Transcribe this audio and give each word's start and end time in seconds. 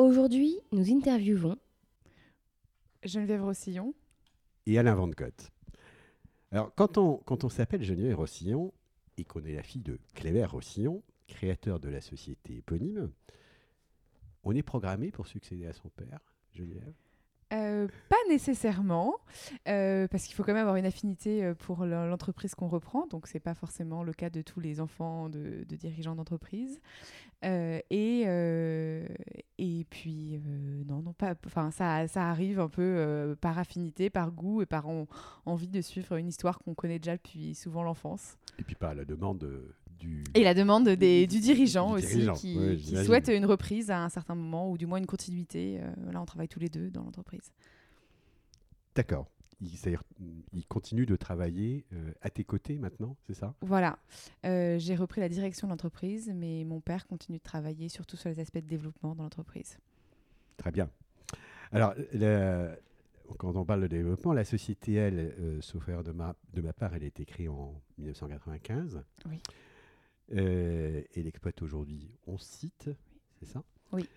Aujourd'hui, 0.00 0.58
nous 0.72 0.90
interviewons 0.90 1.58
Geneviève 3.04 3.44
Rossillon 3.44 3.92
et 4.64 4.78
Alain 4.78 4.94
Van 4.94 5.10
Cotte. 5.10 5.50
Alors, 6.52 6.74
quand 6.74 6.96
on, 6.96 7.18
quand 7.18 7.44
on 7.44 7.50
s'appelle 7.50 7.82
Geneviève 7.82 8.16
Rossillon 8.16 8.72
et 9.18 9.24
qu'on 9.24 9.44
est 9.44 9.52
la 9.52 9.62
fille 9.62 9.82
de 9.82 9.98
Cléber 10.14 10.46
Rossillon, 10.46 11.02
créateur 11.28 11.80
de 11.80 11.90
la 11.90 12.00
société 12.00 12.56
éponyme, 12.56 13.10
on 14.42 14.52
est 14.52 14.62
programmé 14.62 15.10
pour 15.10 15.26
succéder 15.26 15.66
à 15.66 15.74
son 15.74 15.90
père, 15.90 16.20
Geneviève? 16.54 16.94
Euh, 17.52 17.88
pas 18.08 18.16
nécessairement, 18.28 19.16
euh, 19.68 20.06
parce 20.08 20.24
qu'il 20.24 20.36
faut 20.36 20.44
quand 20.44 20.52
même 20.52 20.62
avoir 20.62 20.76
une 20.76 20.86
affinité 20.86 21.44
euh, 21.44 21.54
pour 21.54 21.84
l'entreprise 21.84 22.54
qu'on 22.54 22.68
reprend, 22.68 23.08
donc 23.08 23.26
c'est 23.26 23.40
pas 23.40 23.54
forcément 23.54 24.04
le 24.04 24.12
cas 24.12 24.30
de 24.30 24.40
tous 24.40 24.60
les 24.60 24.80
enfants 24.80 25.28
de, 25.28 25.64
dirigeants 25.64 26.14
d'entreprise. 26.14 26.80
et, 27.42 28.22
et 29.58 29.86
puis, 29.90 30.40
non, 30.86 31.02
non, 31.02 31.12
pas, 31.12 31.34
ça, 31.72 32.06
ça 32.06 32.28
arrive 32.28 32.60
un 32.60 32.68
peu 32.68 33.36
par 33.40 33.58
affinité, 33.58 34.10
par 34.10 34.30
goût 34.30 34.62
et 34.62 34.66
par 34.66 34.86
envie 35.44 35.68
de 35.68 35.80
suivre 35.80 36.16
une 36.16 36.28
histoire 36.28 36.58
qu'on 36.58 36.74
connaît 36.74 36.98
déjà 36.98 37.16
depuis 37.16 37.54
souvent 37.54 37.82
l'enfance. 37.82 38.36
Et 38.58 38.62
puis 38.62 38.74
par 38.76 38.94
la 38.94 39.04
demande 39.04 39.74
et 40.34 40.44
la 40.44 40.54
demande 40.54 40.88
des, 40.88 41.26
du 41.26 41.40
dirigeant 41.40 41.92
aussi, 41.92 42.28
qui, 42.36 43.04
souhaite 43.04 43.28
une 43.28 43.46
reprise 43.46 43.90
à 43.90 44.02
un 44.02 44.08
certain 44.08 44.34
moment, 44.34 44.70
ou 44.70 44.78
du 44.78 44.86
moins 44.86 44.98
une 44.98 45.06
continuité. 45.06 45.80
Euh, 45.80 46.12
là, 46.12 46.20
on 46.20 46.26
travaille 46.26 46.48
tous 46.48 46.60
les 46.60 46.68
deux 46.68 46.90
dans 46.90 47.02
l'entreprise. 47.02 47.52
D'accord. 48.94 49.26
Il, 49.60 49.68
il, 50.54 50.66
continue 50.66 51.04
de 51.04 51.16
travailler 51.16 51.84
euh, 51.92 52.12
à 52.22 52.30
tes 52.30 52.44
côtés 52.44 52.78
maintenant, 52.78 53.14
c'est 53.26 53.34
ça? 53.34 53.54
Voilà. 53.60 53.98
Euh, 54.46 54.78
j'ai 54.78 54.96
repris 54.96 55.20
la 55.20 55.28
direction 55.28 55.66
de 55.66 55.72
l'entreprise, 55.72 56.32
mais 56.34 56.64
mon 56.64 56.80
père 56.80 57.06
continue 57.06 57.36
de 57.36 57.42
travailler 57.42 57.90
surtout 57.90 58.16
sur 58.16 58.30
les 58.30 58.40
aspects 58.40 58.58
de 58.58 58.66
développement 58.66 59.14
dans 59.14 59.24
l'entreprise. 59.24 59.76
Très 60.56 60.70
bien. 60.70 60.88
Alors, 61.72 61.94
quand 63.38 63.54
on 63.54 63.64
parle 63.66 63.82
de 63.82 63.86
développement, 63.86 64.32
la 64.32 64.44
société, 64.44 64.94
elle, 64.94 65.58
sauf 65.60 65.86
erreur 65.88 66.04
de 66.04 66.12
ma, 66.12 66.34
de 66.54 66.62
ma 66.62 66.72
part, 66.72 66.94
elle 66.94 67.04
a 67.04 67.06
été 67.06 67.26
créée 67.26 67.48
en 67.48 67.74
1995. 67.98 69.02
Oui. 69.28 69.40
Euh, 70.32 71.02
elle 71.14 71.26
exploite 71.26 71.60
aujourd'hui 71.62 72.08
11 72.26 72.40
sites, 72.40 72.90
c'est 73.38 73.46
ça? 73.46 73.64
Oui. 73.92 74.08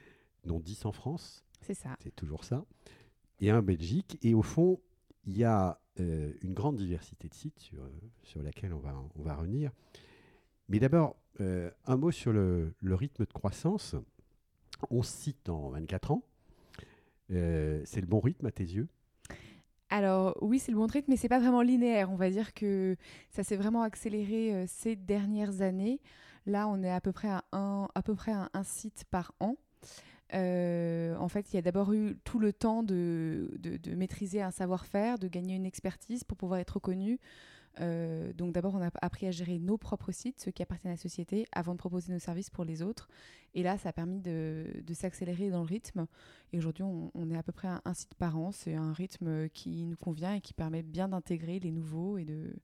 Dont 0.46 0.60
10 0.60 0.86
en 0.86 0.92
France. 0.92 1.44
C'est 1.62 1.74
ça. 1.74 1.96
C'est 2.02 2.16
toujours 2.16 2.44
ça. 2.44 2.66
Et 3.40 3.50
un 3.50 3.60
en 3.60 3.64
Belgique. 3.64 4.18
Et 4.22 4.34
au 4.34 4.42
fond, 4.42 4.80
il 5.26 5.38
y 5.38 5.44
a 5.44 5.80
euh, 6.00 6.34
une 6.42 6.54
grande 6.54 6.78
diversité 6.78 7.28
de 7.28 7.34
sites 7.34 7.60
sur, 7.60 7.80
sur 8.24 8.44
laquelle 8.44 8.74
on 8.74 8.80
va, 8.80 8.96
on 9.16 9.22
va 9.22 9.36
revenir. 9.36 9.72
Mais 10.70 10.80
d'abord, 10.80 11.16
euh, 11.42 11.72
un 11.86 11.98
mot 11.98 12.12
sur 12.12 12.32
le, 12.32 12.74
le, 12.80 12.96
rythme 12.96 13.26
de 13.26 13.32
croissance. 13.32 13.96
11 14.90 15.08
sites 15.08 15.50
en 15.50 15.70
24 15.70 16.12
ans. 16.12 16.24
c'est 17.30 18.02
le 18.02 18.06
bon 18.06 18.20
rythme 18.20 18.46
à 18.46 18.52
tes 18.52 18.64
yeux? 18.64 18.88
Alors 19.94 20.36
oui, 20.42 20.58
c'est 20.58 20.72
le 20.72 20.78
bon 20.80 20.88
rythme, 20.88 21.12
mais 21.12 21.18
c'est 21.18 21.30
pas 21.30 21.38
vraiment 21.38 21.62
linéaire. 21.62 22.10
On 22.10 22.16
va 22.16 22.32
dire 22.32 22.56
que 22.56 22.96
ça 23.30 23.44
s'est 23.44 23.56
vraiment 23.56 23.84
accéléré 23.84 24.52
euh, 24.52 24.66
ces 24.68 24.96
dernières 24.96 25.62
années. 25.62 26.02
Là, 26.48 26.68
on 26.68 26.82
est 26.82 26.90
à 26.90 27.00
peu 27.00 27.12
près 27.12 27.28
à 27.28 27.44
un, 27.52 28.64
site 28.64 29.04
par 29.12 29.34
an. 29.40 29.56
Euh, 30.34 31.16
en 31.18 31.28
fait, 31.28 31.54
il 31.54 31.58
y 31.58 31.60
a 31.60 31.62
d'abord 31.62 31.94
eu 31.94 32.18
tout 32.24 32.40
le 32.40 32.52
temps 32.54 32.82
de, 32.82 33.52
de 33.60 33.94
maîtriser 33.94 34.42
un 34.42 34.50
savoir-faire, 34.50 35.20
de 35.20 35.28
gagner 35.28 35.56
une 35.56 35.68
expertise 35.68 36.24
pour 36.24 36.38
pouvoir 36.38 36.60
être 36.60 36.72
reconnu, 36.72 37.20
euh, 37.82 38.34
donc 38.34 38.54
d'abord, 38.54 38.76
on 38.76 38.82
a 38.82 38.90
appris 39.02 39.26
à 39.28 39.32
gérer 39.32 39.60
nos 39.60 39.78
propres 39.78 40.12
sites, 40.12 40.40
ceux 40.40 40.52
qui 40.52 40.62
appartiennent 40.62 40.92
à 40.92 40.96
la 40.96 41.02
société, 41.02 41.46
avant 41.52 41.74
de 41.74 41.78
proposer 41.78 42.14
nos 42.14 42.20
services 42.20 42.50
pour 42.50 42.66
les 42.66 42.82
autres. 42.82 43.10
Et 43.54 43.64
là, 43.64 43.78
ça 43.78 43.90
a 43.90 43.94
permis 43.94 44.20
de, 44.20 44.66
s'accélérer 44.94 45.50
dans 45.50 45.62
le 45.62 45.68
rythme. 45.68 46.08
Et 46.52 46.58
aujourd'hui, 46.58 46.84
on, 46.84 47.30
est 47.32 47.38
à 47.38 47.44
peu 47.44 47.52
près 47.52 47.68
à 47.68 47.82
un 47.86 47.94
site 47.94 48.16
par 48.16 48.38
an. 48.38 48.52
C'est 48.52 48.76
un 48.76 48.94
rythme 48.94 49.50
qui 49.50 49.86
nous 49.86 49.98
convient 49.98 50.36
et 50.36 50.42
qui 50.42 50.54
permet 50.54 50.84
bien 50.84 51.10
d'intégrer 51.10 51.60
les 51.60 51.72
nouveaux 51.72 52.18
et 52.18 52.26
de 52.26 52.56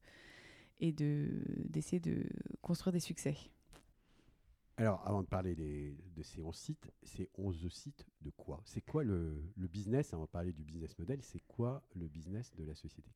et 0.82 0.94
d'essayer 0.94 2.00
de 2.00 2.24
construire 2.62 2.94
des 2.94 3.02
succès. 3.02 3.36
Alors, 4.80 5.06
avant 5.06 5.24
de 5.24 5.28
parler 5.28 5.56
de 5.58 6.24
ces 6.24 6.42
11 6.42 6.56
sites, 6.56 6.90
ces 7.04 7.30
11 7.38 7.68
sites 7.68 8.06
de 8.22 8.30
quoi? 8.30 8.62
C'est 8.64 8.80
quoi 8.80 9.04
le, 9.04 9.44
business? 9.58 10.14
Avant 10.14 10.24
de 10.24 10.30
parler 10.30 10.54
du 10.54 10.64
business 10.64 10.98
model, 10.98 11.20
c'est 11.22 11.42
quoi 11.50 11.84
le 11.96 12.08
business 12.08 12.56
de 12.56 12.64
la 12.64 12.74
société 12.74 13.12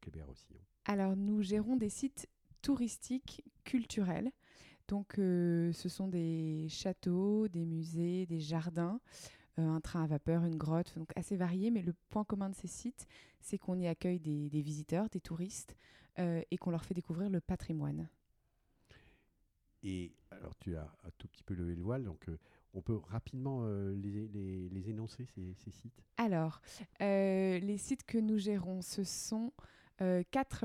Kleber-Rossillon 0.00 0.60
Alors, 0.84 1.16
nous 1.16 1.42
gérons 1.42 1.74
des 1.74 1.88
sites 1.88 2.28
touristiques 2.62 3.42
culturels. 3.64 4.30
Donc, 4.86 5.18
euh, 5.18 5.72
ce 5.72 5.88
sont 5.88 6.06
des 6.06 6.68
châteaux, 6.68 7.48
des 7.48 7.66
musées, 7.66 8.24
des 8.26 8.38
jardins, 8.38 9.00
euh, 9.58 9.68
un 9.68 9.80
train 9.80 10.04
à 10.04 10.06
vapeur, 10.06 10.44
une 10.44 10.56
grotte, 10.56 10.94
donc 10.96 11.10
assez 11.16 11.36
variés. 11.36 11.72
Mais 11.72 11.82
le 11.82 11.94
point 12.10 12.22
commun 12.22 12.48
de 12.48 12.54
ces 12.54 12.68
sites, 12.68 13.08
c'est 13.40 13.58
qu'on 13.58 13.76
y 13.80 13.88
accueille 13.88 14.20
des, 14.20 14.62
visiteurs, 14.62 15.08
des 15.08 15.20
touristes, 15.20 15.74
euh, 16.20 16.42
et 16.52 16.58
qu'on 16.58 16.70
leur 16.70 16.84
fait 16.84 16.94
découvrir 16.94 17.28
le 17.28 17.40
patrimoine. 17.40 18.08
Et 19.82 20.12
alors, 20.38 20.56
tu 20.58 20.76
as 20.76 20.88
un 21.04 21.10
tout 21.18 21.28
petit 21.28 21.42
peu 21.42 21.54
levé 21.54 21.74
le 21.74 21.82
voile, 21.82 22.04
donc 22.04 22.28
euh, 22.28 22.38
on 22.74 22.80
peut 22.80 22.98
rapidement 23.08 23.60
euh, 23.62 23.94
les, 23.96 24.28
les, 24.70 24.90
énoncer, 24.90 25.26
ces, 25.34 25.54
ces 25.54 25.70
sites? 25.70 26.02
Alors, 26.16 26.60
euh, 27.00 27.58
les 27.58 27.78
sites 27.78 28.04
que 28.04 28.18
nous 28.18 28.38
gérons, 28.38 28.82
ce 28.82 29.04
sont 29.04 29.52
quatre, 30.30 30.64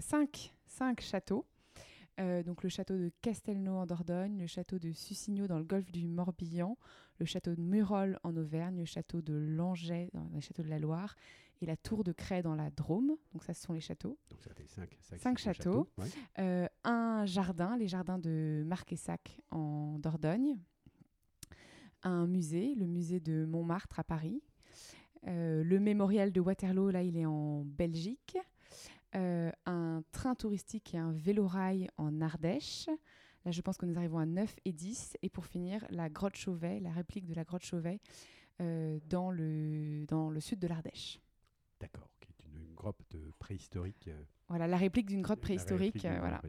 cinq, 0.00 0.54
cinq 0.66 1.02
châteaux. 1.02 1.44
Donc 2.18 2.62
le 2.62 2.68
château 2.68 2.96
de 2.96 3.10
Castelnau 3.20 3.76
en 3.76 3.86
Dordogne, 3.86 4.38
le 4.38 4.46
château 4.46 4.78
de 4.78 4.92
Sussigno 4.92 5.46
dans 5.46 5.58
le 5.58 5.64
golfe 5.64 5.90
du 5.90 6.06
Morbihan, 6.06 6.76
le 7.18 7.26
château 7.26 7.54
de 7.54 7.60
Murol 7.60 8.18
en 8.22 8.36
Auvergne, 8.36 8.78
le 8.78 8.84
château 8.84 9.22
de 9.22 9.34
Langeais 9.34 10.10
dans 10.12 10.28
le 10.34 10.40
château 10.40 10.62
de 10.62 10.68
la 10.68 10.78
Loire 10.78 11.14
et 11.62 11.66
la 11.66 11.76
tour 11.76 12.04
de 12.04 12.12
Cray 12.12 12.42
dans 12.42 12.54
la 12.54 12.70
Drôme. 12.70 13.16
Donc 13.32 13.44
ça, 13.44 13.54
ce 13.54 13.62
sont 13.62 13.72
les 13.72 13.80
châteaux. 13.80 14.18
Donc 14.30 14.42
ça 14.42 14.52
fait 14.54 14.66
cinq, 14.66 14.98
cinq, 15.00 15.38
châteaux. 15.38 15.88
Euh, 16.38 16.66
un 16.84 17.24
jardin, 17.24 17.76
les 17.76 17.88
jardins 17.88 18.18
de 18.18 18.64
Marquessac 18.66 19.40
en 19.50 19.98
Dordogne. 19.98 20.58
Un 22.02 22.26
musée, 22.26 22.74
le 22.74 22.86
musée 22.86 23.20
de 23.20 23.44
Montmartre 23.44 24.00
à 24.00 24.04
Paris. 24.04 24.42
Euh, 25.28 25.62
le 25.62 25.78
mémorial 25.78 26.32
de 26.32 26.40
Waterloo, 26.40 26.90
là, 26.90 27.02
il 27.02 27.16
est 27.16 27.26
en 27.26 27.64
Belgique. 27.64 28.36
Euh, 29.14 29.50
un 29.66 30.02
train 30.12 30.34
touristique 30.34 30.94
et 30.94 30.98
un 30.98 31.12
vélorail 31.12 31.88
en 31.98 32.20
Ardèche. 32.20 32.88
Là, 33.44 33.50
je 33.50 33.60
pense 33.60 33.76
que 33.76 33.86
nous 33.86 33.98
arrivons 33.98 34.18
à 34.18 34.26
9 34.26 34.56
et 34.64 34.72
10. 34.72 35.18
Et 35.22 35.28
pour 35.28 35.46
finir, 35.46 35.84
la 35.90 36.08
grotte 36.08 36.36
Chauvet, 36.36 36.80
la 36.80 36.92
réplique 36.92 37.26
de 37.26 37.34
la 37.34 37.44
grotte 37.44 37.64
Chauvet 37.64 38.00
dans, 38.58 39.32
le, 39.32 40.06
dans 40.06 40.30
le 40.30 40.38
sud 40.38 40.60
de 40.60 40.68
l'Ardèche. 40.68 41.20
D'accord, 41.82 42.08
qui 42.20 42.30
est 42.30 42.44
une, 42.46 42.74
grotte 42.74 42.96
préhistorique. 43.40 44.06
Euh, 44.06 44.22
voilà, 44.46 44.68
la 44.68 44.76
réplique 44.76 45.06
d'une 45.06 45.20
grotte 45.20 45.40
préhistorique. 45.40 46.04
Euh, 46.04 46.16
voilà. 46.20 46.40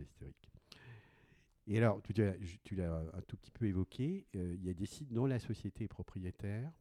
Et 1.65 1.77
alors, 1.79 2.03
tu, 2.03 2.75
l'as 2.75 2.99
un 3.13 3.21
tout 3.21 3.35
petit 3.37 3.49
peu 3.49 3.65
évoqué, 3.65 4.27
euh, 4.35 4.53
il 4.55 4.63
y 4.63 4.69
a 4.69 4.75
des 4.75 4.85
sites 4.85 5.11
dont 5.11 5.25
la 5.25 5.39
société 5.39 5.85
est 5.85 5.87
propriétaire, 5.87 6.71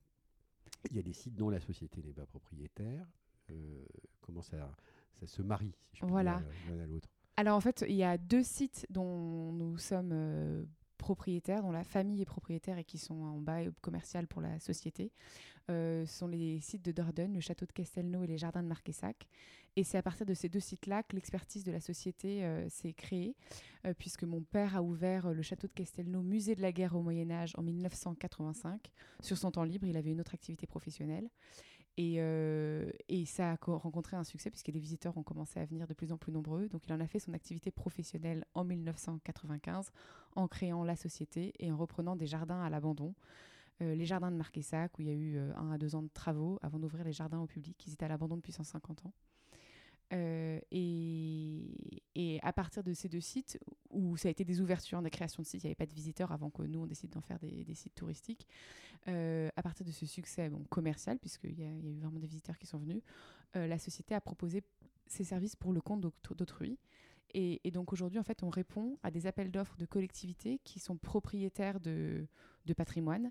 il 0.91 0.97
y 0.97 0.99
a 0.99 1.03
des 1.03 1.15
sites 1.15 1.35
dont 1.35 1.49
la 1.49 1.61
société 1.61 2.03
n'est 2.03 2.13
pas 2.13 2.27
propriétaire. 2.27 3.07
comment 4.21 4.43
ça, 4.43 4.71
ça 5.21 5.27
se 5.27 5.43
marie, 5.43 5.73
si 5.93 6.01
je 6.01 6.07
voilà. 6.07 6.43
l'un 6.69 6.83
à 6.83 6.87
l'autre 6.87 7.09
Alors 7.37 7.57
en 7.57 7.61
fait, 7.61 7.85
il 7.89 7.95
y 7.95 8.05
a 8.05 8.19
deux 8.19 8.43
sites 8.43 8.87
dont 8.91 9.53
nous 9.53 9.79
sommes 9.79 10.67
propriétaires, 10.99 11.63
dont 11.63 11.73
la 11.73 11.85
famille 11.85 12.23
est 12.23 12.27
propriétaire 12.27 12.79
et 12.79 12.85
qui 12.85 12.99
sont 12.99 13.21
en 13.23 13.39
bail 13.39 13.71
commercial 13.81 14.27
pour 14.27 14.41
la 14.41 14.59
société. 14.61 15.11
ce 15.69 16.05
sont 16.07 16.29
les 16.29 16.61
sites 16.61 16.85
de 16.85 16.93
Dordogne, 16.93 17.35
le 17.35 17.41
château 17.41 17.67
de 17.67 17.73
Castelnau 17.73 18.23
et 18.23 18.27
les 18.27 18.39
jardins 18.39 18.63
de 18.63 18.69
Marquessac. 18.69 19.27
Et 19.75 19.85
c'est 19.85 19.97
à 19.97 20.03
partir 20.03 20.27
de 20.27 20.35
ces 20.35 20.49
deux 20.49 20.61
sites-là 20.61 21.03
que 21.03 21.17
l'expertise 21.17 21.65
de 21.65 21.73
la 21.73 21.81
société 21.81 22.47
s'est 22.69 22.93
créée, 22.93 23.35
puisque 23.99 24.25
mon 24.25 24.43
père 24.43 24.77
a 24.77 24.83
ouvert 24.83 25.33
le 25.33 25.43
château 25.43 25.67
de 25.67 25.73
Castelnau, 25.73 26.23
musée 26.23 26.55
de 26.55 26.63
la 26.63 26.73
guerre 26.73 26.95
au 26.95 27.03
Moyen 27.03 27.31
Âge, 27.31 27.55
en 27.57 27.63
1985. 27.63 28.93
Sur 29.21 29.39
son 29.39 29.51
temps 29.51 29.65
libre, 29.65 29.87
il 29.87 29.97
avait 29.97 30.13
une 30.13 30.21
autre 30.21 30.35
activité 30.35 30.67
professionnelle. 30.67 31.29
Et, 31.97 32.17
euh, 32.19 32.91
et, 33.23 33.27
ça 33.27 33.53
a 33.53 33.57
rencontré 33.67 34.17
un 34.17 34.25
succès 34.25 34.51
puisque 34.51 34.69
les 34.69 34.79
visiteurs 34.79 35.17
ont 35.17 35.23
commencé 35.23 35.61
à 35.61 35.65
venir 35.65 35.87
de 35.87 35.95
plus 35.95 36.13
en 36.13 36.19
plus 36.19 36.33
nombreux. 36.33 36.69
Donc 36.69 36.87
il 36.87 36.93
en 36.93 37.01
a 37.01 37.07
fait 37.07 37.19
son 37.19 37.33
activité 37.33 37.71
professionnelle 37.71 38.45
en 38.55 38.65
1995 38.65 39.91
en 40.37 40.49
créant 40.49 40.85
la 40.85 40.97
société 40.97 41.53
et 41.59 41.71
en 41.71 41.77
reprenant 41.77 42.17
des 42.17 42.27
jardins 42.27 42.63
à 42.63 42.71
l'abandon. 42.71 43.15
Euh, 43.81 43.95
les 43.95 44.05
jardins 44.05 44.31
de 44.31 44.37
Marquessac 44.37 44.99
où 44.99 45.03
il 45.03 45.09
y 45.09 45.11
a 45.11 45.15
eu 45.15 45.37
euh, 45.37 45.53
un 45.57 45.73
à 45.73 45.79
deux 45.79 45.95
ans 45.95 46.03
de 46.03 46.11
travaux 46.13 46.59
avant 46.63 46.79
d'ouvrir 46.79 47.05
les 47.05 47.13
jardins 47.13 47.41
au 47.41 47.47
public. 47.47 47.83
Ils 47.87 47.93
étaient 47.95 48.05
à 48.05 48.09
l'abandon 48.09 48.37
depuis 48.37 48.53
150 48.53 49.07
ans. 49.07 49.13
Euh, 50.13 50.61
et, 50.71 52.41
à 52.43 52.53
partir 52.53 52.83
de 52.83 52.93
ces 52.93 53.09
deux 53.09 53.21
sites, 53.21 53.59
où 53.91 54.17
ça 54.17 54.29
a 54.29 54.31
été 54.31 54.45
des 54.45 54.61
ouvertures, 54.61 55.01
des 55.01 55.11
créations 55.11 55.43
de 55.43 55.47
sites, 55.47 55.63
il 55.63 55.67
n'y 55.67 55.71
avait 55.71 55.77
pas 55.77 55.87
de 55.87 55.95
visiteurs 55.95 56.33
avant 56.33 56.51
que 56.51 56.63
nous, 56.63 56.81
on 56.81 56.87
décide 56.87 57.11
d'en 57.11 57.21
faire 57.21 57.39
des, 57.39 57.75
sites 57.75 57.95
touristiques. 57.95 58.47
Euh, 59.09 59.49
à 59.57 59.63
partir 59.63 59.85
de 59.85 59.91
ce 59.91 60.07
succès 60.07 60.51
commercial, 60.71 61.19
puisqu'il 61.19 61.59
y, 61.59 61.65
a 61.65 61.71
eu 61.71 61.99
vraiment 61.99 62.19
des 62.19 62.27
visiteurs 62.27 62.59
qui 62.59 62.67
sont 62.67 62.79
venus, 62.79 63.03
euh, 63.57 63.67
la 63.67 63.79
société 63.79 64.15
a 64.15 64.21
proposé 64.21 64.63
ses 65.07 65.25
services 65.25 65.57
pour 65.57 65.73
le 65.73 65.81
compte 65.81 66.01
d'autrui. 66.37 66.79
Et, 67.35 67.61
et, 67.65 67.71
donc 67.71 67.93
aujourd'hui, 67.93 68.19
en 68.19 68.23
fait, 68.23 68.43
on 68.43 68.51
répond 68.51 68.99
à 69.03 69.11
des 69.11 69.27
appels 69.27 69.51
d'offres 69.51 69.77
de 69.77 69.87
collectivités 69.87 70.61
qui 70.65 70.79
sont 70.79 70.97
propriétaires 70.97 71.81
de 71.81 72.29
patrimoine 72.77 73.31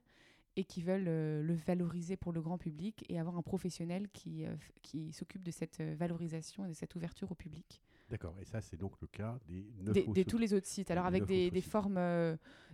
et 0.57 0.65
qui 0.65 0.81
veulent 0.81 1.07
euh, 1.07 1.41
le 1.41 1.53
valoriser 1.53 2.17
pour 2.17 2.33
le 2.33 2.41
grand 2.41 2.57
public 2.57 3.05
et 3.09 3.19
avoir 3.19 3.37
un 3.37 3.41
professionnel 3.41 4.07
qui, 4.11 4.45
euh, 4.45 4.55
qui 4.81 5.13
s'occupe 5.13 5.43
de 5.43 5.51
cette 5.51 5.79
euh, 5.79 5.95
valorisation 5.97 6.65
et 6.65 6.69
de 6.69 6.73
cette 6.73 6.93
ouverture 6.95 7.31
au 7.31 7.35
public. 7.35 7.81
D'accord, 8.09 8.35
et 8.41 8.45
ça 8.45 8.59
c'est 8.59 8.75
donc 8.75 8.99
le 8.99 9.07
cas 9.07 9.39
des, 9.47 10.05
des, 10.05 10.25
tous 10.25 10.37
les 10.37 10.53
autres 10.53 10.67
sites. 10.67 10.91
Alors 10.91 11.05
avec 11.05 11.25
des, 11.25 11.49
des 11.49 11.61
formes, 11.61 11.97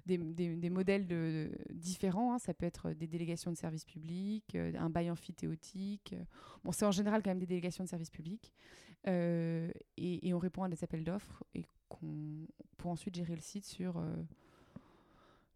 des, 0.07 0.17
des, 0.17 0.69
modèles 0.71 1.05
de, 1.05 1.51
différents, 1.69 2.33
hein. 2.33 2.39
ça 2.39 2.55
peut 2.55 2.65
être 2.65 2.93
des 2.93 3.05
délégations 3.05 3.51
de 3.51 3.55
services 3.57 3.85
publics, 3.85 4.55
un 4.55 4.89
bail 4.89 5.11
amphithéotique. 5.11 6.15
Bon, 6.63 6.71
c'est 6.71 6.85
en 6.85 6.91
général 6.91 7.21
quand 7.21 7.29
même 7.29 7.37
des 7.37 7.45
délégations 7.45 7.83
de 7.83 7.89
services 7.89 8.09
publics. 8.09 8.51
Et, 9.05 9.69
et, 9.97 10.33
on 10.33 10.39
répond 10.39 10.63
à 10.63 10.69
des 10.69 10.83
appels 10.83 11.03
d'offres 11.03 11.43
et 11.53 11.65
pour 12.77 12.89
ensuite 12.89 13.13
gérer 13.13 13.35
le 13.35 13.41
site 13.41 13.65
sur 13.65 14.03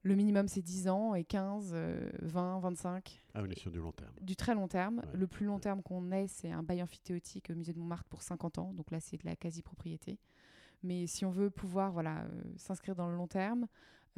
le 0.04 0.16
minimum, 0.16 0.48
c'est 0.48 0.62
10 0.62 0.88
ans 0.88 1.14
et 1.14 1.24
15, 1.24 1.76
20, 2.22 2.60
25. 2.60 3.22
Ah, 3.34 3.42
on 3.44 3.50
est 3.50 3.60
sur 3.60 3.72
du 3.72 3.80
long 3.80 3.92
terme. 3.92 4.14
Du 4.22 4.36
très 4.36 4.56
long 4.56 4.68
terme. 4.68 5.04
Le 5.14 5.28
plus 5.28 5.46
long 5.46 5.60
terme 5.60 5.84
qu'on 5.84 6.12
ait, 6.12 6.28
c'est 6.28 6.52
un 6.52 6.64
bail 6.64 6.82
amphithéotique 6.82 7.50
au 7.52 7.56
musée 7.56 7.74
de 7.74 7.80
Montmartre 7.80 8.10
pour 8.10 8.24
50 8.24 8.58
ans. 8.58 8.74
Donc 8.74 8.90
là, 8.92 9.00
c'est 9.00 9.18
de 9.18 9.26
la 9.26 9.36
quasi-propriété. 9.36 10.18
Mais 10.84 11.08
si 11.08 11.26
on 11.26 11.30
veut 11.30 11.50
pouvoir 11.50 11.92
voilà, 11.92 12.24
euh, 12.24 12.44
s'inscrire 12.58 12.96
dans 12.96 13.08
le 13.08 13.16
long 13.16 13.28
terme, 13.28 13.68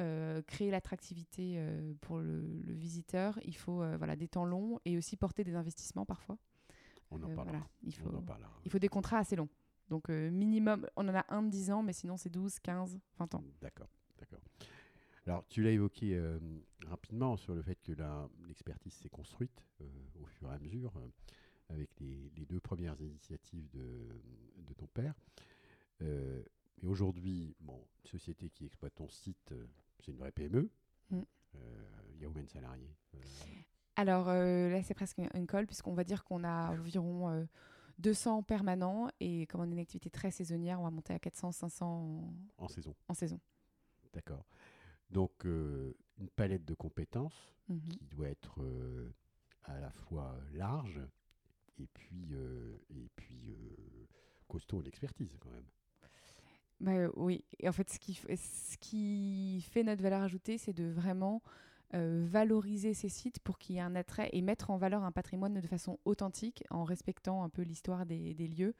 euh, 0.00 0.42
créer 0.42 0.70
l'attractivité 0.70 1.54
euh, 1.56 1.92
pour 2.00 2.18
le, 2.18 2.42
visiteur, 2.66 3.38
il 3.44 3.56
faut 3.56 3.84
voilà, 3.98 4.16
des 4.16 4.28
temps 4.28 4.44
longs 4.44 4.78
et 4.84 4.96
aussi 4.96 5.16
porter 5.16 5.44
des 5.44 5.54
investissements 5.54 6.06
parfois. 6.06 6.38
On 7.10 7.22
en 7.22 7.34
parlera. 7.34 7.62
il, 7.82 7.94
faut, 7.94 8.10
il 8.64 8.70
faut 8.70 8.78
des 8.78 8.88
contrats 8.88 9.18
assez 9.18 9.36
longs. 9.36 9.48
Donc 9.88 10.08
minimum, 10.08 10.86
on 10.96 11.06
en 11.08 11.14
a 11.14 11.24
un 11.28 11.42
de 11.42 11.50
10 11.50 11.70
ans, 11.70 11.82
mais 11.82 11.92
sinon 11.92 12.16
c'est 12.16 12.30
12, 12.30 12.58
15, 12.60 12.98
20 13.18 13.34
ans. 13.34 13.44
D'accord, 13.60 13.88
d'accord. 14.18 14.40
Alors, 15.26 15.46
tu 15.48 15.62
l'as 15.62 15.70
évoqué 15.70 16.16
euh, 16.16 16.38
rapidement 16.86 17.36
sur 17.36 17.54
le 17.54 17.62
fait 17.62 17.76
que 17.82 17.92
l'expertise 18.46 18.92
s'est 18.92 19.08
construite 19.08 19.64
euh, 19.80 19.84
au 20.20 20.26
fur 20.26 20.50
et 20.50 20.54
à 20.54 20.58
mesure 20.58 20.92
euh, 20.96 21.08
avec 21.70 21.88
les, 21.98 22.30
deux 22.46 22.60
premières 22.60 23.00
initiatives 23.00 23.66
de, 23.72 24.74
ton 24.76 24.86
père. 24.86 25.14
mais 26.00 26.88
aujourd'hui, 26.88 27.54
bon, 27.60 27.80
une 28.02 28.10
société 28.10 28.50
qui 28.50 28.66
exploite 28.66 28.94
ton 28.96 29.08
site, 29.08 29.54
c'est 30.00 30.10
une 30.10 30.18
vraie 30.18 30.32
PME. 30.32 30.68
Mm. 31.10 31.20
Il 32.14 32.20
y 32.20 32.24
a 32.24 32.26
combien 32.26 32.42
de 32.42 32.50
salariés 32.50 32.90
Alors 33.96 34.26
là, 34.26 34.82
c'est 34.82 34.94
presque 34.94 35.18
une 35.32 35.46
colle, 35.46 35.66
puisqu'on 35.66 35.94
va 35.94 36.04
dire 36.04 36.24
qu'on 36.24 36.44
a 36.44 36.72
environ 36.72 37.46
200 37.98 38.42
permanents 38.42 39.08
et 39.20 39.46
comme 39.46 39.60
on 39.62 39.64
est 39.64 39.72
une 39.72 39.78
activité 39.78 40.10
très 40.10 40.32
saisonnière, 40.32 40.80
on 40.80 40.84
va 40.84 40.90
monter 40.90 41.14
à 41.14 41.18
400, 41.18 41.52
500 41.52 42.34
en 42.58 42.68
saison. 42.68 42.94
En 43.08 43.14
saison. 43.14 43.40
D'accord. 44.12 44.44
Donc, 45.14 45.46
euh, 45.46 45.96
une 46.18 46.28
palette 46.28 46.64
de 46.64 46.74
compétences 46.74 47.54
mhm. 47.68 47.80
qui 47.80 48.04
doit 48.06 48.28
être 48.28 48.60
euh, 48.60 49.14
à 49.62 49.78
la 49.78 49.92
fois 49.92 50.36
large 50.52 51.00
et 51.78 51.86
puis, 51.86 52.30
euh, 52.32 52.76
et 52.90 53.08
puis 53.14 53.56
costaud 54.48 54.78
en 54.78 54.84
expertise 54.84 55.36
quand 55.40 55.50
même. 55.50 55.68
Bah, 56.80 57.12
oui, 57.14 57.44
et 57.60 57.68
en 57.68 57.72
fait, 57.72 57.88
ce 57.90 58.00
qui, 58.00 58.14
ce 58.14 58.76
qui 58.78 59.64
fait 59.70 59.84
notre 59.84 60.02
valeur 60.02 60.22
ajoutée, 60.22 60.58
c'est 60.58 60.72
de 60.72 60.90
vraiment 60.90 61.42
valoriser 61.92 62.92
ces 62.92 63.08
sites 63.08 63.38
pour 63.38 63.56
qu'il 63.56 63.76
y 63.76 63.78
ait 63.78 63.82
un 63.82 63.94
attrait 63.94 64.28
et 64.32 64.42
mettre 64.42 64.70
en 64.70 64.76
valeur 64.76 65.04
un 65.04 65.12
patrimoine 65.12 65.54
de 65.54 65.68
façon 65.68 66.00
authentique 66.04 66.64
en 66.70 66.82
respectant 66.82 67.44
un 67.44 67.48
peu 67.48 67.62
l'histoire 67.62 68.04
des, 68.04 68.34
des, 68.34 68.48
lieux. 68.48 68.74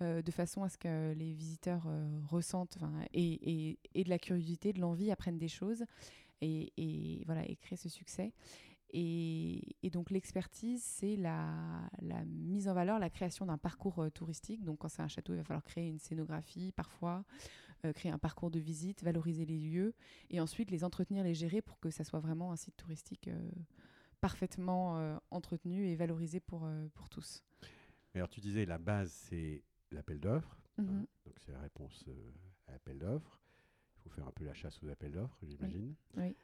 Euh, 0.00 0.22
de 0.22 0.30
façon 0.30 0.62
à 0.62 0.68
ce 0.68 0.78
que 0.78 1.12
les 1.14 1.32
visiteurs 1.32 1.86
euh, 1.88 2.20
ressentent 2.28 2.78
et, 3.12 3.76
et, 3.94 4.04
de 4.04 4.08
la 4.08 4.20
curiosité, 4.20 4.72
de 4.72 4.80
l'envie, 4.80 5.10
apprennent 5.10 5.38
des 5.38 5.48
choses 5.48 5.84
et, 6.40 6.72
et, 6.76 7.24
voilà, 7.26 7.44
et 7.48 7.56
créent 7.56 7.74
ce 7.76 7.88
succès. 7.88 8.32
Et, 8.92 9.60
donc 9.92 10.10
l'expertise, 10.10 10.84
c'est 10.84 11.16
la, 11.16 11.52
la, 12.00 12.24
mise 12.26 12.68
en 12.68 12.74
valeur, 12.74 13.00
la 13.00 13.10
création 13.10 13.44
d'un 13.44 13.58
parcours 13.58 14.04
euh, 14.04 14.08
touristique. 14.08 14.62
Donc 14.62 14.78
quand 14.78 14.88
c'est 14.88 15.02
un 15.02 15.08
château, 15.08 15.32
il 15.32 15.38
va 15.38 15.42
falloir 15.44 15.64
créer 15.64 15.88
une 15.88 15.98
scénographie 15.98 16.70
parfois, 16.72 17.24
créer 17.94 18.10
un 18.10 18.18
parcours 18.18 18.50
de 18.50 18.58
visite, 18.58 19.04
valoriser 19.04 19.46
les 19.46 19.58
lieux 19.58 19.94
et 20.30 20.40
ensuite 20.40 20.70
les 20.72 20.82
entretenir, 20.82 21.22
les 21.22 21.34
gérer 21.34 21.62
pour 21.62 21.78
que 21.78 21.90
ça 21.90 22.02
soit 22.02 22.18
vraiment 22.18 22.50
un 22.50 22.56
site 22.56 22.76
touristique 22.76 23.30
parfaitement 24.20 25.20
entretenu 25.30 25.86
et 25.86 25.94
valorisé 25.94 26.40
pour, 26.40 26.68
pour 26.94 27.08
tous. 27.08 27.44
Alors 28.16 28.28
tu 28.28 28.40
disais 28.40 28.64
la 28.64 28.78
base, 28.78 29.12
c'est 29.12 29.62
l'appel 29.92 30.20
d'offres. 30.20 30.56
Hein. 30.78 30.82
Mhm. 30.82 31.06
donc 31.26 31.34
c'est 31.40 31.52
la 31.52 31.60
réponse 31.60 32.04
euh, 32.08 32.32
à 32.66 32.72
l'appel 32.72 32.98
d'offres. 32.98 33.40
Il 33.96 34.02
faut 34.02 34.10
faire 34.10 34.26
un 34.26 34.32
peu 34.32 34.44
la 34.44 34.54
chasse 34.54 34.82
aux 34.82 34.88
appels 34.88 35.12
d'offres, 35.12 35.38
j'imagine. 35.42 35.94
Oui. 36.16 36.36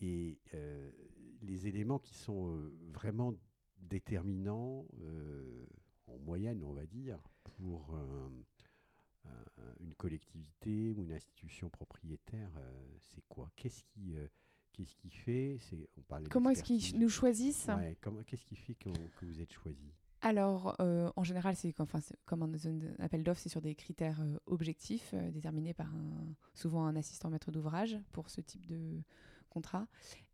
Et 0.00 0.38
euh, 0.54 0.90
les 1.42 1.66
éléments 1.66 1.98
qui 1.98 2.14
sont 2.14 2.50
euh, 2.50 2.72
vraiment 2.92 3.34
déterminants 3.78 4.86
en 6.06 6.18
moyenne, 6.18 6.62
on 6.62 6.72
va 6.72 6.86
dire, 6.86 7.18
pour 7.42 7.98
une 9.80 9.94
collectivité 9.94 10.92
ou 10.92 11.02
une 11.02 11.12
institution 11.12 11.68
propriétaire, 11.68 12.50
c'est 13.00 13.22
quoi? 13.28 13.50
Qu'est-ce 13.56 13.82
qui 13.82 14.14
Qu'est-ce 14.72 14.94
qui 14.96 15.10
fait? 15.10 15.58
On 16.08 16.24
Comment 16.30 16.50
est-ce 16.50 16.62
qu'ils 16.62 16.98
nous 16.98 17.08
choisissent? 17.10 17.68
Qu'est-ce 18.26 18.44
qui 18.44 18.56
fait 18.56 18.74
que 18.74 18.88
vous 19.22 19.40
êtes 19.40 19.52
choisi? 19.52 19.92
Alors, 20.24 20.74
euh, 20.80 21.10
en 21.16 21.22
général, 21.22 21.54
c'est 21.54 21.78
enfin, 21.82 22.00
comme 22.24 22.42
un, 22.42 22.50
appel 22.98 23.22
d'offres, 23.22 23.42
c'est 23.42 23.50
sur 23.50 23.60
des 23.60 23.74
critères 23.74 24.22
euh, 24.22 24.38
objectifs 24.46 25.10
euh, 25.12 25.30
déterminés 25.30 25.74
par 25.74 25.92
souvent 26.54 26.86
un 26.86 26.96
assistant 26.96 27.28
maître 27.28 27.52
d'ouvrage 27.52 27.98
pour 28.10 28.30
ce 28.30 28.40
type 28.40 28.64
de 28.64 29.02
contrat. 29.50 29.86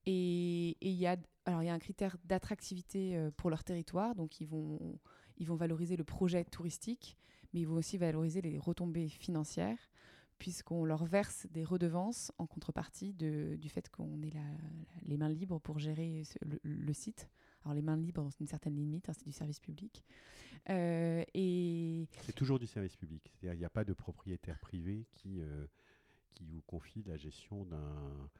Et 0.07 0.77
il 0.81 0.93
y, 0.93 1.09
a, 1.09 1.17
alors, 1.45 1.65
y 1.65 1.69
a 1.69 1.75
un 1.75 1.81
critère 1.81 2.17
d'attractivité 2.25 3.31
pour 3.37 3.51
leur 3.51 3.65
territoire, 3.65 4.15
donc 4.15 4.41
ils 4.41 4.47
vont, 4.47 4.79
ils 5.39 5.49
vont 5.49 5.57
valoriser 5.57 5.97
le 5.97 6.05
projet 6.05 6.45
touristique, 6.45 7.17
mais 7.53 7.61
ils 7.61 7.67
vont 7.67 7.75
aussi 7.75 7.99
valoriser 7.99 8.41
les 8.43 8.59
retombées 8.59 9.09
financières 9.09 9.91
puisqu'on 10.39 10.85
leur 10.85 11.05
verse 11.05 11.47
des 11.51 11.65
redevances 11.65 12.33
en 12.39 12.47
contrepartie 12.47 13.13
du 13.13 13.69
fait 13.69 13.91
qu'on 13.91 14.23
ait 14.23 14.33
les 15.03 15.19
mains 15.19 15.29
libres 15.29 15.59
pour 15.59 15.79
gérer 15.79 16.23
le 16.63 16.93
site. 16.95 17.29
Alors 17.65 17.75
les 17.75 17.83
mains 17.83 17.97
libres 17.97 18.23
dans 18.23 18.31
une 18.41 18.47
certaine 18.47 18.75
limite, 18.75 19.09
hein, 19.09 19.13
c'est 19.13 19.27
du 19.27 19.33
service 19.33 19.61
public. 19.61 20.05
Euh, 20.69 21.25
et 21.35 22.07
c'est 22.23 22.35
toujours 22.35 22.59
du 22.59 22.67
service 22.67 22.97
public. 22.97 23.23
C'est-à-dire 23.33 23.55
il 23.55 23.59
n'y 23.59 23.65
a 23.65 23.71
pas 23.71 23.85
de 23.85 23.93
propriétaire 23.93 24.59
privé 24.59 25.07
qui, 25.15 25.41
euh, 25.41 25.67
qui 26.35 26.45
vous 26.45 26.63
confie 26.63 27.03
la 27.07 27.17
gestion 27.17 27.65
d'un... 27.65 28.31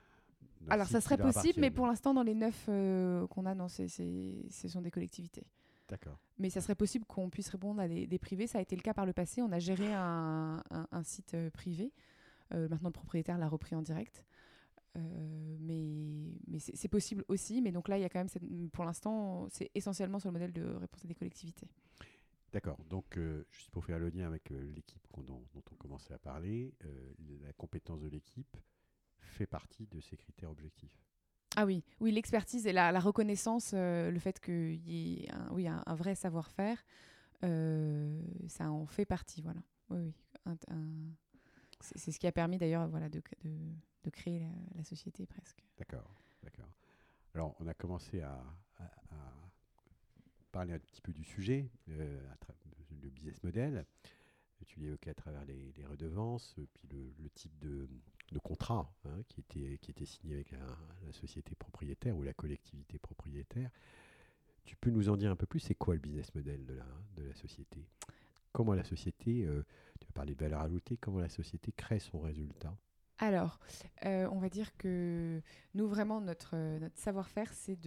Alors 0.69 0.87
ça 0.87 1.01
serait 1.01 1.17
possible, 1.17 1.61
mais 1.61 1.71
pour 1.71 1.87
l'instant 1.87 2.13
dans 2.13 2.23
les 2.23 2.35
neuf 2.35 2.67
euh, 2.69 3.27
qu'on 3.29 3.47
a, 3.47 3.55
non, 3.55 3.69
c'est, 3.69 3.89
ce 3.89 4.69
sont 4.69 4.83
des 4.83 4.91
collectivités. 4.91 5.47
D'accord. 5.89 6.19
Mais 6.39 6.51
ça 6.51 6.61
serait 6.61 6.75
possible 6.75 7.05
qu'on 7.07 7.31
puisse 7.31 7.49
répondre 7.49 7.81
à 7.81 7.89
des, 7.89 8.19
privés. 8.19 8.47
Ça 8.47 8.59
a 8.59 8.61
été 8.61 8.77
le 8.77 8.83
cas 8.83 8.95
par 8.95 9.07
le 9.07 9.13
passé. 9.13 9.43
On 9.43 9.51
a 9.53 9.59
géré 9.59 9.93
un, 9.93 10.63
un 10.71 11.03
site 11.03 11.37
privé. 11.53 11.93
maintenant, 12.51 12.89
le 12.89 12.93
propriétaire 12.93 13.39
l'a 13.39 13.49
repris 13.49 13.75
en 13.75 13.83
direct. 13.83 14.25
Euh, 14.97 15.57
mais 15.61 15.87
mais 16.49 16.59
c'est 16.59 16.89
possible 16.89 17.25
aussi. 17.29 17.63
Mais 17.63 17.73
donc 17.73 17.89
là, 17.89 17.99
il 17.99 18.03
y 18.03 18.05
a 18.05 18.09
quand 18.09 18.19
même, 18.25 18.71
pour 18.71 18.85
l'instant, 18.85 19.49
c'est 19.51 19.71
essentiellement 19.75 20.19
sur 20.19 20.29
le 20.29 20.33
modèle 20.33 20.53
de 20.53 20.65
réponse 20.65 21.05
à 21.05 21.09
des 21.09 21.15
collectivités. 21.15 21.69
D'accord. 22.53 22.79
Donc, 22.89 23.17
euh, 23.17 23.45
juste 23.51 23.71
pour 23.71 23.85
faire 23.85 23.99
le 23.99 24.09
lien 24.09 24.27
avec 24.27 24.51
euh, 24.51 24.73
l'équipe 24.75 25.07
dont, 25.17 25.45
dont, 25.55 25.63
on 25.71 25.75
commençait 25.77 26.15
à 26.15 26.19
parler, 26.19 26.75
la 27.43 27.53
compétence 27.53 28.01
de 28.01 28.09
l'équipe 28.09 28.57
fait 29.21 29.47
partie 29.47 29.87
de 29.87 30.01
ces 30.01 30.17
critères 30.17 30.51
objectifs. 30.51 31.05
Ah 31.57 31.67
oui, 31.67 31.85
oui, 32.01 32.13
l'expertise 32.13 32.67
et 32.67 32.73
la, 32.73 32.99
reconnaissance, 33.01 33.73
le 33.75 34.19
fait 34.19 34.41
qu'il 34.41 34.89
y 34.89 35.25
ait 35.25 35.33
un, 35.33 35.53
oui, 35.53 35.69
un, 35.69 35.95
vrai 35.95 36.15
savoir-faire, 36.15 36.85
ça 37.43 38.71
en 38.71 38.87
fait 38.87 39.05
partie, 39.05 39.43
voilà. 39.43 39.61
Oui, 39.91 40.13
oui. 40.47 40.55
c'est 41.81 42.13
ce 42.13 42.19
qui 42.19 42.27
a 42.27 42.33
permis 42.33 42.59
d'ailleurs 42.59 42.89
voilà, 42.89 43.09
de, 43.09 43.21
de, 43.43 43.51
de, 44.05 44.11
créer 44.11 44.47
la, 44.75 44.85
société 44.85 45.27
presque. 45.27 45.63
D'accord, 45.79 46.15
d'accord. 46.43 46.69
Alors, 47.35 47.55
on 47.61 47.67
a 47.67 47.75
commencé 47.75 48.21
à, 48.23 48.43
parler 50.53 50.73
un 50.73 50.79
petit 50.81 51.01
peu 51.01 51.13
du 51.13 51.23
sujet, 51.23 51.71
euh, 51.91 52.21
le 53.03 53.09
business 53.09 53.43
model. 53.43 53.87
Tu 54.67 54.81
l'évoquais 54.81 55.11
à 55.11 55.15
travers 55.15 55.45
les, 55.45 55.73
redevances, 55.89 56.55
puis 56.75 56.89
le, 56.91 57.31
type 57.31 57.57
de, 57.61 57.89
contrat 58.43 58.93
hein, 59.05 59.23
qui, 59.29 59.41
était, 59.41 59.79
qui 59.79 59.91
était 59.91 60.05
signé 60.05 60.35
avec 60.35 60.51
la, 60.53 61.13
société 61.13 61.55
propriétaire 61.55 62.17
ou 62.17 62.23
la 62.23 62.35
collectivité 62.35 62.99
propriétaire. 62.99 63.71
Tu 64.65 64.77
peux 64.77 64.91
nous 64.91 65.09
en 65.09 65.17
dire 65.17 65.31
un 65.31 65.37
peu 65.37 65.47
plus? 65.47 65.61
C'est 65.61 65.75
quoi 65.75 65.95
le 65.95 66.01
business 66.01 66.33
model 66.35 66.65
de 66.67 66.75
la, 66.75 66.87
de 67.17 67.23
la 67.25 67.35
société? 67.35 67.85
Comment 68.53 68.75
la 68.75 68.85
société, 68.85 69.45
euh, 69.45 69.65
tu 69.99 70.07
vas 70.07 70.13
parler 70.13 70.35
de 70.35 70.41
valeur 70.41 70.61
ajoutée, 70.61 70.97
comment 70.97 71.21
la 71.21 71.29
société 71.29 71.73
crée 71.73 71.99
son 71.99 72.21
résultat? 72.21 72.77
Alors, 73.23 73.61
euh, 74.07 74.27
on 74.33 74.39
va 74.39 74.49
dire 74.49 74.75
que 74.79 75.43
nous, 75.75 75.87
vraiment, 75.87 76.23
notre, 76.23 76.57
notre 76.79 76.99
savoir-faire, 76.99 77.53
c'est 77.53 77.79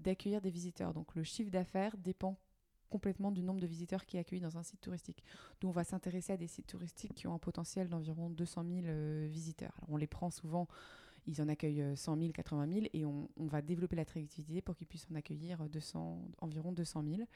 d'accueillir 0.00 0.40
des 0.40 0.48
visiteurs. 0.48 0.94
Donc, 0.94 1.14
le 1.14 1.22
chiffre 1.22 1.50
d'affaires 1.50 1.98
dépend 1.98 2.38
complètement 2.88 3.30
du 3.30 3.42
nombre 3.42 3.60
de 3.60 3.66
visiteurs 3.66 4.06
qui 4.06 4.16
est 4.16 4.20
accueilli 4.20 4.40
dans 4.40 4.56
un 4.56 4.62
site 4.62 4.80
touristique. 4.80 5.22
Donc, 5.60 5.68
on 5.68 5.74
va 5.74 5.84
s'intéresser 5.84 6.32
à 6.32 6.38
des 6.38 6.46
sites 6.46 6.66
touristiques 6.66 7.14
qui 7.14 7.26
ont 7.26 7.34
un 7.34 7.38
potentiel 7.38 7.90
d'environ 7.90 8.30
200 8.30 8.64
000 8.66 8.80
euh, 8.86 9.28
visiteurs. 9.30 9.78
On 9.88 9.98
les 9.98 10.06
prend 10.06 10.30
souvent, 10.30 10.66
ils 11.26 11.42
en 11.42 11.48
accueillent 11.48 11.94
100 11.94 12.18
000, 12.18 12.32
80 12.32 12.72
000, 12.72 12.86
et 12.94 13.04
on, 13.04 13.28
va 13.36 13.60
développer 13.60 13.96
l'attractivité 13.96 14.62
pour 14.62 14.76
qu'ils 14.76 14.86
puissent 14.86 15.08
en 15.12 15.14
accueillir 15.14 15.68
200, 15.68 16.22
environ 16.40 16.72
200 16.72 17.04
000. 17.06 17.28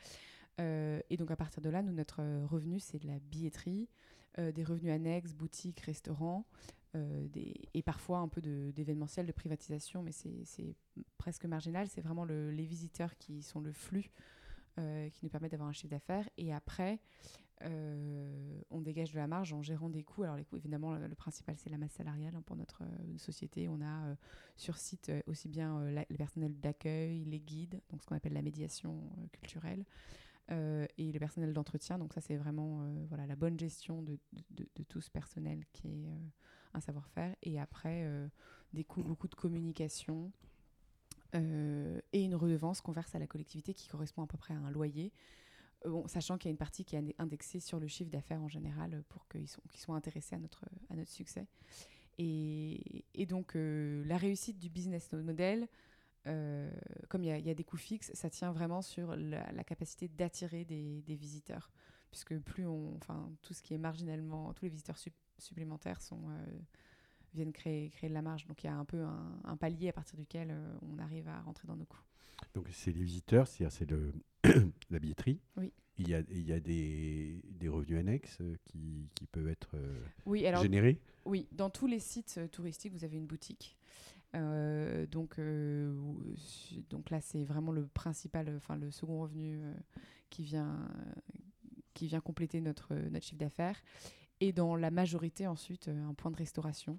Euh, 0.61 0.99
et 1.11 1.19
donc, 1.19 1.31
à 1.31 1.37
partir 1.37 1.61
de 1.61 1.69
là, 1.69 1.83
nous, 1.83 1.93
notre 1.93 2.23
revenu, 2.47 2.81
c'est 2.81 3.01
de 3.01 3.07
la 3.07 3.19
billetterie, 3.19 3.91
des 4.37 4.65
revenus 4.65 4.93
annexes, 4.93 5.33
boutiques, 5.33 5.79
restaurants, 5.79 6.45
euh, 6.95 7.27
et 7.73 7.83
parfois 7.83 8.19
un 8.19 8.29
peu 8.29 8.41
d'événementiel, 8.41 9.27
de, 9.27 9.33
privatisation, 9.33 10.03
mais 10.03 10.13
c'est 10.13 10.77
presque 11.19 11.45
marginal. 11.45 11.89
C'est 11.89 12.01
vraiment 12.01 12.25
les 12.25 12.65
visiteurs 12.65 13.17
qui 13.17 13.43
sont 13.43 13.61
le 13.61 13.73
flux 13.73 14.11
euh, 14.79 15.09
qui 15.11 15.25
nous 15.25 15.29
permettent 15.29 15.53
d'avoir 15.53 15.69
un 15.69 15.73
chiffre 15.73 15.91
d'affaires. 15.91 16.29
Et 16.37 16.53
après, 16.53 17.01
euh, 17.63 18.61
on 18.71 18.81
dégage 18.81 19.13
de 19.13 19.19
la 19.19 19.27
marge 19.27 19.53
en 19.53 19.63
gérant 19.63 19.89
des 19.89 20.05
coûts. 20.05 20.23
Alors 20.23 20.37
les 20.37 20.45
coûts, 20.45 20.57
évidemment, 20.57 20.95
le, 20.95 21.15
principal, 21.15 21.57
c'est 21.59 21.71
la 21.71 21.79
masse 21.79 21.93
salariale 21.93 22.35
hein, 22.37 22.43
pour 22.47 22.55
notre 22.55 22.83
société. 23.17 23.69
On 23.69 23.81
a 23.83 24.17
sur 24.57 24.77
site 24.77 25.11
aussi 25.27 25.49
bien 25.49 25.81
le 25.91 26.17
personnel 26.17 26.55
d'accueil, 26.61 27.25
les 27.25 27.41
guides, 27.41 27.81
donc 27.91 28.03
ce 28.03 28.07
qu'on 28.07 28.17
appelle 28.17 28.35
la 28.35 28.43
médiation 28.43 29.11
culturelle. 29.33 29.85
et 30.51 31.13
le 31.13 31.19
personnel 31.19 31.53
d'entretien, 31.53 31.99
donc 31.99 32.13
ça 32.13 32.21
c'est 32.21 32.37
vraiment 32.37 32.87
voilà, 33.09 33.27
la 33.27 33.35
bonne 33.35 33.59
gestion 33.59 34.03
de, 34.03 34.19
tout 34.89 35.01
ce 35.01 35.11
personnel 35.11 35.65
qui 35.73 35.89
est 35.89 36.09
un 36.75 36.81
savoir-faire, 36.81 37.35
et 37.43 37.59
après 37.59 38.03
euh, 38.05 38.29
coûts, 38.87 39.03
beaucoup 39.03 39.29
de 39.29 39.35
communication 39.35 40.33
euh, 41.35 42.01
et 42.13 42.23
une 42.23 42.35
redevance 42.35 42.81
qu'on 42.81 42.93
verse 42.93 43.15
à 43.15 43.19
la 43.19 43.27
collectivité 43.27 43.75
qui 43.75 43.89
correspond 43.89 44.23
à 44.23 44.27
peu 44.27 44.37
près 44.37 44.55
à 44.55 44.59
un 44.59 44.71
loyer. 44.71 45.13
Euh, 45.87 45.91
bon, 45.91 46.07
sachant 46.07 46.37
qu'il 46.37 46.49
y 46.49 46.51
a 46.51 46.53
une 46.53 46.59
partie 46.59 46.85
qui 46.85 46.97
est 46.97 47.15
indexée 47.19 47.61
sur 47.61 47.81
le 47.81 47.87
chiffre 47.87 48.11
d'affaires 48.11 48.43
en 48.43 48.49
général 48.49 49.03
pour 49.09 49.27
qu'ils 49.29 49.49
soient 49.49 49.97
intéressés 49.97 50.37
à 50.37 50.39
notre, 50.39 50.65
à 50.91 50.97
notre 50.97 51.11
succès. 51.11 51.47
Et, 52.19 53.05
et 53.15 53.27
donc, 53.27 53.53
la 53.55 54.17
réussite 54.17 54.59
du 54.59 54.71
business 54.71 55.13
model, 55.13 55.67
comme 56.25 57.25
il 57.25 57.27
y, 57.27 57.51
a 57.51 57.55
des 57.55 57.65
coûts 57.65 57.77
fixes, 57.77 58.13
ça 58.15 58.31
tient 58.31 58.53
vraiment 58.53 58.83
sur 58.83 59.17
la, 59.17 59.65
capacité 59.65 60.07
d'attirer 60.07 60.65
des, 60.65 61.03
des, 61.03 61.17
visiteurs. 61.17 61.73
Puisque 62.13 62.39
plus 62.39 62.69
on. 62.69 62.95
Enfin, 62.95 63.29
tout 63.43 63.53
ce 63.53 63.63
qui 63.63 63.75
est 63.75 63.79
marginalement. 63.79 64.55
Tous 64.55 64.65
les 64.65 64.71
visiteurs 64.71 64.97
supplémentaires 65.39 66.01
sont, 66.01 66.21
euh, 66.29 66.47
viennent 67.35 67.53
créer, 67.53 67.91
créer 67.91 68.09
de 68.09 68.15
la 68.15 68.23
marge. 68.23 68.47
Donc 68.47 68.63
il 68.63 68.67
y 68.67 68.71
a 68.71 68.77
un 68.77 68.85
peu 68.85 69.03
un, 69.45 69.57
palier 69.57 69.89
à 69.89 69.93
partir 69.93 70.17
duquel 70.17 70.51
euh, 70.51 70.79
on 70.83 70.99
arrive 70.99 71.29
à 71.29 71.41
rentrer 71.43 71.67
dans 71.67 71.77
nos 71.77 71.85
coûts. 71.85 72.03
Donc 72.55 72.69
c'est 72.73 72.93
les 72.93 73.03
visiteurs, 73.03 73.47
c'est 73.47 73.65
la 74.91 74.99
billetterie. 74.99 75.41
Oui. 75.57 75.73
Il 75.97 76.09
y 76.09 76.15
a, 76.15 76.23
il 76.29 76.43
y 76.43 76.53
a 76.53 76.59
des, 76.59 77.41
des 77.51 77.69
revenus 77.69 78.01
annexes 78.01 78.39
euh, 78.41 78.57
qui, 78.65 79.09
qui 79.15 79.27
peuvent 79.27 79.47
être 79.47 79.77
oui, 80.27 80.45
alors, 80.45 80.63
générés? 80.63 81.01
Oui, 81.25 81.47
dans 81.53 81.71
tous 81.71 81.87
les 81.87 82.01
sites 82.01 82.41
touristiques, 82.51 82.93
vous 82.93 83.05
avez 83.05 83.17
une 83.17 83.27
boutique. 83.27 83.77
donc, 84.33 85.41
donc 86.91 87.11
là, 87.11 87.21
c'est 87.21 87.45
vraiment 87.45 87.71
le 87.71 87.87
principal, 87.87 88.53
enfin 88.57 88.77
le 88.77 88.91
second 88.91 89.21
revenu 89.21 89.61
qui, 90.31 90.43
vient, 90.43 90.89
qui 91.95 92.09
vient 92.09 92.21
compléter 92.21 92.61
notre, 92.61 92.93
notre 92.95 93.25
chiffre 93.25 93.39
d'affaires. 93.39 93.81
Et 94.45 94.53
dans 94.53 94.77
la 94.77 94.91
majorité, 94.91 95.47
ensuite, 95.47 95.89
euh, 95.89 96.07
un 96.07 96.13
point 96.13 96.31
de 96.31 96.37
restauration. 96.37 96.99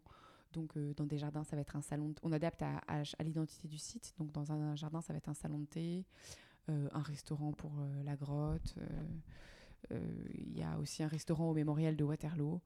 Donc, 0.54 0.76
euh, 0.78 0.96
dans 0.96 1.06
des 1.06 1.20
jardins, 1.20 1.44
ça 1.44 1.56
va 1.56 1.62
être 1.62 1.76
un 1.76 1.82
salon. 1.84 2.16
On 2.24 2.32
adapte 2.32 2.64
à, 2.64 3.04
l'identité 3.24 3.68
du 3.68 3.78
site. 3.78 4.16
Donc, 4.18 4.32
dans 4.32 4.52
un 4.52 4.76
jardin, 4.76 5.00
ça 5.00 5.14
va 5.14 5.18
être 5.18 5.30
un 5.30 5.36
salon 5.36 5.60
de 5.60 5.66
thé, 5.66 6.06
euh, 6.70 6.90
un 6.92 7.04
restaurant 7.04 7.52
pour 7.54 7.72
la 8.04 8.16
grotte. 8.16 8.74
Il 9.92 10.58
y 10.58 10.64
a 10.64 10.80
aussi 10.80 11.04
un 11.04 11.08
restaurant 11.08 11.52
au 11.52 11.54
mémorial 11.54 11.96
de 11.96 12.04
Waterloo. 12.04 12.60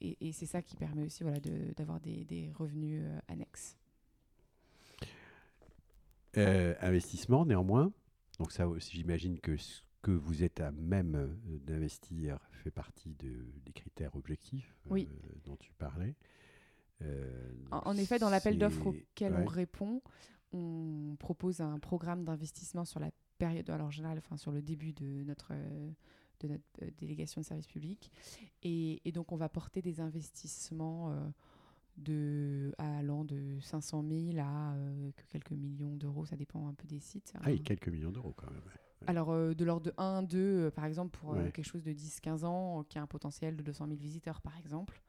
et, 0.00 0.32
c'est 0.32 0.46
ça 0.46 0.62
qui 0.62 0.76
permet 0.76 1.04
aussi 1.04 1.22
voilà, 1.22 1.38
d'avoir 1.76 2.00
des, 2.00 2.24
des, 2.24 2.50
revenus 2.54 3.04
annexes. 3.28 3.76
investissement, 6.34 7.44
néanmoins. 7.44 7.92
Donc, 8.38 8.50
ça 8.50 8.66
j'imagine 8.78 9.38
que 9.40 9.56
que 10.02 10.10
vous 10.10 10.42
êtes 10.42 10.60
à 10.60 10.72
même 10.72 11.14
euh, 11.14 11.58
d'investir 11.64 12.38
fait 12.52 12.70
partie 12.70 13.14
de, 13.14 13.46
des 13.64 13.72
critères 13.72 14.14
objectifs 14.16 14.76
euh, 14.90 15.04
dont 15.44 15.56
tu 15.56 15.72
parlais. 15.72 16.16
Euh, 17.02 17.52
en, 17.70 17.96
effet, 17.96 18.18
dans 18.18 18.30
l'appel 18.30 18.58
d'offres 18.58 18.88
auquel 18.88 19.34
on 19.34 19.44
répond, 19.44 20.02
on 20.52 21.16
propose 21.18 21.60
un 21.60 21.78
programme 21.78 22.24
d'investissement 22.24 22.84
sur 22.84 23.00
la 23.00 23.10
période, 23.38 23.68
alors 23.70 23.88
en 23.88 23.90
général, 23.90 24.18
enfin, 24.18 24.36
sur 24.36 24.52
le 24.52 24.62
début 24.62 24.92
de 24.92 25.24
notre, 25.24 25.52
de 26.40 26.48
notre 26.48 26.64
délégation 26.98 27.40
de 27.40 27.46
service 27.46 27.66
public. 27.66 28.12
Et, 28.62 29.00
donc, 29.12 29.32
on 29.32 29.36
va 29.36 29.48
porter 29.48 29.82
des 29.82 30.00
investissements 30.00 31.12
de, 31.96 32.72
allant 32.78 33.24
de 33.24 33.58
500 33.60 34.04
000 34.08 34.38
à 34.38 34.76
quelques 35.26 35.50
millions 35.50 35.96
d'euros, 35.96 36.24
ça 36.24 36.36
dépend 36.36 36.68
un 36.68 36.74
peu 36.74 36.86
des 36.86 37.00
sites. 37.00 37.32
Ah, 37.42 37.50
et 37.50 37.58
quelques 37.58 37.88
millions 37.88 38.12
d'euros 38.12 38.34
quand 38.36 38.50
même. 38.50 38.62
Alors, 39.06 39.30
euh, 39.30 39.54
de 39.54 39.64
l'ordre 39.64 39.86
de 39.86 39.94
1, 39.96 40.22
2, 40.22 40.38
euh, 40.38 40.70
par 40.70 40.84
exemple, 40.84 41.18
pour 41.18 41.34
euh, 41.34 41.50
quelque 41.50 41.66
chose 41.66 41.82
de 41.82 41.92
10-15 41.92 42.44
ans, 42.44 42.84
qui 42.88 42.98
a 42.98 43.02
un 43.02 43.06
potentiel 43.06 43.56
de 43.56 43.62
200 43.62 43.86
000 43.86 43.98
visiteurs, 43.98 44.40
par 44.40 44.56
exemple. 44.58 45.02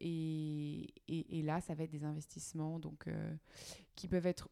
Et, 0.00 0.92
et, 1.08 1.42
là, 1.42 1.62
ça 1.62 1.74
va 1.74 1.84
être 1.84 1.90
des 1.90 2.04
investissements 2.04 2.78
donc, 2.78 3.08
qui 3.96 4.06
peuvent 4.06 4.26
être 4.26 4.50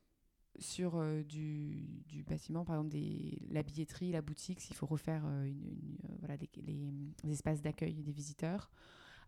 sur 0.58 1.04
du, 1.24 2.02
du, 2.06 2.22
bâtiment, 2.22 2.64
par 2.64 2.76
exemple 2.76 2.92
des, 2.92 3.38
la 3.50 3.62
billetterie, 3.62 4.12
la 4.12 4.22
boutique, 4.22 4.62
s'il 4.62 4.74
faut 4.74 4.86
refaire 4.86 5.26
une, 5.44 5.98
voilà, 6.20 6.36
les, 6.56 7.30
espaces 7.30 7.60
d'accueil 7.60 8.02
des 8.02 8.12
visiteurs. 8.12 8.70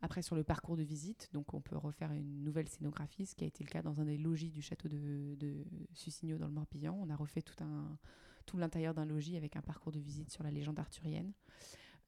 Après, 0.00 0.22
sur 0.22 0.34
le 0.34 0.44
parcours 0.44 0.78
de 0.78 0.82
visite, 0.82 1.28
donc 1.34 1.52
on 1.52 1.60
peut 1.60 1.76
refaire 1.76 2.10
une 2.12 2.42
nouvelle 2.42 2.66
scénographie, 2.66 3.26
ce 3.26 3.34
qui 3.34 3.44
a 3.44 3.46
été 3.46 3.62
le 3.62 3.68
cas 3.68 3.82
dans 3.82 4.00
un 4.00 4.06
des 4.06 4.16
logis 4.16 4.50
du 4.50 4.62
château 4.62 4.88
de, 4.88 5.34
de 5.38 5.62
Sucigno 5.92 6.38
dans 6.38 6.46
le 6.46 6.54
Morbihan. 6.54 6.98
On 6.98 7.10
a 7.10 7.16
refait 7.16 7.42
tout 7.42 7.62
un, 7.62 7.98
tout 8.46 8.56
l'intérieur 8.56 8.94
d'un 8.94 9.04
logis 9.04 9.36
avec 9.36 9.56
un 9.56 9.62
parcours 9.62 9.92
de 9.92 9.98
visite 9.98 10.30
sur 10.30 10.42
la 10.42 10.50
légende 10.50 10.78
arthurienne. 10.78 11.32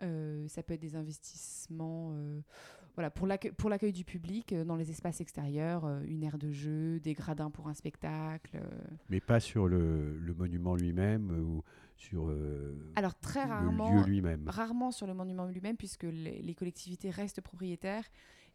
Euh, 0.02 0.48
ça 0.48 0.62
peut 0.62 0.74
être 0.74 0.80
des 0.80 0.96
investissements 0.96 2.12
euh, 2.14 2.40
voilà, 2.96 3.10
pour 3.10 3.26
l'accueil 3.70 3.92
du 3.92 4.04
public 4.04 4.52
euh, 4.52 4.64
dans 4.64 4.74
les 4.74 4.90
espaces 4.90 5.20
extérieurs, 5.20 5.86
une 6.04 6.24
aire 6.24 6.38
de 6.38 6.50
jeu, 6.50 6.98
des 7.00 7.14
gradins 7.14 7.50
pour 7.50 7.68
un 7.68 7.74
spectacle. 7.74 8.60
Mais 9.08 9.20
pas 9.20 9.40
sur 9.40 9.68
le, 9.68 10.18
le 10.18 10.34
monument 10.34 10.74
lui-même 10.74 11.30
ou 11.30 11.62
sur 11.96 12.34
Alors, 12.96 13.14
très 13.14 13.44
rarement, 13.44 13.94
le 13.94 14.00
lieu 14.00 14.06
lui-même. 14.06 14.48
Rarement 14.48 14.90
sur 14.90 15.06
le 15.06 15.14
monument 15.14 15.46
lui-même, 15.46 15.76
puisque 15.76 16.02
les, 16.02 16.42
les, 16.42 16.54
collectivités 16.54 17.10
restent 17.10 17.40
propriétaires. 17.40 18.04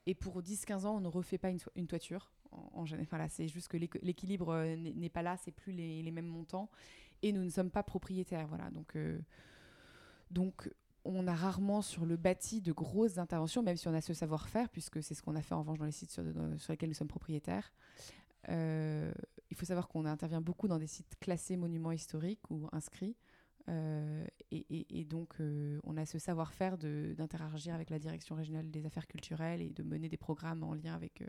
Et 0.06 0.16
pour 0.16 0.42
10-15 0.42 0.86
ans, 0.86 0.98
on 0.98 1.02
ne 1.02 1.08
refait 1.08 1.38
pas 1.38 1.50
une, 1.50 1.60
une 1.76 1.88
toiture. 1.88 2.32
En, 2.52 2.82
en 2.82 2.86
général, 2.86 3.26
c'est 3.30 3.48
juste 3.48 3.70
que 3.70 3.78
l'équilibre 3.78 4.66
n'est 4.76 5.10
pas 5.10 5.22
là, 5.22 5.38
c'est 5.38 5.52
plus 5.52 5.72
les, 5.72 6.04
les, 6.04 6.12
mêmes 6.12 6.28
montants 6.28 6.70
et 7.22 7.32
nous 7.32 7.44
ne 7.44 7.50
sommes 7.50 7.72
pas 7.72 7.84
propriétaires. 7.84 8.48
Voilà, 8.48 8.70
donc, 8.70 8.96
euh, 8.96 9.20
donc 10.32 10.70
on 11.06 11.28
a 11.28 11.36
rarement 11.36 11.82
sur 11.82 12.06
le 12.06 12.18
bâti 12.18 12.62
de 12.62 12.72
grosses 12.72 13.18
interventions, 13.18 13.64
même 13.64 13.78
si 13.78 13.88
on 13.88 13.94
a 13.94 14.02
ce 14.02 14.14
savoir-faire, 14.14 14.70
puisque 14.70 15.02
c'est 15.02 15.14
ce 15.14 15.22
qu'on 15.22 15.36
a 15.36 15.42
fait 15.42 15.56
en 15.56 15.60
revanche 15.60 15.80
dans 15.80 15.86
les 15.86 15.92
sites 15.92 16.12
sur, 16.12 16.24
lesquels 16.70 16.90
nous 16.90 16.96
sommes 16.96 17.08
propriétaires. 17.08 17.72
Euh, 18.50 19.12
il 19.50 19.58
faut 19.58 19.66
savoir 19.66 19.88
qu'on 19.88 20.06
intervient 20.06 20.42
beaucoup 20.42 20.68
dans 20.68 20.78
des 20.78 20.88
sites 20.88 21.18
classés 21.20 21.58
monuments 21.58 21.92
historiques 21.92 22.50
ou 22.50 22.68
inscrits. 22.72 23.16
Euh, 23.70 24.26
et, 24.52 25.06
donc, 25.06 25.36
on 25.84 25.98
a 25.98 26.06
ce 26.06 26.20
savoir-faire 26.20 26.78
d'interagir 26.78 27.74
avec 27.74 27.90
la 27.90 28.00
direction 28.00 28.36
régionale 28.36 28.70
des 28.70 28.86
affaires 28.86 29.08
culturelles 29.08 29.62
et 29.62 29.70
de 29.70 29.84
mener 29.84 30.10
des 30.10 30.18
programmes 30.18 30.64
en 30.64 30.74
lien 30.74 30.94
avec 30.94 31.24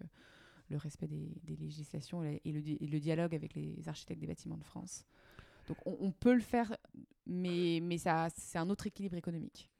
le 0.70 0.76
respect 0.76 1.08
des, 1.08 1.40
des 1.44 1.56
législations 1.56 2.22
et 2.22 2.40
le, 2.44 2.60
et 2.66 2.86
le 2.86 3.00
dialogue 3.00 3.34
avec 3.34 3.54
les 3.54 3.88
architectes 3.88 4.20
des 4.20 4.26
bâtiments 4.26 4.56
de 4.56 4.64
France. 4.64 5.04
Donc 5.68 5.76
on, 5.84 6.10
peut 6.10 6.34
le 6.34 6.40
faire, 6.40 6.74
mais, 7.26 7.80
mais 7.82 7.98
ça, 7.98 8.28
c'est 8.36 8.58
un 8.58 8.70
autre 8.70 8.86
équilibre 8.86 9.16
économique. 9.16 9.70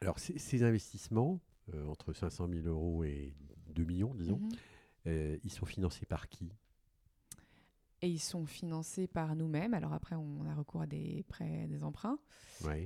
Alors 0.00 0.18
ces, 0.18 0.62
investissements, 0.62 1.40
euh, 1.74 1.86
entre 1.86 2.12
500 2.12 2.48
000 2.48 2.66
euros 2.66 3.04
et 3.04 3.34
2 3.74 3.84
millions, 3.84 4.14
disons, 4.14 4.38
mhm. 4.38 4.50
euh, 5.08 5.38
ils 5.44 5.52
sont 5.52 5.66
financés 5.66 6.06
par 6.06 6.28
qui? 6.28 6.50
Et 8.02 8.08
ils 8.08 8.20
sont 8.20 8.46
financés 8.46 9.06
par 9.06 9.36
nous-mêmes. 9.36 9.74
Alors 9.74 9.92
après, 9.92 10.16
on 10.16 10.46
a 10.46 10.54
recours 10.54 10.80
à 10.80 10.86
des 10.86 11.22
prêts, 11.28 11.66
des 11.68 11.84
emprunts. 11.84 12.18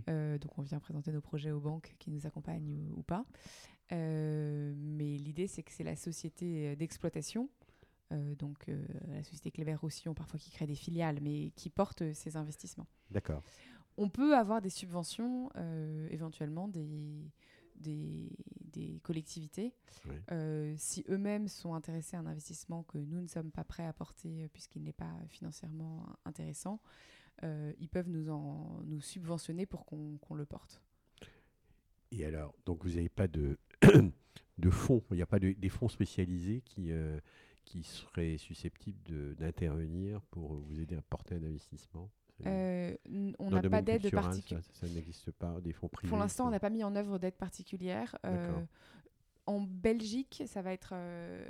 Euh, 0.09 0.39
donc 0.39 0.59
on 0.59 0.63
vient 0.63 0.81
présenter 0.81 1.13
nos 1.13 1.21
projets 1.21 1.53
aux 1.53 1.61
banques 1.61 1.95
qui 2.01 2.11
nous 2.11 2.27
accompagnent 2.27 2.91
ou, 2.97 3.03
pas. 3.05 3.25
mais 3.93 5.17
l'idée, 5.19 5.47
c'est 5.47 5.63
que 5.63 5.71
c'est 5.71 5.85
la 5.85 5.95
société 5.95 6.75
d'exploitation 6.75 7.49
euh, 8.13 8.35
donc 8.35 8.69
euh, 8.69 8.85
la 9.09 9.23
société 9.25 9.51
Cléber 9.51 9.75
Roussillon, 9.75 10.15
parfois 10.15 10.39
qui 10.39 10.51
crée 10.51 10.67
des 10.67 10.75
filiales, 10.75 11.19
mais 11.23 11.51
qui 11.57 11.71
porte 11.71 12.03
euh, 12.03 12.13
ces 12.15 12.37
investissements. 12.37 12.87
D'accord. 13.11 13.43
On 13.97 14.09
peut 14.09 14.37
avoir 14.37 14.61
des 14.61 14.71
subventions, 14.71 15.51
éventuellement 16.11 16.67
des, 16.67 17.31
des, 17.77 19.01
collectivités, 19.05 19.73
si 20.77 21.05
eux-mêmes 21.09 21.47
sont 21.47 21.75
intéressés 21.75 22.17
à 22.17 22.19
un 22.19 22.27
investissement 22.27 22.83
que 22.83 22.99
nous 22.99 23.21
ne 23.21 23.29
sommes 23.29 23.53
pas 23.53 23.63
prêts 23.63 23.87
à 23.87 23.93
porter 23.93 24.49
puisqu'il 24.53 24.83
n'est 24.83 24.93
pas 24.93 25.13
financièrement 25.29 26.05
intéressant, 26.25 26.81
ils 27.45 27.89
peuvent 27.89 28.09
nous, 28.09 28.31
en, 28.31 28.81
nous 28.85 29.01
subventionner 29.01 29.65
pour 29.65 29.87
qu'on 29.87 30.35
le 30.35 30.45
porte. 30.45 30.83
Et 32.11 32.25
alors, 32.25 32.53
donc 32.67 32.83
vous 32.83 32.97
n'avez 32.97 33.09
pas 33.09 33.29
de, 33.29 33.57
de 34.59 34.71
fonds, 34.71 35.05
il 35.13 35.19
n'y 35.19 35.23
a 35.23 35.27
pas 35.27 35.39
de, 35.39 35.53
des 35.53 35.69
fonds 35.69 35.89
spécialisés 35.89 36.63
qui, 36.63 36.91
qui 37.65 37.83
serait 37.83 38.39
susceptible 38.39 39.35
d'intervenir 39.37 40.21
pour 40.31 40.55
vous 40.55 40.81
aider 40.81 40.97
à 40.97 41.03
porter 41.03 41.37
un 41.37 41.43
investissement? 41.43 42.11
Euh, 42.47 42.95
on 43.39 43.51
n'a 43.51 43.63
pas 43.63 43.83
d'aide 43.83 44.11
particulière. 44.11 44.65
Ça, 44.73 44.89
n'existe 44.89 45.31
pas, 45.33 45.61
des 45.61 45.73
fonds 45.73 45.89
privés. 45.89 46.09
Pour 46.09 46.19
l'instant, 46.19 46.47
on 46.47 46.51
n'a 46.51 46.61
pas 46.61 46.71
mis 46.71 46.85
en 46.85 46.95
œuvre 46.97 47.19
d'aide 47.19 47.37
particulière. 47.37 48.17
Euh, 48.27 48.61
en 49.47 49.61
Belgique, 49.61 50.43
ça 50.47 50.63
va 50.63 50.73
être. 50.73 50.91
Euh, 50.93 51.45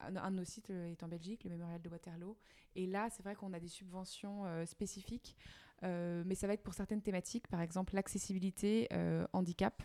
un 0.00 0.30
de 0.30 0.36
nos 0.36 0.44
sites 0.44 0.70
est 0.70 1.02
en 1.02 1.08
Belgique, 1.08 1.44
le 1.44 1.50
mémorial 1.50 1.80
de 1.80 1.88
Waterloo. 1.88 2.36
Et 2.74 2.86
là, 2.86 3.08
c'est 3.10 3.22
vrai 3.22 3.34
qu'on 3.34 3.52
a 3.52 3.60
des 3.60 3.68
subventions 3.68 4.44
spécifiques, 4.66 5.36
mais 5.82 6.34
ça 6.34 6.46
va 6.46 6.52
être 6.52 6.62
pour 6.62 6.74
certaines 6.74 7.00
thématiques, 7.00 7.48
par 7.48 7.60
exemple 7.60 7.94
l'accessibilité, 7.94 8.88
handicap. 9.32 9.82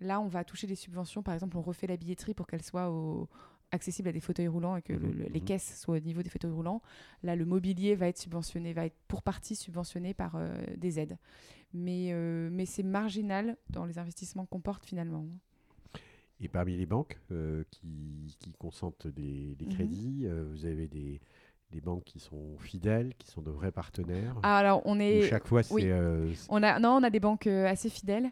Là, 0.00 0.20
on 0.20 0.28
va 0.28 0.44
toucher 0.44 0.66
des 0.66 0.76
subventions. 0.76 1.22
Par 1.22 1.34
exemple, 1.34 1.56
on 1.56 1.60
refait 1.60 1.86
la 1.86 1.96
billetterie 1.96 2.34
pour 2.34 2.46
qu'elle 2.46 2.62
soit 2.62 2.88
au, 2.88 3.28
accessible 3.72 4.08
à 4.08 4.12
des 4.12 4.20
fauteuils 4.20 4.48
roulants 4.48 4.76
et 4.76 4.82
que 4.82 4.92
les 4.92 5.40
mhm. 5.40 5.44
caisses 5.44 5.80
soient 5.80 5.96
au 5.96 6.00
niveau 6.00 6.22
des 6.22 6.30
fauteuils 6.30 6.50
roulants. 6.50 6.82
Là, 7.22 7.36
le 7.36 7.44
mobilier 7.44 7.94
va 7.94 8.08
être 8.08 8.18
subventionné, 8.18 8.72
va 8.72 8.86
être 8.86 8.96
pour 9.08 9.22
partie 9.22 9.56
subventionné 9.56 10.14
par 10.14 10.36
euh, 10.36 10.48
des 10.76 10.98
aides. 10.98 11.18
Mais, 11.72 12.08
euh, 12.12 12.48
mais 12.50 12.66
c'est 12.66 12.82
marginal 12.82 13.56
dans 13.70 13.84
les 13.84 13.98
investissements 13.98 14.46
qu'on 14.46 14.60
porte 14.60 14.84
finalement. 14.84 15.26
Et 16.40 16.48
parmi 16.48 16.76
les 16.76 16.86
banques 16.86 17.20
euh, 17.30 17.64
qui, 17.70 18.36
qui, 18.40 18.52
consentent 18.52 19.06
des, 19.06 19.56
mhm. 19.60 19.68
crédits, 19.68 20.26
vous 20.50 20.64
avez 20.64 20.88
des, 20.88 21.20
des 21.72 21.80
banques 21.80 22.04
qui 22.04 22.18
sont 22.18 22.56
fidèles, 22.58 23.14
qui 23.18 23.28
sont 23.28 23.42
de 23.42 23.50
vrais 23.50 23.70
partenaires. 23.70 24.34
Ah, 24.42 24.58
alors 24.58 24.82
on 24.84 24.98
est 24.98 25.28
chaque 25.28 25.46
fois 25.46 25.62
c'est 25.62 25.90
euh, 25.90 26.32
on 26.48 26.62
a 26.62 26.78
non 26.80 26.90
on 26.96 27.02
a 27.02 27.10
des 27.10 27.20
banques 27.20 27.46
euh, 27.46 27.66
assez 27.66 27.88
fidèles. 27.88 28.30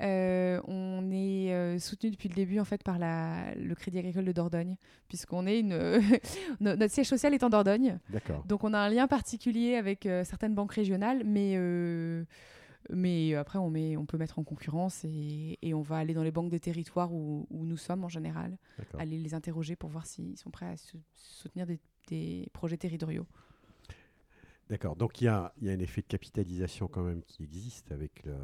Euh, 0.00 0.60
on 0.66 1.10
est 1.12 1.78
soutenu 1.78 2.10
depuis 2.10 2.28
le 2.28 2.34
début 2.34 2.58
en 2.58 2.64
fait 2.64 2.82
par 2.82 2.98
la, 2.98 3.54
le 3.54 3.74
Crédit 3.74 3.98
Agricole 3.98 4.24
de 4.24 4.32
Dordogne 4.32 4.76
puisqu'on 5.08 5.46
est 5.46 5.60
une 5.60 6.00
notre 6.60 6.92
siège 6.92 7.08
social 7.08 7.34
est 7.34 7.44
en 7.44 7.50
Dordogne. 7.50 7.98
D'accord. 8.08 8.42
Donc 8.46 8.64
on 8.64 8.72
a 8.72 8.78
un 8.78 8.88
lien 8.88 9.06
particulier 9.06 9.76
avec 9.76 10.08
certaines 10.24 10.54
banques 10.54 10.72
régionales, 10.72 11.22
mais 11.24 11.56
mais 12.88 13.34
après, 13.34 13.58
on, 13.58 13.68
met, 13.68 13.96
on 13.98 14.06
peut 14.06 14.16
mettre 14.16 14.38
en 14.38 14.42
concurrence 14.42 15.04
et, 15.04 15.58
et, 15.60 15.74
on 15.74 15.82
va 15.82 15.98
aller 15.98 16.14
dans 16.14 16.22
les 16.22 16.30
banques 16.30 16.48
des 16.48 16.58
territoires 16.58 17.12
où, 17.12 17.46
où 17.50 17.66
nous 17.66 17.76
sommes 17.76 18.04
en 18.04 18.08
général, 18.08 18.56
aller 18.98 19.18
les 19.18 19.34
interroger 19.34 19.76
pour 19.76 19.90
voir 19.90 20.06
s'ils 20.06 20.38
sont 20.38 20.50
prêts 20.50 20.66
à 20.66 20.76
soutenir 21.14 21.66
des 21.66 21.78
des 22.10 22.48
projets 22.52 22.76
territoriaux. 22.76 23.26
D'accord. 24.70 24.94
Donc 24.94 25.20
il 25.20 25.24
y 25.24 25.28
a, 25.28 25.52
y 25.60 25.68
a, 25.68 25.72
un 25.72 25.78
effet 25.80 26.00
de 26.00 26.06
capitalisation 26.06 26.86
quand 26.86 27.02
même 27.02 27.22
qui 27.22 27.42
existe 27.42 27.90
avec 27.90 28.24
euh, 28.26 28.38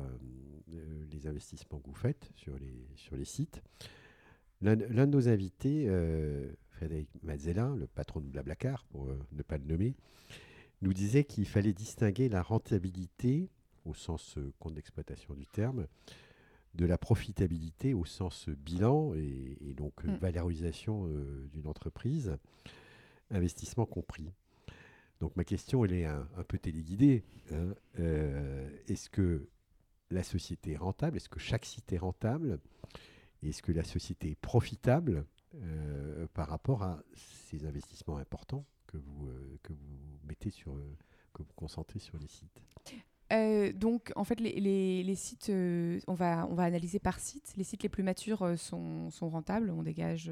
les 1.13 1.29
investissements 1.29 1.79
que 1.79 1.87
vous 1.87 1.95
faites 1.95 2.29
sur 2.35 2.59
les, 2.59 2.89
sur 2.97 3.17
les 3.17 3.25
sites. 3.25 3.63
L'un 4.61 4.75
de 4.75 5.05
nos 5.05 5.29
invités, 5.29 5.85
euh, 5.87 6.51
Frédéric 6.71 7.11
Mazzella, 7.23 7.75
le 7.79 7.87
patron 7.87 8.21
de 8.21 8.27
Blablacar, 8.27 8.85
pour 8.87 9.07
euh, 9.07 9.19
ne 9.33 9.43
pas 9.43 9.57
le 9.57 9.65
nommer, 9.65 9.95
nous 10.83 10.93
disait 10.93 11.25
qu'il 11.25 11.47
fallait 11.47 11.75
distinguer 11.75 12.29
la 12.29 12.43
rentabilité, 12.43 13.49
au 13.85 13.95
sens 13.95 14.37
compte 14.59 14.75
d'exploitation 14.75 15.35
du 15.35 15.47
terme, 15.47 15.87
de 16.75 16.87
la 16.87 16.99
profitabilité 16.99 17.95
au 17.95 18.05
sens 18.05 18.49
bilan 18.49 19.15
et, 19.15 19.75
donc 19.77 20.05
mm. 20.05 20.17
valorisation 20.17 21.09
d'une 21.53 21.69
entreprise 21.69 22.37
investissement 23.31 23.87
compris. 23.87 24.33
Donc 25.21 25.35
ma 25.37 25.45
question, 25.45 25.85
elle 25.85 25.95
est 25.95 26.05
un, 26.05 26.27
peu 26.47 26.59
téléguidée. 26.59 27.25
Hein. 27.53 27.75
Euh, 27.99 28.69
est-ce 28.89 29.09
que 29.09 29.49
la 30.11 30.23
société 30.23 30.73
est 30.73 30.77
rentable? 30.77 31.17
Est-ce 31.17 31.29
que 31.29 31.41
chaque 31.41 31.65
site 31.65 31.93
est 31.93 31.99
rentable? 31.99 32.59
Est-ce 33.43 33.63
que 33.63 33.73
la 33.73 33.85
société 33.85 34.31
est 34.31 34.41
profitable 34.41 35.25
euh, 35.55 36.27
par 36.35 36.49
rapport 36.49 36.83
à 36.83 37.03
ces 37.15 37.65
investissements 37.65 38.19
importants 38.19 38.65
que 38.87 38.99
vous, 38.99 39.29
euh, 39.29 39.59
que 39.63 39.73
vous 39.73 40.19
mettez 40.25 40.51
sur, 40.51 40.75
que 41.33 41.43
vous 41.43 41.53
concentrez 41.55 41.99
sur 41.99 42.19
les 42.19 42.29
sites? 42.29 42.63
Donc, 43.75 44.13
en 44.15 44.23
fait, 44.23 44.39
les, 44.39 45.03
les, 45.03 45.15
sites, 45.17 45.51
on, 45.51 46.15
va, 46.15 46.47
on 46.49 46.55
va 46.55 46.63
analyser 46.63 47.01
par 47.01 47.19
site. 47.19 47.55
Les 47.57 47.65
sites 47.65 47.83
les 47.83 47.89
plus 47.89 48.05
matures 48.05 48.57
sont, 48.57 49.11
sont 49.11 49.29
rentables. 49.29 49.71
On 49.71 49.83
dégage 49.83 50.31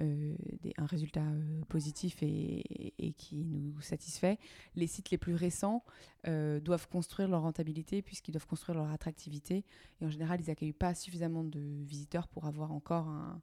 euh, 0.00 0.36
un 0.76 0.86
résultat 0.86 1.22
euh, 1.22 1.62
positif 1.68 2.22
et, 2.22 3.14
qui 3.16 3.44
nous 3.44 3.80
satisfait. 3.80 4.38
Les 4.76 4.86
sites 4.86 5.10
les 5.10 5.18
plus 5.18 5.34
récents 5.34 5.82
euh, 6.26 6.60
doivent 6.60 6.88
construire 6.88 7.28
leur 7.28 7.42
rentabilité 7.42 8.00
puisqu'ils 8.02 8.32
doivent 8.32 8.46
construire 8.46 8.78
leur 8.78 8.90
attractivité. 8.92 9.64
Et 10.00 10.06
en 10.06 10.10
général, 10.10 10.40
ils 10.40 10.48
n'accueillent 10.48 10.72
pas 10.72 10.94
suffisamment 10.94 11.42
de 11.42 11.60
visiteurs 11.82 12.28
pour 12.28 12.46
avoir 12.46 12.72
encore 12.72 13.08
un, 13.08 13.40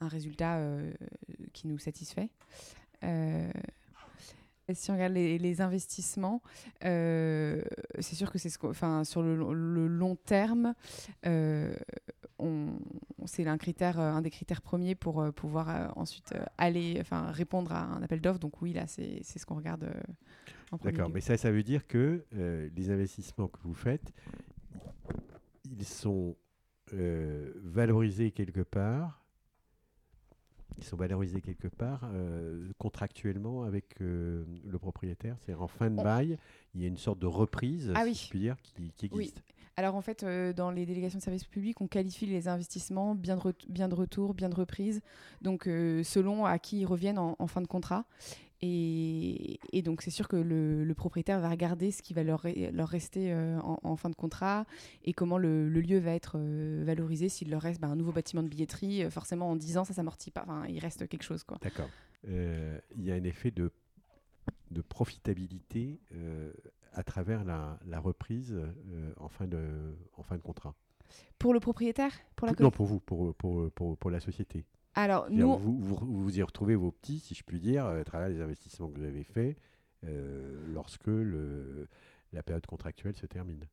résultat 0.00 0.60
qui 1.54 1.66
nous 1.66 1.78
satisfait. 1.78 2.28
Si 4.74 4.90
on 4.90 4.94
regarde 4.94 5.14
les, 5.14 5.60
investissements, 5.62 6.42
c'est 6.82 7.64
sûr 8.14 8.30
que 8.30 8.38
c'est 8.38 8.50
ce 8.50 8.58
enfin, 8.66 9.04
sur 9.04 9.22
le, 9.22 9.86
long 9.86 10.16
terme, 10.16 10.74
c'est 13.24 13.46
un 13.46 13.58
critère, 13.58 13.98
euh, 13.98 14.12
un 14.12 14.22
des 14.22 14.30
critères 14.30 14.62
premiers 14.62 14.94
pour 14.94 15.20
euh, 15.20 15.32
pouvoir 15.32 15.68
euh, 15.68 15.88
ensuite 15.96 16.34
aller, 16.58 16.98
enfin 17.00 17.30
répondre 17.30 17.72
à 17.72 17.82
un 17.82 18.02
appel 18.02 18.20
d'offres. 18.20 18.38
Donc 18.38 18.60
oui, 18.62 18.72
là, 18.72 18.86
c'est 18.86 19.22
ce 19.24 19.46
qu'on 19.46 19.56
regarde 19.56 19.90
en 20.70 20.78
premier 20.78 20.92
D'accord, 20.92 21.10
mais 21.12 21.20
ça, 21.20 21.36
ça 21.36 21.50
veut 21.50 21.62
dire 21.62 21.86
que 21.86 22.24
les 22.32 22.90
investissements 22.90 23.48
que 23.48 23.58
vous 23.62 23.74
faites, 23.74 24.12
ils 25.64 25.84
sont 25.84 26.36
valorisés 26.92 28.30
quelque 28.30 28.60
part. 28.60 29.25
Ils 30.78 30.84
sont 30.84 30.96
valorisés 30.96 31.40
quelque 31.40 31.68
part 31.68 32.08
contractuellement 32.78 33.62
avec 33.62 33.98
le 33.98 34.78
propriétaire. 34.78 35.36
C'est-à-dire 35.40 35.62
en 35.62 35.68
fin 35.68 35.90
de 35.90 35.96
bail, 35.96 36.38
il 36.74 36.82
y 36.82 36.84
a 36.84 36.88
une 36.88 36.98
sorte 36.98 37.18
de 37.18 37.26
reprise, 37.26 37.92
ah 37.94 38.04
si 38.06 38.26
je 38.26 38.30
puis 38.30 38.38
dire, 38.38 38.56
qui, 38.62 38.92
qui 38.96 39.06
existe. 39.06 39.42
Alors 39.78 39.94
en 39.94 40.00
fait, 40.00 40.22
euh, 40.22 40.54
dans 40.54 40.70
les 40.70 40.86
délégations 40.86 41.18
de 41.18 41.22
services 41.22 41.44
publics, 41.44 41.78
on 41.82 41.86
qualifie 41.86 42.24
les 42.24 42.48
investissements 42.48 43.14
bien 43.14 43.36
de, 43.36 43.54
bien 43.68 43.88
de 43.88 43.94
retour, 43.94 44.32
bien 44.32 44.48
de 44.48 44.54
reprise, 44.54 45.02
donc 45.42 45.66
euh, 45.66 46.02
selon 46.02 46.46
à 46.46 46.58
qui 46.58 46.80
ils 46.80 46.86
reviennent 46.86 47.18
en, 47.18 47.46
fin 47.46 47.60
de 47.60 47.66
contrat. 47.66 48.06
Et, 48.62 49.58
donc 49.84 50.02
c'est 50.02 50.10
sûr 50.10 50.28
que 50.28 50.36
le, 50.36 50.94
propriétaire 50.94 51.40
va 51.40 51.50
regarder 51.50 51.90
ce 51.90 52.02
qui 52.02 52.14
va 52.14 52.22
leur, 52.22 52.46
leur 52.72 52.88
rester 52.88 53.32
euh, 53.32 53.58
en, 53.60 53.96
fin 53.96 54.08
de 54.08 54.14
contrat 54.14 54.64
et 55.04 55.12
comment 55.12 55.38
le, 55.38 55.68
lieu 55.68 55.98
va 55.98 56.12
être 56.12 56.38
valorisé. 56.84 57.28
S'il 57.28 57.50
leur 57.50 57.62
reste 57.62 57.80
bah, 57.80 57.88
un 57.88 57.96
nouveau 57.96 58.12
bâtiment 58.12 58.42
de 58.42 58.48
billetterie, 58.48 59.10
forcément 59.10 59.50
en 59.50 59.56
10 59.56 59.78
ans 59.78 59.84
ça 59.84 59.94
s'amortit 59.94 60.30
pas, 60.30 60.42
enfin, 60.42 60.64
il 60.68 60.78
reste 60.78 61.06
quelque 61.08 61.22
chose. 61.22 61.44
D'accord. 61.60 61.88
Il 62.24 63.04
y 63.04 63.12
a 63.12 63.14
un 63.14 63.24
effet 63.24 63.50
de, 63.50 63.70
de 64.70 64.80
profitabilité 64.80 66.00
à 66.96 67.02
travers 67.02 67.44
la, 67.44 68.00
reprise 68.00 68.52
euh, 68.54 69.12
en, 69.18 69.28
fin 69.28 69.46
de, 69.46 69.94
en 70.16 70.22
fin 70.22 70.36
de 70.36 70.42
contrat. 70.42 70.74
Pour 71.38 71.52
le 71.52 71.60
propriétaire? 71.60 72.12
Pour 72.34 72.46
la 72.46 72.54
Non, 72.58 72.70
pour 72.70 72.86
vous, 72.86 73.00
pour, 73.00 73.34
pour, 73.34 73.70
pour, 73.70 73.96
pour 73.96 74.10
la 74.10 74.18
société. 74.18 74.64
Alors, 74.96 75.26
nous... 75.30 75.56
Vous, 75.58 75.78
vous, 75.78 76.22
vous, 76.22 76.38
y 76.38 76.42
retrouvez 76.42 76.74
vos 76.74 76.90
petits, 76.90 77.18
si 77.20 77.34
je 77.34 77.44
puis 77.44 77.60
dire, 77.60 77.86
à 77.86 78.02
travers 78.02 78.28
les 78.28 78.40
investissements 78.40 78.88
que 78.88 78.98
vous 78.98 79.04
avez 79.04 79.24
faits 79.24 79.56
euh, 80.04 80.64
lorsque 80.72 81.06
le, 81.06 81.86
la 82.32 82.42
période 82.42 82.66
contractuelle 82.66 83.14
se 83.14 83.26
termine. 83.26 83.64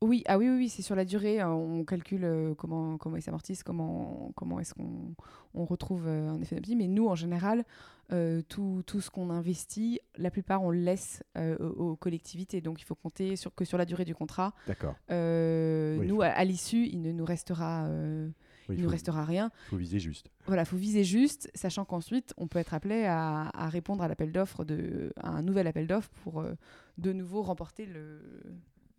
Oui, 0.00 0.22
ah 0.28 0.38
oui, 0.38 0.48
oui, 0.48 0.56
oui, 0.56 0.68
c'est 0.68 0.82
sur 0.82 0.94
la 0.94 1.04
durée. 1.04 1.40
euh, 1.40 1.48
On 1.48 1.84
calcule 1.84 2.24
euh, 2.24 2.54
comment, 2.54 2.96
comment 2.98 3.16
ils 3.16 3.22
s'amortissent, 3.22 3.64
comment, 3.64 4.30
comment 4.36 4.60
est-ce 4.60 4.72
qu'on 4.72 5.16
on 5.54 5.64
retrouve 5.64 6.06
euh, 6.06 6.28
un 6.28 6.40
effet 6.40 6.54
d'opti. 6.54 6.76
Mais 6.76 6.86
nous, 6.86 7.08
en 7.08 7.16
général, 7.16 7.64
euh, 8.12 8.40
tout, 8.48 8.84
tout 8.86 9.00
ce 9.00 9.10
qu'on 9.10 9.28
investit, 9.30 9.98
la 10.16 10.30
plupart, 10.30 10.62
on 10.62 10.70
le 10.70 10.78
laisse 10.78 11.24
euh, 11.36 11.56
aux, 11.58 11.90
aux 11.90 11.96
collectivités. 11.96 12.60
Donc, 12.60 12.80
il 12.80 12.84
faut 12.84 12.94
compter 12.94 13.34
sur, 13.34 13.52
que 13.52 13.64
sur 13.64 13.76
la 13.76 13.84
durée 13.84 14.04
du 14.04 14.14
contrat. 14.14 14.54
D'accord. 14.68 14.94
Euh, 15.10 15.98
Oui, 15.98 16.06
nous, 16.06 16.16
faut- 16.16 16.22
à, 16.22 16.26
à 16.28 16.44
l'issue, 16.44 16.86
il 16.86 17.02
ne 17.02 17.10
nous 17.10 17.24
restera, 17.24 17.86
Oui, 18.68 18.74
il 18.76 18.80
il 18.80 18.84
nous 18.84 18.90
restera 18.90 19.24
rien. 19.24 19.50
faut 19.70 19.76
viser 19.76 19.98
juste. 19.98 20.30
Voilà, 20.46 20.64
faut 20.64 20.76
viser 20.76 21.04
juste, 21.04 21.50
sachant 21.54 21.84
qu'ensuite, 21.84 22.34
on 22.36 22.46
peut 22.48 22.58
être 22.58 22.74
appelé 22.74 23.04
à, 23.04 23.50
à 23.54 23.68
répondre 23.68 24.02
à 24.02 24.08
l'appel 24.08 24.32
d'offres 24.32 24.64
à 25.22 25.28
un 25.30 25.42
nouvel 25.42 25.66
appel 25.66 25.86
d'offres 25.86 26.10
pour 26.22 26.40
euh, 26.40 26.54
de 26.98 27.12
nouveau 27.12 27.42
remporter 27.42 27.86
le, 27.86 28.20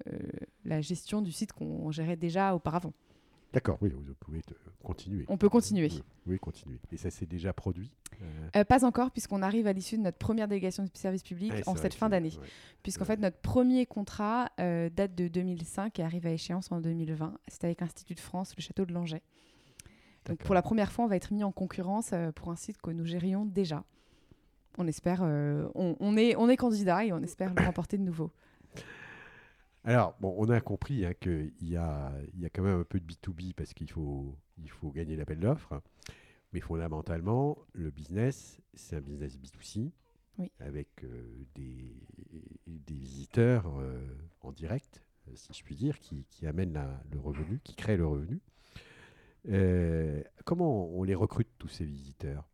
euh, 0.07 0.17
la 0.65 0.81
gestion 0.81 1.21
du 1.21 1.31
site 1.31 1.51
qu'on 1.53 1.91
gérait 1.91 2.15
déjà 2.17 2.55
auparavant. 2.55 2.93
D'accord, 3.51 3.79
oui, 3.81 3.89
vous 3.89 4.13
pouvez 4.19 4.41
continuer. 4.83 5.25
On 5.27 5.35
peut 5.37 5.49
continuer. 5.49 5.89
Oui, 6.27 6.37
continuer. 6.37 6.77
Et 6.91 6.97
ça 6.97 7.09
s'est 7.09 7.25
déjà 7.25 7.51
produit 7.51 7.89
euh, 8.21 8.25
Euh, 8.57 8.63
pas 8.63 8.85
encore, 8.85 9.09
puisqu'on 9.09 9.41
arrive 9.41 9.65
à 9.65 9.73
l'issue 9.73 9.97
de 9.97 10.03
notre 10.03 10.19
première 10.19 10.47
délégation 10.47 10.83
de 10.83 10.89
service 10.93 11.23
public 11.23 11.51
c'est 11.55 11.67
en 11.67 11.75
cette 11.75 11.95
fin 11.95 12.09
d'année. 12.09 12.29
ouais. 12.39 12.47
Puisqu'en 12.83 13.01
Ouais. 13.01 13.07
fait, 13.07 13.17
notre 13.17 13.39
premier 13.39 13.87
contrat 13.87 14.51
euh, 14.59 14.91
date 14.91 15.15
de 15.15 15.27
2005 15.27 15.97
et 15.97 16.03
arrive 16.03 16.27
à 16.27 16.31
échéance 16.31 16.71
en 16.71 16.79
2020. 16.79 17.39
C'est 17.47 17.63
avec 17.63 17.81
l'Institut 17.81 18.13
de 18.13 18.19
France, 18.19 18.53
le 18.55 18.61
château 18.61 18.85
de 18.85 18.93
Langeais. 18.93 19.23
Donc 20.29 20.39
pour 20.43 20.55
la 20.55 20.61
première 20.61 20.91
fois, 20.91 21.05
on 21.05 21.07
va 21.07 21.15
être 21.15 21.31
mis 21.33 21.43
en 21.43 21.51
concurrence 21.51 22.11
euh, 22.13 22.31
pour 22.31 22.49
un 22.51 22.55
site 22.55 22.81
que 22.81 22.91
nous 22.91 23.05
gérions 23.05 23.45
déjà. 23.45 23.83
On 24.77 24.87
espère, 24.87 25.21
euh, 25.23 25.67
on, 25.75 25.95
on 25.99 26.15
est, 26.15 26.35
on 26.35 26.47
est 26.49 26.55
candidat 26.57 27.03
et 27.05 27.11
on 27.11 27.21
espère 27.21 27.53
le 27.53 27.63
remporter 27.65 27.97
de 27.97 28.03
nouveau. 28.03 28.31
Alors, 29.83 30.15
bon, 30.19 30.35
on 30.37 30.49
a 30.49 30.59
compris 30.61 31.05
hein, 31.05 31.13
qu'il 31.19 31.51
y 31.61 31.75
a, 31.75 32.11
y 32.37 32.45
a 32.45 32.49
quand 32.49 32.63
même 32.63 32.79
un 32.81 32.83
peu 32.83 32.99
de 32.99 33.05
B2B 33.05 33.53
parce 33.53 33.73
qu'il 33.73 33.89
faut, 33.89 34.35
il 34.57 34.69
faut 34.69 34.91
gagner 34.91 35.15
l'appel 35.15 35.39
d'offres. 35.39 35.81
Mais 36.53 36.59
fondamentalement, 36.59 37.57
le 37.73 37.89
business, 37.91 38.59
c'est 38.73 38.95
un 38.97 39.01
business 39.01 39.37
B2C 39.37 39.91
Oui. 40.37 40.51
avec 40.59 41.03
euh, 41.03 41.45
des, 41.55 41.95
des 42.67 42.93
visiteurs 42.95 43.65
euh, 43.79 43.99
en 44.41 44.51
direct, 44.51 45.01
si 45.35 45.53
je 45.53 45.63
puis 45.63 45.75
dire, 45.75 45.99
qui, 45.99 46.25
qui 46.29 46.47
amènent 46.47 46.73
la- 46.73 47.01
le 47.11 47.19
revenu, 47.19 47.59
qui 47.63 47.75
créent 47.75 47.97
le 47.97 48.07
revenu. 48.07 48.41
Euh, 49.47 50.21
comment 50.45 50.87
on 50.87 51.03
les 51.03 51.15
recrute, 51.15 51.47
tous 51.57 51.67
ces 51.67 51.85
visiteurs? 51.85 52.45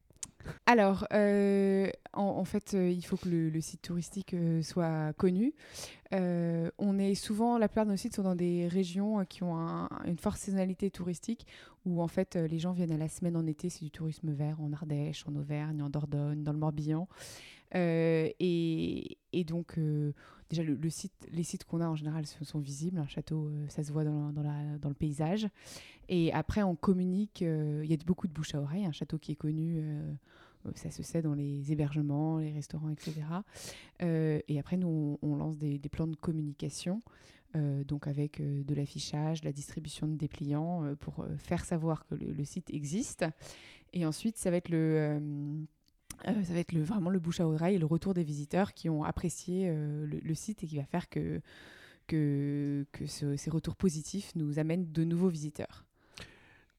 Alors, 0.68 1.08
euh, 1.12 1.90
en, 2.14 2.46
fait, 2.46 2.76
euh, 2.76 2.88
il 2.88 3.04
faut 3.04 3.18
que 3.18 3.28
le, 3.28 3.62
site 3.62 3.82
touristique 3.82 4.36
soit 4.62 5.12
connu. 5.14 5.54
On 6.12 7.00
est 7.00 7.16
souvent, 7.16 7.58
la 7.58 7.68
plupart 7.68 7.86
de 7.86 7.92
nos 7.92 7.98
sites 7.98 8.16
sont 8.16 8.24
dans 8.24 8.36
des 8.36 8.68
régions 8.68 9.26
qui 9.26 9.42
ont 9.44 9.58
un- 9.58 9.90
une 10.06 10.18
forte 10.18 10.38
saisonnalité 10.38 10.92
touristique, 10.92 11.48
où 11.86 12.02
en 12.02 12.08
fait 12.08 12.36
les 12.36 12.60
gens 12.60 12.74
viennent 12.74 12.92
à 12.92 12.98
la 12.98 13.10
semaine 13.10 13.36
en 13.36 13.46
été, 13.48 13.70
c'est 13.70 13.84
du 13.84 13.92
tourisme 13.92 14.32
vert 14.32 14.62
en 14.62 14.72
Ardèche, 14.72 15.26
en 15.28 15.36
Auvergne, 15.36 15.82
en 15.82 15.90
Dordogne, 15.90 16.44
dans 16.44 16.54
le 16.54 16.60
Morbihan. 16.60 17.08
Euh, 17.74 18.30
et, 18.40 19.18
donc, 19.46 19.78
euh, 19.78 20.14
déjà, 20.50 20.64
les 20.64 21.44
sites 21.44 21.64
qu'on 21.66 21.82
a 21.82 21.88
en 21.88 21.96
général 21.96 22.26
sont, 22.26 22.60
visibles. 22.60 23.00
Un 23.00 23.08
château, 23.08 23.48
euh, 23.48 23.66
ça 23.70 23.84
se 23.84 23.92
voit 23.92 24.04
dans, 24.04 24.32
le 24.32 24.94
paysage. 24.94 25.48
Et 26.10 26.32
après, 26.34 26.64
on 26.64 26.76
communique. 26.76 27.42
Il 27.42 27.86
y 27.86 27.94
a 27.94 27.98
beaucoup 28.06 28.28
de 28.28 28.34
bouche 28.34 28.56
à 28.56 28.62
oreille. 28.62 28.86
Un 28.86 28.92
château 28.92 29.18
qui 29.18 29.32
est 29.32 29.36
connu, 29.36 29.84
ça 30.76 30.92
se 30.92 31.04
sait 31.04 31.22
dans 31.22 31.34
les 31.34 31.72
hébergements, 31.72 32.40
les 32.40 32.52
restaurants, 32.52 32.90
etc. 32.90 33.14
Et 34.00 34.60
après, 34.60 34.78
nous, 34.78 35.18
on, 35.22 35.36
lance 35.36 35.58
des, 35.58 35.80
plans 35.92 36.08
de 36.08 36.16
communication. 36.16 37.02
donc 37.56 38.08
avec 38.08 38.40
de 38.42 38.76
l'affichage, 38.76 39.44
la 39.44 39.52
distribution 39.52 40.08
de 40.08 40.16
dépliants 40.16 40.96
pour 41.00 41.26
faire 41.38 41.66
savoir 41.66 42.06
que 42.06 42.14
le 42.16 42.46
site 42.46 42.70
existe. 42.72 43.26
Et 43.94 44.06
ensuite, 44.06 44.38
ça 44.38 44.52
va 44.52 44.58
être 44.58 44.70
le, 44.70 45.20
euh, 46.28 46.44
ça 46.44 46.54
va 46.54 46.60
être 46.60 46.72
le, 46.74 46.82
vraiment 46.84 47.10
le 47.10 47.20
bouche 47.20 47.40
à 47.40 47.48
oreille 47.48 47.76
et 47.76 47.80
le 47.80 47.86
retour 47.86 48.14
des 48.14 48.24
visiteurs 48.24 48.74
qui 48.74 48.90
ont 48.90 49.04
apprécié 49.04 49.68
euh, 49.70 50.06
le, 50.06 50.20
le 50.20 50.34
site 50.36 50.64
et 50.64 50.68
qui 50.68 50.78
va 50.78 50.86
faire 50.86 51.10
que, 51.10 51.42
que, 52.08 52.86
que 52.92 53.06
ce- 53.08 53.36
ces 53.36 53.50
retours 53.50 53.76
positifs 53.76 54.34
nous 54.36 54.60
amènent 54.60 54.92
de 54.92 55.04
nouveaux 55.04 55.30
visiteurs. 55.30 55.86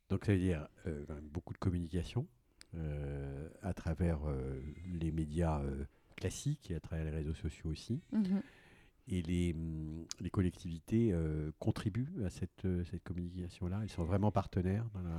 Donc, 0.09 0.25
ça 0.25 0.33
veut 0.33 0.39
dire 0.39 0.69
euh, 0.87 1.05
beaucoup 1.33 1.53
de 1.53 1.59
communication 1.59 2.27
à 3.63 3.73
travers 3.73 4.19
les 5.01 5.11
médias 5.11 5.63
classiques 6.17 6.71
et 6.71 6.75
à 6.75 6.81
travers 6.81 7.07
les 7.07 7.11
réseaux 7.11 7.33
sociaux 7.33 7.71
aussi. 7.71 8.03
Et 9.09 9.23
les, 9.23 9.57
les 10.21 10.29
collectivités 10.31 11.15
contribuent 11.59 12.13
à 12.25 12.29
cette, 12.29 12.67
cette 12.91 13.03
communication-là 13.03 13.81
Elles 13.83 13.89
sont 13.89 14.05
vraiment 14.05 14.31
partenaires 14.31 14.85
dans 14.93 15.01
la... 15.01 15.19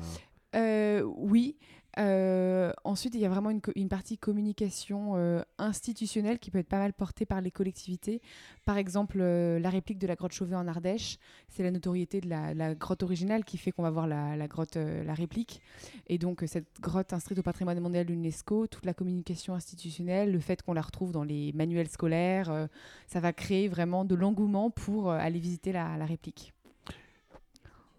Euh, 0.56 1.02
oui. 1.02 1.58
Euh, 2.00 2.72
ensuite, 2.84 3.16
il 3.16 3.22
y 3.22 3.26
a 3.26 3.30
vraiment 3.30 3.50
une, 3.50 3.90
partie 3.90 4.20
communication 4.20 5.16
euh, 5.16 5.42
institutionnelle 5.58 6.38
qui 6.38 6.52
peut 6.52 6.60
être 6.60 6.68
pas 6.68 6.78
mal 6.78 6.94
portée 6.94 7.26
par 7.26 7.42
les 7.42 7.50
collectivités. 7.50 8.22
Par 8.66 8.78
exemple, 8.78 9.18
la 9.18 9.70
réplique 9.72 9.98
de 9.98 10.06
la 10.06 10.16
grotte 10.16 10.32
Chauvet 10.32 10.56
en 10.56 10.68
Ardèche, 10.68 11.18
c'est 11.50 11.64
la 11.64 11.72
notoriété 11.72 12.22
de 12.22 12.30
la, 12.30 12.76
grotte 12.76 13.02
originale 13.02 13.44
qui 13.44 13.58
fait 13.58 13.72
qu'on 13.72 13.82
va 13.82 13.90
voir 13.90 14.06
la, 14.06 14.48
grotte, 14.48 14.76
la 14.76 15.14
réplique. 15.16 15.60
Et 16.06 16.20
donc, 16.20 16.44
cette 16.46 16.68
grotte 16.80 17.14
inscrite 17.14 17.40
au 17.40 17.44
patrimoine 17.44 17.80
mondial 17.80 18.06
de 18.06 18.12
l'UNESCO, 18.12 18.68
toute 18.68 18.86
la 18.86 18.94
communication 18.94 19.56
institutionnelle, 19.56 20.32
le 20.32 20.40
fait 20.40 20.62
qu'on 20.62 20.74
la 20.74 20.82
retrouve 20.82 21.12
dans 21.12 21.24
les 21.24 21.52
manuels 21.54 21.90
scolaires, 21.90 22.68
ça 23.08 23.20
va 23.20 23.34
créer 23.34 23.70
vraiment 23.70 24.06
de 24.06 24.14
l'engouement 24.14 24.70
pour 24.70 25.10
aller 25.10 25.40
visiter 25.40 25.72
la 25.72 26.06
réplique. 26.06 26.54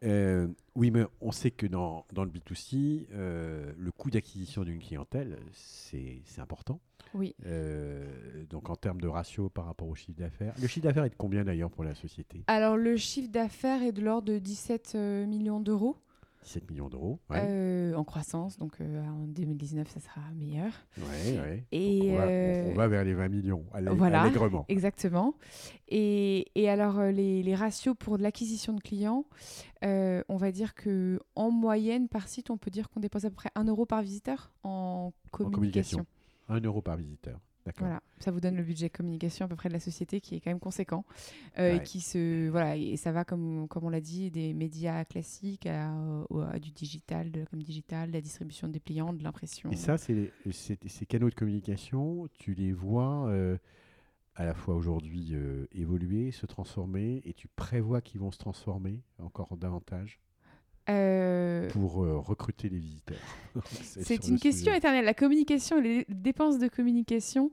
Euh, 0.05 0.49
oui, 0.75 0.91
mais 0.91 1.05
on 1.21 1.33
sait 1.33 1.51
que 1.51 1.67
dans, 1.67 2.07
dans 2.13 2.25
le 2.25 2.31
B2C, 2.31 3.07
euh, 3.13 3.73
le 3.77 3.91
coût 3.91 4.11
d'acquisition 4.11 4.63
d'une 4.65 4.79
clientèle, 4.79 5.39
c'est 5.53 6.23
important. 6.39 6.81
Oui. 7.15 7.35
Euh, 7.47 8.45
donc 8.51 8.69
en 8.71 8.77
termes 8.77 9.01
de 9.01 9.09
ratio 9.09 9.49
par 9.49 9.65
rapport 9.65 9.89
au 9.89 9.95
chiffre 9.95 10.19
d'affaires. 10.19 10.55
Le 10.61 10.67
chiffre 10.67 10.85
d'affaires 10.85 11.05
est 11.05 11.11
de 11.11 11.17
combien 11.17 11.45
d'ailleurs 11.45 11.71
pour 11.71 11.85
la 11.85 11.95
société? 11.95 12.43
Alors, 12.47 12.77
le 12.77 12.97
chiffre 12.97 13.31
d'affaires 13.31 13.83
est 13.83 13.93
de 13.93 14.03
l'ordre 14.03 14.33
de 14.33 14.39
17 14.39 14.93
euh, 14.95 15.27
millions 15.27 15.61
d'euros. 15.61 15.97
17 16.43 16.71
millions 16.71 16.89
d'euros. 16.89 17.19
Ouais, 17.31 17.41
Euh, 17.43 17.95
en 17.95 18.05
croissance, 18.05 18.57
donc 18.59 18.81
euh, 18.81 19.05
en 19.07 19.27
2019 19.27 19.89
ça 19.91 20.01
sera 20.01 20.21
meilleur. 20.37 20.73
ouais, 20.99 21.39
ouais. 21.41 21.67
Et 21.73 22.11
on, 22.13 22.17
va, 22.17 22.27
on- 22.27 22.71
on 22.71 22.75
va 22.75 22.89
vers 22.89 23.05
les 23.05 23.15
20 23.15 23.29
millions, 23.29 23.65
allè- 23.75 23.95
voilà. 23.95 24.23
allègrement. 24.23 24.65
Exactement. 24.69 25.35
Et, 25.89 26.47
et 26.55 26.69
alors 26.69 26.99
euh, 26.99 27.11
les, 27.11 27.43
les 27.43 27.55
ratios 27.55 27.95
pour 27.99 28.19
de 28.19 28.23
l'acquisition 28.23 28.73
de 28.73 28.81
clients, 28.81 29.25
euh, 29.85 30.23
on 30.29 30.37
va 30.37 30.53
dire 30.53 30.75
que 30.75 31.21
en 31.35 31.51
moyenne 31.51 32.09
par 32.09 32.29
site, 32.29 32.51
on 32.51 32.57
peut 32.57 32.71
dire 32.71 32.89
qu'on 32.89 33.01
dépense 33.01 33.25
à 33.25 33.31
peu 33.31 33.37
près 33.37 33.51
1 33.55 33.65
euro 33.65 33.85
par 33.87 34.03
visiteur 34.03 34.53
en 34.63 35.13
communication. 35.31 35.99
communication. 35.99 36.07
1 36.49 36.61
euro 36.61 36.81
par 36.83 36.97
visiteur. 36.97 37.41
Voilà, 37.79 38.03
ça 38.19 38.31
vous 38.31 38.41
donne 38.41 38.57
le 38.57 38.63
budget 38.63 38.91
communication 38.91 39.45
à 39.47 39.49
peu 39.49 39.57
près 39.57 39.69
de 39.69 39.75
la 39.75 39.81
société 39.81 40.21
qui 40.21 40.35
est 40.35 40.41
quand 40.41 40.51
même 40.51 40.61
conséquent 40.61 41.05
euh, 41.59 41.75
et 41.77 41.83
qui 41.85 42.01
se 42.01 42.49
voilà 42.49 42.77
et 42.77 42.97
ça 42.97 43.13
va 43.13 43.25
comme 43.25 43.69
comme 43.69 43.85
on 43.85 43.91
l'a 43.91 44.01
dit 44.01 44.31
des 44.31 44.55
médias 44.55 45.05
classiques 45.05 45.67
à, 45.67 45.93
du 46.61 46.71
digital, 46.73 47.31
de 47.31 47.41
la 47.41 47.47
com 47.47 47.63
digital, 47.63 48.09
de 48.09 48.15
la 48.15 48.21
distribution 48.21 48.69
des 48.69 48.81
pliants, 48.81 49.13
de 49.13 49.23
l'impression. 49.23 49.71
Et 49.71 49.77
ça, 49.77 49.99
c'est- 49.99 50.33
ces 50.51 51.07
canaux 51.07 51.31
de 51.31 51.35
communication, 51.35 52.29
tu 52.33 52.55
les 52.55 52.73
vois 52.73 53.29
euh, 53.29 53.59
à 54.35 54.45
la 54.45 54.55
fois 54.55 54.75
aujourd'hui 54.77 55.31
euh, 55.33 55.67
évoluer, 55.73 56.31
se 56.31 56.47
transformer, 56.47 57.23
et 57.25 57.35
tu 57.35 57.49
prévois 57.49 58.01
qu'ils 58.01 58.21
vont 58.21 58.31
se 58.31 58.39
transformer 58.39 59.03
encore 59.19 59.57
davantage? 59.57 60.21
Euh, 60.89 61.69
pour 61.71 62.03
euh, 62.03 62.19
recruter 62.19 62.69
les 62.69 62.79
visiteurs. 62.79 63.19
C'est 63.83 64.27
une 64.29 64.39
question 64.39 64.67
sujet. 64.67 64.79
éternelle. 64.79 65.05
La 65.05 65.15
communication 65.15 65.79
et 65.79 65.83
les 65.83 66.07
dépenses 66.09 66.59
de 66.59 66.69
communication, 66.69 67.51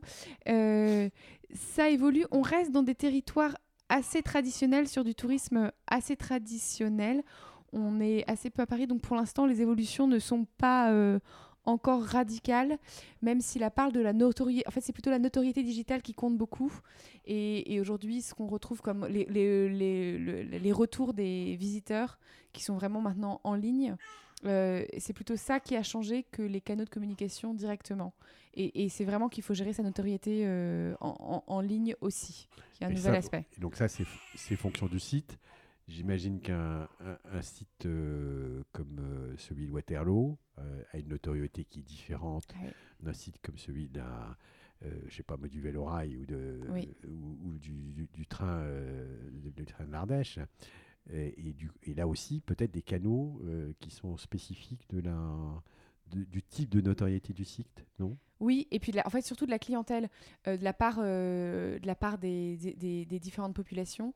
euh, 0.48 1.10
ça 1.54 1.90
évolue. 1.90 2.26
On 2.32 2.42
reste 2.42 2.72
dans 2.72 2.84
des 2.84 2.96
territoires 2.96 3.58
assez 3.90 4.22
traditionnels, 4.22 4.88
sur 4.88 5.04
du 5.04 5.16
tourisme 5.16 5.72
assez 5.88 6.16
traditionnel. 6.16 7.24
On 7.74 8.00
est 8.00 8.24
assez 8.30 8.50
peu 8.50 8.62
à 8.62 8.66
Paris, 8.66 8.88
donc 8.88 9.02
pour 9.02 9.16
l'instant, 9.18 9.46
les 9.46 9.62
évolutions 9.62 10.08
ne 10.08 10.18
sont 10.18 10.46
pas 10.58 11.20
encore 11.66 12.04
radicales, 12.04 12.78
même 13.22 13.42
si 13.42 13.60
la 13.60 13.70
parle 13.70 13.92
de 13.92 14.00
la 14.00 14.14
notoriété. 14.14 14.68
En 14.68 14.72
fait, 14.72 14.82
c'est 14.82 14.94
plutôt 14.94 15.10
la 15.10 15.20
notoriété 15.20 15.64
digitale 15.64 16.02
qui 16.02 16.14
compte 16.14 16.38
beaucoup. 16.38 16.72
Et, 17.26 17.74
et 17.74 17.80
aujourd'hui, 17.80 18.22
ce 18.22 18.34
qu'on 18.34 18.48
retrouve 18.48 18.82
comme 18.82 19.06
les, 19.08 19.26
les, 19.26 19.70
les- 19.70 20.18
le- 20.18 20.42
les 20.44 20.72
retours 20.72 21.14
des 21.14 21.56
visiteurs 21.58 22.20
qui 22.54 22.64
sont 22.64 22.76
vraiment 22.76 23.02
maintenant 23.02 23.42
en 23.44 23.56
ligne, 23.56 23.96
euh, 24.46 24.86
c'est 25.00 25.14
plutôt 25.14 25.36
ça 25.38 25.60
qui 25.60 25.76
a 25.76 25.82
changé 25.84 26.24
que 26.32 26.42
les 26.44 26.62
canaux 26.62 26.84
de 26.86 26.90
communication 26.90 27.54
directement. 27.54 28.14
Et, 28.54 28.84
et 28.86 28.90
c'est 28.90 29.04
vraiment 29.06 29.28
qu'il 29.28 29.44
faut 29.44 29.54
gérer 29.54 29.74
sa 29.74 29.84
notoriété 29.84 30.44
euh, 30.46 30.94
en, 31.02 31.16
en- 31.20 31.44
en 31.54 31.62
ligne 31.62 31.96
aussi, 32.02 32.48
qui 32.74 32.84
est 32.84 32.88
un 32.88 32.90
Et 32.92 32.94
nouvel 32.94 33.14
ça, 33.14 33.18
aspect. 33.18 33.46
et 33.58 33.60
donc 33.60 33.76
ça, 33.76 33.88
c'est 33.88 34.06
c'est 34.36 34.56
fonction 34.56 34.86
du 34.88 35.00
site. 35.00 35.38
J'imagine 35.88 36.40
qu'un 36.40 36.88
un, 37.00 37.18
un 37.32 37.42
site 37.42 37.86
euh, 37.86 38.64
comme 38.72 39.36
celui 39.38 39.68
de 39.68 39.72
Waterloo 39.72 40.38
euh, 40.60 40.84
a 40.94 40.98
une 41.00 41.10
notoriété 41.10 41.66
qui 41.66 41.80
est 41.80 41.84
différente 41.84 42.48
d'un 43.02 43.14
site 43.14 43.38
comme 43.42 43.58
celui 43.58 43.88
d'un, 43.90 44.36
euh, 44.84 44.90
je 45.08 45.16
sais 45.16 45.24
pas, 45.24 45.38
du 45.38 45.62
Vélorail 45.62 46.18
ou, 46.18 46.26
de, 46.26 46.60
Oui. 46.70 46.90
ou, 47.08 47.38
ou 47.44 47.58
du, 47.58 47.92
du- 47.94 48.08
du 48.14 48.26
train, 48.26 48.60
euh, 48.60 49.30
du, 49.32 49.52
du 49.52 49.66
train 49.66 49.86
de 49.86 49.92
l'Ardèche. 49.92 50.40
Et, 51.14 51.54
du, 51.54 51.70
et 51.84 51.94
là 51.94 52.08
aussi, 52.08 52.42
peut-être 52.42 52.72
des 52.72 52.82
canaux 52.82 53.40
qui 53.80 53.92
sont 53.92 54.18
spécifiques 54.18 54.90
de 54.90 55.02
la, 55.02 55.62
du 56.08 56.42
type 56.42 56.70
de 56.72 56.82
notoriété 56.82 57.32
du 57.32 57.46
site, 57.46 57.86
non? 58.00 58.18
Oui, 58.40 58.68
et 58.72 58.80
puis 58.80 58.92
en 59.06 59.10
fait 59.12 59.22
surtout 59.22 59.46
de 59.46 59.52
la 59.52 59.60
clientèle, 59.60 60.10
de 60.48 60.64
la 60.64 60.74
part, 60.74 60.98
de 61.04 61.80
la 61.86 61.94
part 61.96 62.18
des, 62.18 62.58
des, 62.58 63.06
des, 63.06 63.20
différentes 63.20 63.54
populations, 63.56 64.16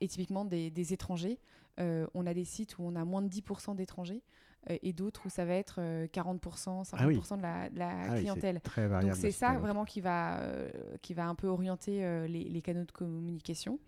et 0.00 0.06
typiquement 0.06 0.44
des, 0.44 0.70
des 0.70 0.92
étrangers. 0.92 1.40
on 1.78 2.24
a 2.24 2.34
des 2.34 2.44
sites 2.44 2.78
où 2.78 2.82
on 2.84 2.94
a 2.94 3.04
moins 3.04 3.22
de 3.22 3.28
10% 3.28 3.74
d'étrangers. 3.74 4.22
Euh, 4.70 4.78
et 4.82 4.92
d'autres 4.92 5.26
où 5.26 5.28
ça 5.28 5.44
va 5.44 5.54
être 5.54 5.80
40%, 5.80 6.80
euh, 6.80 6.82
50% 6.82 7.40
ah 7.42 7.68
de 7.68 7.78
la, 7.78 7.90
ah 7.90 8.18
clientèle. 8.18 8.60
Donc 8.76 9.14
c'est 9.14 9.30
ça 9.30 9.58
vraiment 9.58 9.84
qui 9.84 10.00
va, 10.00 10.40
euh, 10.40 10.70
qui 11.02 11.14
va 11.14 11.26
un 11.26 11.34
peu 11.34 11.46
orienter 11.46 12.26
les, 12.28 12.44
les, 12.44 12.62
canaux 12.62 12.84
de 12.84 12.92
communication. 12.92 13.78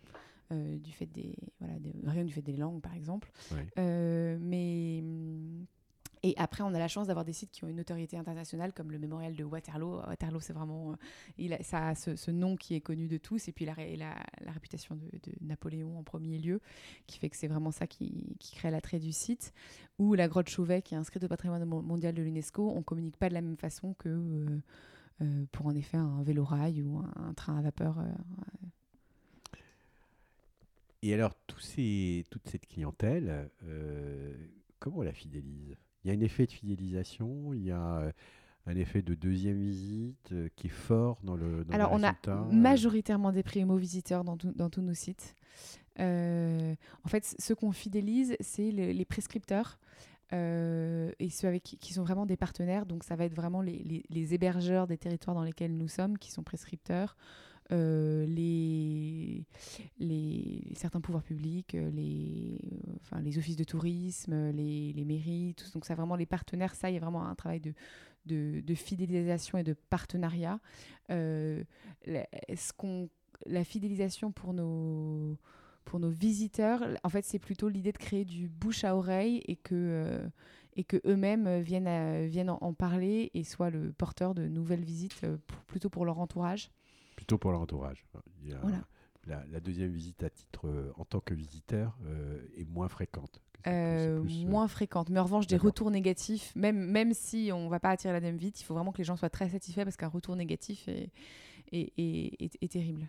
du 0.51 0.93
fait 0.93 1.07
des 1.07 1.37
voilà 1.61 2.13
rien 2.13 2.25
du 2.25 2.33
fait 2.33 2.43
des 2.43 2.57
langues 2.57 2.81
par 2.81 2.95
exemple 2.95 3.31
mais 3.77 5.01
hum, 5.03 5.67
et 6.23 6.35
après, 6.37 6.63
on 6.63 6.75
a 6.75 6.79
la 6.79 6.89
chance 6.89 7.07
d'avoir 7.07 7.25
des 7.25 7.33
sites 7.33 7.51
qui 7.51 7.65
ont 7.65 7.69
une 7.69 7.77
notoriété 7.77 8.19
internationale, 8.19 8.75
comme 8.75 8.93
le 8.93 8.99
mémorial 8.99 9.35
de 9.35 9.43
Waterloo. 9.43 10.01
Waterloo, 10.07 10.41
c'est 10.41 10.53
vraiment. 10.53 10.93
Euh, 10.93 10.97
il 11.39 11.55
a, 11.55 11.63
ça 11.63 11.89
a 11.89 11.95
ce, 11.95 12.31
nom 12.31 12.57
qui 12.57 12.75
est 12.75 12.83
connu 12.83 13.09
de 13.09 13.17
tous, 13.17 13.49
et 13.49 13.53
puis 13.53 13.65
la, 13.65 13.75
réputation 14.47 14.97
de, 14.97 15.11
Napoléon 15.41 15.99
en 15.99 16.03
premier 16.03 16.39
lieu, 16.39 16.61
qui 17.07 17.19
fait 17.19 17.31
que 17.31 17.37
c'est 17.37 17.49
vraiment 17.49 17.71
ça 17.71 17.87
qui, 17.87 18.37
qui 18.39 18.55
crée 18.55 18.71
l'attrait 18.71 18.99
du 18.99 19.13
site. 19.13 19.55
Ou 19.99 20.15
la 20.15 20.29
grotte 20.29 20.49
Chauvet, 20.49 20.83
qui 20.83 20.95
est 20.95 20.99
inscrite 20.99 21.25
au 21.25 21.29
patrimoine 21.29 21.65
mondial 21.65 22.15
de 22.15 22.23
l'UNESCO. 22.23 22.71
On 22.71 22.83
communique 22.83 23.17
pas 23.17 23.29
de 23.31 23.35
la 23.35 23.41
même 23.41 23.57
façon 23.57 23.95
que 23.95 24.09
euh, 24.09 24.63
euh, 25.23 25.45
pour 25.53 25.67
en 25.67 25.75
effet 25.75 25.97
un 25.97 26.23
vélo-rail 26.23 26.83
ou 26.83 26.99
un, 26.99 27.33
train 27.35 27.57
à 27.57 27.63
vapeur. 27.63 27.97
Et 31.03 31.15
alors, 31.15 31.35
toute 31.47 31.63
cette 31.65 32.67
clientèle, 32.67 33.51
comment 34.79 34.99
on 34.99 35.03
la 35.03 35.15
fidélise? 35.15 35.77
Il 36.05 36.11
y 36.11 36.15
a 36.15 36.19
un 36.19 36.21
effet 36.21 36.47
de 36.47 36.53
fidélisation, 36.53 37.53
il 37.53 37.65
y 37.65 37.71
a 37.71 37.99
euh, 37.99 38.13
un 38.67 38.77
effet 38.77 39.03
de 39.03 39.15
deuxième 39.15 39.61
visite 39.61 40.33
euh, 40.33 40.49
qui 40.57 40.69
est 40.69 40.71
fort 40.71 41.19
dans 41.23 41.37
le 41.37 41.65
dans 41.65 41.75
Alors, 41.75 41.93
on 41.93 42.03
a 42.03 42.15
majoritairement 42.51 43.33
des 43.33 43.43
primo-visiteurs 43.43 44.25
dans, 44.25 44.37
dans, 44.37 44.71
tous 44.71 44.83
nos 44.83 44.95
sites. 44.95 45.35
Euh, 45.99 46.75
en 47.05 47.09
fait, 47.09 47.35
ceux 47.39 47.55
qu'on 47.55 47.73
fidélise, 47.73 48.37
c'est 48.41 48.71
les 48.71 49.05
prescripteurs. 49.05 49.79
et 50.33 51.29
ceux 51.31 51.49
avec 51.49 51.63
qui, 51.63 51.93
sont 51.93 52.03
vraiment 52.03 52.25
des 52.25 52.37
partenaires. 52.37 52.87
Donc, 52.87 53.05
ça 53.05 53.17
va 53.17 53.25
être 53.25 53.35
vraiment 53.35 53.61
les, 53.61 53.79
les, 53.79 54.05
les, 54.09 54.35
hébergeurs 54.35 54.87
des 54.87 54.97
territoires 54.97 55.35
dans 55.35 55.45
lesquels 55.45 55.77
nous 55.77 55.89
sommes 55.89 56.17
qui 56.17 56.31
sont 56.31 56.43
prescripteurs. 56.43 57.17
Euh, 57.73 58.27
les, 58.27 59.45
certains 60.75 61.01
pouvoirs 61.01 61.23
publics, 61.23 61.75
euh, 61.75 61.91
les, 61.91 62.59
enfin, 63.01 63.21
les 63.21 63.39
offices 63.39 63.57
de 63.57 63.65
tourisme, 63.65 64.51
les, 64.51 64.93
les 64.93 65.05
mairies, 65.05 65.55
tout, 65.57 65.71
donc 65.73 65.85
ça 65.85 65.95
vraiment 65.95 66.17
les 66.17 66.27
partenaires, 66.27 66.75
ça 66.75 66.91
il 66.91 66.95
y 66.95 66.97
a 66.97 67.01
vraiment 67.01 67.27
un 67.27 67.35
travail 67.35 67.61
de, 67.61 67.73
de, 68.27 68.75
fidélisation 68.75 69.59
et 69.59 69.63
de 69.63 69.75
partenariat. 69.75 70.59
Euh, 71.11 71.63
ce 72.07 72.73
qu'on, 72.73 73.09
la 73.47 73.63
fidélisation 73.63 74.33
pour 74.33 74.53
nos, 74.53 75.37
pour 75.85 76.01
nos 76.01 76.11
visiteurs, 76.11 76.83
en 77.05 77.09
fait 77.09 77.25
c'est 77.25 77.39
plutôt 77.39 77.69
l'idée 77.69 77.93
de 77.93 77.99
créer 77.99 78.25
du 78.25 78.49
bouche 78.49 78.85
à 78.85 78.97
oreille 78.97 79.43
et 79.47 79.57
que 79.57 80.21
et 80.77 80.85
que 80.85 81.01
eux-mêmes 81.05 81.61
viennent, 81.61 82.27
viennent 82.27 82.51
en, 82.51 82.73
parler 82.73 83.31
et 83.35 83.43
soient 83.43 83.71
le 83.71 83.93
porteur 83.93 84.35
de 84.35 84.47
nouvelles 84.47 84.85
visites 84.85 85.21
plutôt 85.67 85.91
pour 85.91 86.05
leur 86.05 86.21
entourage 86.21 86.71
plutôt 87.31 87.39
pour 87.39 87.53
leur 87.53 87.61
entourage. 87.61 88.05
la, 89.27 89.61
deuxième 89.61 89.93
visite 89.93 90.25
à 90.25 90.31
titre 90.31 90.67
euh, 90.67 90.93
en 90.97 91.05
tant 91.05 91.21
que 91.21 91.33
visiteur 91.33 91.97
euh, 92.07 92.45
est 92.57 92.65
moins 92.65 92.89
fréquente. 92.89 93.41
Euh, 93.69 94.25
moins 94.47 94.67
fréquente. 94.67 95.11
Mais 95.11 95.21
en 95.21 95.25
revanche, 95.25 95.47
des 95.47 95.57
retours 95.57 95.93
négatifs, 95.93 96.53
même, 96.57 96.77
même 96.77 97.13
si 97.13 97.51
on 97.53 97.67
ne 97.67 97.71
va 97.71 97.79
pas 97.79 97.91
attirer 97.91 98.13
la 98.13 98.21
dame 98.21 98.37
vite, 98.37 98.61
il 98.61 98.65
faut 98.65 98.75
vraiment 98.75 98.91
que 98.91 98.99
les 98.99 99.05
gens 99.05 99.17
soient 99.17 99.31
très 99.31 99.49
satisfaits 99.49 99.85
parce 99.85 99.97
qu'un 99.97 100.09
retour 100.09 100.35
négatif 100.35 100.89
est, 100.89 101.13
est, 101.71 101.93
est, 101.99 102.73
terrible. 102.73 103.09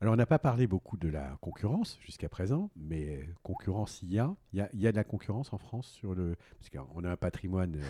Alors, 0.00 0.14
on 0.14 0.16
n'a 0.16 0.26
pas 0.26 0.38
parlé 0.38 0.68
beaucoup 0.68 0.96
de 0.96 1.08
la 1.08 1.36
concurrence 1.40 1.98
jusqu'à 2.02 2.28
présent, 2.28 2.70
mais 2.76 3.28
concurrence, 3.42 4.02
il 4.02 4.12
y 4.12 4.20
a. 4.20 4.36
Il 4.52 4.58
y 4.58 4.62
a, 4.62 4.68
il 4.72 4.80
y 4.80 4.86
a 4.86 4.92
de 4.92 4.96
la 4.96 5.04
concurrence 5.04 5.52
en 5.52 5.58
France 5.58 5.88
sur 5.88 6.14
le. 6.14 6.36
Parce 6.60 6.70
qu'on 6.70 7.02
a 7.02 7.10
un 7.10 7.16
patrimoine, 7.16 7.80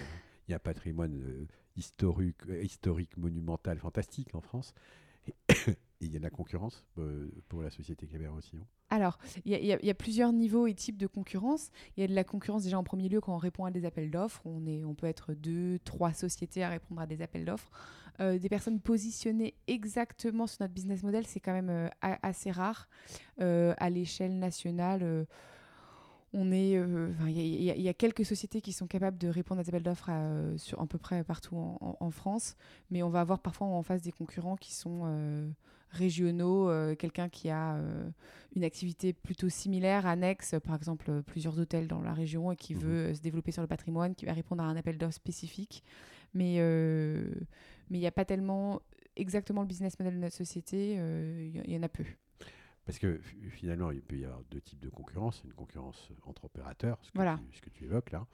il 0.47 0.53
y 0.53 0.55
a 0.55 0.57
un 0.57 0.61
patrimoine 0.61 1.21
euh, 1.21 1.47
historique 1.77 3.17
monumental, 3.17 3.79
fantastique 3.79 4.35
en 4.35 4.41
France. 4.41 4.75
Et 6.03 6.07
il 6.07 6.13
y 6.13 6.17
a 6.17 6.19
de 6.19 6.25
la 6.25 6.31
concurrence 6.31 6.85
euh, 6.99 7.31
pour 7.49 7.63
la 7.63 7.71
société 7.71 8.09
Cabernet-Roussillon 8.09 8.67
Alors, 8.91 9.19
il 9.45 9.53
y, 9.53 9.91
a 9.91 9.95
plusieurs 9.95 10.33
niveaux 10.33 10.67
et 10.67 10.75
types 10.75 10.97
de 10.97 11.07
concurrence. 11.07 11.71
Il 11.97 12.01
y 12.01 12.05
a 12.05 12.09
de 12.09 12.15
la 12.15 12.25
concurrence 12.25 12.65
déjà 12.65 12.77
en 12.77 12.83
premier 12.83 13.09
lieu 13.09 13.21
quand 13.21 13.33
on 13.33 13.39
répond 13.39 13.65
à 13.65 13.71
des 13.71 13.85
appels 13.85 14.11
d'offres. 14.11 14.43
On, 14.45 14.67
on 14.85 14.95
peut 14.95 15.07
être 15.07 15.33
deux, 15.33 15.79
trois 15.85 16.13
sociétés 16.13 16.65
à 16.65 16.71
répondre 16.71 17.01
à 17.01 17.07
des 17.07 17.23
appels 17.23 17.45
d'offres. 17.45 17.71
Euh, 18.19 18.37
des 18.39 18.49
personnes 18.49 18.81
positionnées 18.81 19.55
exactement 19.69 20.49
sur 20.49 20.63
notre 20.63 20.75
business 20.75 21.05
model, 21.05 21.25
c'est 21.25 21.41
quand 21.41 21.53
même 21.53 21.89
assez 22.01 22.51
rare. 22.51 22.89
à 23.39 23.91
l'échelle 23.91 24.37
nationale, 24.41 25.27
on 26.35 26.51
est, 26.51 26.77
euh, 26.77 27.11
il 27.27 27.63
y, 27.63 27.89
a 27.89 27.95
quelques 27.95 28.25
sociétés 28.25 28.63
qui 28.63 28.73
sont 28.73 28.87
capables 28.87 29.19
de 29.19 29.29
répondre 29.29 29.61
à 29.61 29.65
des 29.65 29.69
appels 29.69 29.83
d'offres 29.83 30.09
euh, 30.11 30.57
sur 30.57 30.81
à 30.81 30.87
peu 30.87 30.97
près 30.97 31.23
partout 31.25 31.57
en, 31.57 32.11
France, 32.11 32.57
mais 32.91 33.03
on 33.03 33.11
va 33.11 33.21
avoir 33.21 33.41
parfois 33.41 33.67
en 33.67 33.83
face 33.83 34.01
des 34.01 34.13
concurrents 34.13 34.57
qui 34.57 34.73
sont 34.73 35.03
euh, 35.05 35.47
régionaux, 35.91 36.71
quelqu'un 36.97 37.29
qui 37.29 37.51
a 37.51 37.79
une 38.57 38.65
activité 38.65 39.13
plutôt 39.13 39.51
similaire, 39.51 40.07
annexe, 40.07 40.55
par 40.65 40.75
exemple 40.75 41.23
plusieurs 41.23 41.59
hôtels 41.59 41.87
dans 41.87 42.01
la 42.01 42.15
région 42.15 42.51
et 42.51 42.57
qui 42.57 42.75
mmh 42.75 42.79
veut 42.79 43.15
se 43.15 43.21
développer 43.21 43.53
sur 43.53 43.61
le 43.61 43.69
patrimoine, 43.69 44.15
qui 44.15 44.25
va 44.25 44.33
répondre 44.33 44.63
à 44.63 44.67
un 44.67 44.77
appel 44.77 44.97
d'offres 44.97 45.15
spécifique, 45.15 45.85
mais 46.33 46.57
mais 47.91 47.99
il 47.99 48.01
n'y 48.01 48.07
a 48.07 48.13
pas 48.13 48.25
tellement 48.25 48.81
exactement 49.17 49.61
le 49.61 49.67
business 49.67 49.99
model 49.99 50.15
de 50.15 50.21
notre 50.21 50.37
société, 50.37 50.95
il 50.95 51.71
y, 51.71 51.77
en 51.77 51.83
a 51.83 51.89
peu. 51.91 52.05
Parce 52.85 52.99
que 52.99 53.21
finalement, 53.51 53.91
il 53.91 54.03
peut 54.03 54.17
y 54.17 54.25
avoir 54.25 54.43
deux 54.51 54.61
types 54.61 54.81
de 54.81 54.89
concurrence. 54.89 55.43
Une 55.45 55.53
concurrence 55.53 56.11
entre 56.27 56.47
opérateurs, 56.47 56.99
ce 57.03 57.13
que, 57.13 57.19
tu, 57.19 57.57
ce 57.57 57.61
que 57.61 57.71
tu 57.71 57.85
évoques 57.85 58.11
là. 58.11 58.27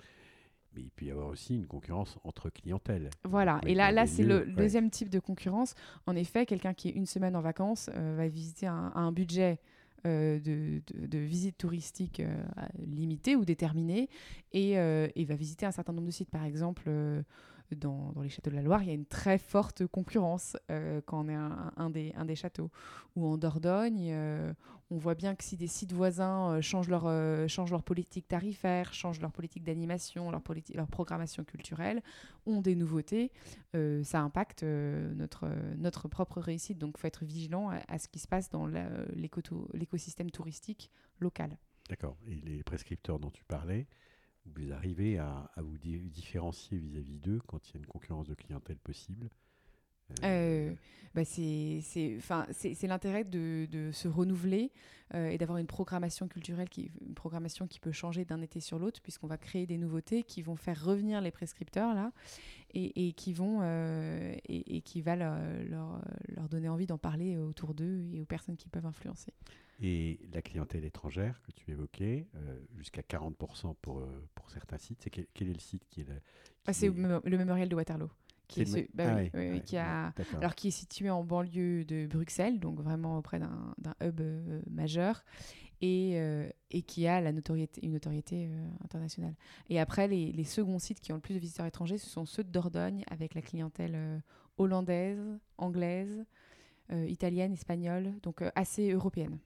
Mais 0.75 0.83
il 0.83 0.91
peut 0.91 1.07
y 1.07 1.11
avoir 1.11 1.29
aussi 1.29 1.57
une 1.57 1.67
concurrence 1.67 2.19
entre 2.25 2.51
clientèles. 2.51 3.11
Voilà, 3.25 3.61
et 3.67 3.75
là, 3.75 3.91
là 3.91 4.07
c'est 4.07 4.23
le 4.23 4.47
deuxième 4.47 4.91
type 4.91 5.09
de 5.09 5.19
concurrence. 5.19 5.75
En 6.07 6.15
effet, 6.15 6.47
quelqu'un 6.47 6.75
qui 6.75 6.89
est 6.89 6.93
une 6.93 7.07
semaine 7.07 7.37
en 7.37 7.41
vacances 7.41 7.91
euh, 7.95 8.15
va 8.17 8.29
visiter 8.29 8.67
un, 8.67 8.93
un 8.95 9.13
budget 9.13 9.61
euh, 10.07 10.39
de, 10.39 10.81
de, 10.95 11.19
visite 11.19 11.59
touristique 11.59 12.21
euh, 12.21 12.37
limité 12.87 13.35
ou 13.35 13.45
déterminé 13.45 14.09
et, 14.53 14.73
et, 14.73 15.25
va 15.25 15.35
visiter 15.35 15.67
un 15.67 15.73
certain 15.73 15.93
nombre 15.93 16.07
de 16.07 16.13
sites. 16.13 16.31
Par 16.31 16.45
exemple, 16.45 16.91
dans, 17.77 18.13
les 18.23 18.29
châteaux 18.29 18.51
de 18.51 18.57
la 18.57 18.63
Loire, 18.63 18.83
il 18.83 18.89
y 18.89 18.91
a 18.91 18.95
une 18.95 19.07
très 19.07 19.39
forte 19.39 19.87
concurrence 19.87 20.57
euh, 20.71 21.01
quand 21.05 21.25
on 21.25 21.29
est 21.29 21.35
un, 21.35 21.91
des, 21.91 22.13
un 22.17 22.25
des 22.25 22.37
châteaux. 22.37 22.71
Ou 23.17 23.27
en 23.27 23.37
Dordogne, 23.37 24.09
euh, 24.11 24.53
on 24.91 24.97
voit 24.97 25.15
bien 25.15 25.35
que 25.35 25.45
si 25.45 25.57
des 25.57 25.67
sites 25.67 25.93
voisins 25.93 26.53
euh, 26.53 26.61
changent, 26.61 26.89
leur, 26.89 27.83
politique 27.83 28.29
tarifaire, 28.29 28.93
changent 28.93 29.21
leur 29.21 29.33
politique 29.33 29.65
d'animation, 29.65 30.31
leur, 30.31 30.89
programmation 30.89 31.45
culturelle, 31.45 32.03
ont 32.47 32.61
des 32.61 32.75
nouveautés, 32.75 33.31
ça 34.03 34.21
impacte 34.21 34.63
notre, 34.63 36.09
propre 36.09 36.41
réussite. 36.41 36.79
Donc 36.79 36.95
il 36.97 37.01
faut 37.01 37.07
être 37.07 37.25
vigilant 37.25 37.71
à, 37.71 37.99
ce 37.99 38.09
qui 38.09 38.19
se 38.19 38.29
passe 38.29 38.49
dans 38.51 38.67
l'écosystème 38.67 40.31
touristique 40.31 40.91
local. 41.21 41.59
D'accord. 41.89 42.17
Et 42.27 42.35
les 42.37 42.63
prescripteurs 42.63 43.19
dont 43.19 43.31
tu 43.31 43.45
parlais, 43.45 43.87
vous 44.55 44.73
arrivez 44.73 45.19
à, 45.19 45.51
vous 45.59 45.79
différencier 45.79 46.79
vis-à-vis 46.79 47.19
d'eux 47.19 47.41
quand 47.47 47.69
il 47.69 47.75
y 47.75 47.77
a 47.77 47.81
une 47.81 47.87
concurrence 47.87 48.29
de 48.29 48.35
clientèle 48.35 48.79
possible 48.79 49.29
euh, 50.25 50.71
euh, 50.71 50.75
bah 51.15 51.25
c'est 51.25 52.87
l'intérêt 52.87 53.25
de, 53.25 53.91
se 53.93 54.09
renouveler 54.09 54.71
euh, 55.15 55.29
et 55.29 55.39
d'avoir 55.39 55.59
une 55.59 55.67
programmation 55.67 56.29
culturelle, 56.29 56.69
qui, 56.69 56.91
une 57.07 57.15
programmation 57.15 57.67
qui 57.67 57.81
peut 57.81 57.93
changer 57.93 58.25
d'un 58.25 58.41
été 58.41 58.61
sur 58.61 58.79
l'autre, 58.79 59.01
puisqu'on 59.03 59.27
va 59.27 59.39
créer 59.39 59.67
des 59.67 59.79
nouveautés 59.79 60.23
qui 60.23 60.43
vont 60.43 60.57
faire 60.57 60.83
revenir 60.83 61.21
les 61.21 61.31
prescripteurs 61.31 61.95
là, 61.95 62.13
et, 62.75 63.13
qui 63.15 63.33
vont 63.33 63.63
et, 64.49 64.83
qui 64.83 65.01
va 65.01 65.17
leur, 65.17 65.39
leur 66.29 66.49
donner 66.49 66.69
envie 66.69 66.87
d'en 66.87 66.99
parler 66.99 67.37
autour 67.37 67.75
d'eux 67.75 68.05
et 68.13 68.21
aux 68.21 68.27
personnes 68.27 68.57
qui 68.57 68.69
peuvent 68.69 68.87
influencer. 68.87 69.33
Et 69.81 70.19
la 70.33 70.43
clientèle 70.43 70.85
étrangère 70.85 71.41
que 71.43 71.53
tu 71.53 71.71
évoquais, 71.71 72.27
euh, 72.35 72.59
jusqu'à 72.77 73.03
40% 73.03 73.77
pour, 73.81 74.01
euh, 74.01 74.29
pour 74.35 74.51
certains 74.51 74.79
sites, 74.79 75.01
c'est 75.03 75.11
quel, 75.11 75.49
est 75.49 75.53
le 75.53 75.61
site 75.61 75.85
qui 75.89 76.01
est, 76.01 76.07
ah, 76.67 76.73
C'est 76.73 76.89
le 76.89 77.39
mémorial 77.39 77.69
de 77.69 77.77
Waterloo. 77.77 78.11
Qui 78.49 78.63
est, 78.63 78.89
bah 78.95 79.19
ah 79.35 79.59
qui 79.61 79.77
a, 79.77 80.15
alors 80.39 80.55
qui 80.55 80.69
est 80.69 80.73
situé 80.73 81.11
en 81.11 81.23
banlieue 81.23 81.85
de 81.85 82.07
Bruxelles, 82.07 82.59
donc 82.59 82.81
vraiment 82.81 83.19
auprès 83.19 83.39
d'un 83.39 83.75
hub 84.03 84.21
euh, 84.21 84.63
majeur, 84.71 85.23
et, 85.83 86.19
et, 86.71 86.83
qui 86.83 87.07
a 87.07 87.21
la 87.21 87.31
notoriété, 87.31 87.85
une 87.87 87.93
notoriété 87.93 88.51
internationale. 88.83 89.37
Et 89.69 89.79
après, 89.79 90.09
les, 90.09 90.33
les, 90.33 90.43
seconds 90.43 90.81
sites 90.81 90.99
qui 90.99 91.13
ont 91.13 91.17
le 91.17 91.21
plus 91.21 91.35
de 91.35 91.39
visiteurs 91.39 91.67
étrangers, 91.67 91.99
ce 91.99 92.09
sont 92.09 92.25
ceux 92.25 92.43
de 92.43 92.51
Dordogne, 92.51 93.05
avec 93.09 93.35
la 93.35 93.43
clientèle 93.43 94.21
hollandaise, 94.57 95.21
anglaise, 95.57 96.25
italienne, 96.91 97.53
espagnole, 97.53 98.15
donc 98.23 98.43
assez 98.57 98.91
européenne. 98.91 99.39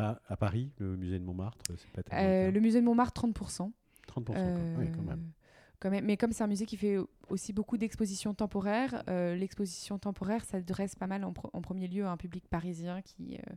Pas 0.00 0.22
à 0.28 0.36
Paris, 0.36 0.72
le 0.78 0.96
musée 0.96 1.18
de 1.18 1.24
Montmartre, 1.24 1.64
c'est 1.76 1.90
pas 1.90 2.16
Euh, 2.16 2.50
le 2.50 2.60
musée 2.60 2.80
de 2.80 2.84
Montmartre, 2.86 3.20
30%. 3.26 3.72
30%, 4.08 4.24
quoi. 4.24 4.34
Euh, 4.36 4.76
Oui, 4.78 4.86
quand 4.94 5.02
même. 5.02 5.30
quand 5.78 5.90
même. 5.90 6.04
Mais 6.04 6.16
comme 6.16 6.32
c'est 6.32 6.42
un 6.44 6.46
musée 6.48 6.66
qui 6.66 6.76
fait 6.76 6.96
aussi 7.28 7.52
beaucoup 7.52 7.76
d'expositions 7.76 8.34
temporaires, 8.34 9.02
euh, 9.08 9.36
l'exposition 9.36 9.98
temporaire 9.98 10.44
s'adresse 10.44 10.94
pas 10.94 11.06
mal 11.06 11.24
en, 11.24 11.32
premier 11.32 11.88
lieu 11.88 12.04
à 12.06 12.10
un 12.10 12.16
public 12.16 12.48
parisien 12.48 13.02
qui 13.02 13.36
euh, 13.38 13.54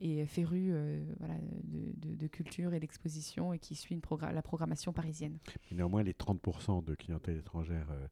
est 0.00 0.24
féru 0.26 0.68
euh, 0.70 1.04
voilà, 1.18 1.34
de, 1.64 1.92
de- 2.10 2.14
de 2.16 2.26
culture 2.26 2.72
et 2.74 2.80
d'exposition 2.80 3.52
et 3.52 3.58
qui 3.58 3.74
suit 3.74 3.94
une 3.94 4.00
la 4.32 4.42
programmation 4.42 4.92
parisienne. 4.92 5.38
Néanmoins, 5.72 6.02
les 6.02 6.14
30% 6.14 6.82
de 6.84 6.94
clientèle 6.94 7.38
étrangère 7.38 7.88
euh, 7.90 8.06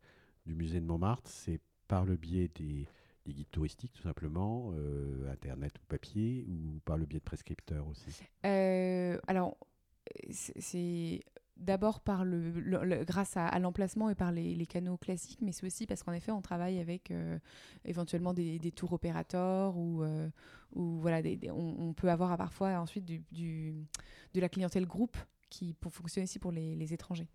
du 0.47 0.55
musée 0.55 0.81
de 0.81 0.87
Montmartre, 0.87 1.31
c'est 1.31 1.61
par 1.89 2.05
le 2.05 2.17
biais 2.17 2.51
des, 2.55 2.87
des 3.29 3.35
guides 3.35 3.51
touristiques, 3.51 3.93
tout 3.93 4.03
simplement, 4.03 4.73
euh, 4.75 5.31
Internet 5.31 5.79
ou 5.79 5.85
papier, 5.87 6.47
ou 6.49 6.81
par 6.85 6.97
le 6.97 7.07
biais 7.07 7.19
de 7.19 7.25
prescripteurs 7.25 7.87
aussi? 7.87 8.11
Euh, 8.47 9.19
alors, 9.27 9.57
c'est- 10.31 11.23
d'abord 11.57 12.01
par 12.01 12.25
le, 12.25 13.05
grâce 13.05 13.37
à, 13.37 13.59
l'emplacement 13.59 14.09
et 14.09 14.15
par 14.15 14.33
les, 14.33 14.67
canaux 14.67 14.97
classiques, 14.97 15.43
mais 15.43 15.53
c'est 15.53 15.67
aussi 15.67 15.87
parce 15.87 16.03
qu'en 16.03 16.13
effet, 16.13 16.33
on 16.33 16.41
travaille 16.41 16.79
avec 16.79 17.11
euh, 17.11 17.39
éventuellement 17.85 18.33
des, 18.33 18.73
tours 18.73 18.93
opérateurs 18.93 19.77
ou, 19.77 20.05
ou 20.75 20.99
voilà, 21.01 21.21
des- 21.21 21.51
on, 21.51 21.93
peut 21.93 22.11
avoir 22.11 22.37
parfois 22.39 22.79
ensuite 22.81 23.05
du, 23.05 23.75
de 24.35 24.41
la 24.41 24.49
clientèle 24.49 24.87
groupe 24.87 25.17
qui 25.51 25.75
pour 25.75 25.93
fonctionne 25.93 26.25
aussi 26.25 26.39
pour 26.39 26.53
les 26.53 26.93
étrangers. 26.93 27.29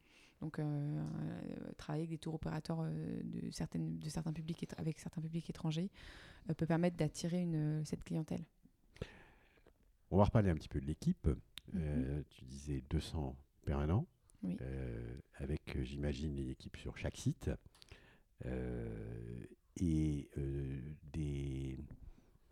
Donc, 0.44 0.60
euh, 0.60 0.64
euh, 0.66 1.72
travailler 1.78 2.02
avec 2.02 2.10
des 2.10 2.18
tours 2.18 2.34
opérateurs 2.34 2.82
euh, 2.82 3.22
de, 3.24 3.50
certaines, 3.52 3.98
de 3.98 4.10
certains 4.10 4.34
publics, 4.34 4.68
avec 4.78 5.00
certains 5.00 5.22
publics 5.22 5.50
étrangers 5.50 5.90
peut 6.58 6.66
permettre 6.66 6.98
d'attirer 6.98 7.48
cette 7.86 8.04
clientèle. 8.04 8.44
On 10.12 10.18
va 10.18 10.26
reparler 10.26 10.50
un 10.50 10.56
petit 10.56 10.68
peu 10.68 10.82
de 10.82 10.86
l'équipe. 10.86 11.30
Euh, 11.78 12.22
tu 12.30 12.44
disais 12.44 12.84
200 12.90 13.38
permanents, 13.64 14.06
Oui. 14.44 14.58
avec, 15.36 15.82
j'imagine, 15.82 16.38
une 16.38 16.50
équipe 16.50 16.76
sur 16.76 16.98
chaque 16.98 17.16
site, 17.16 17.50
et 18.44 20.30
des, 21.14 21.78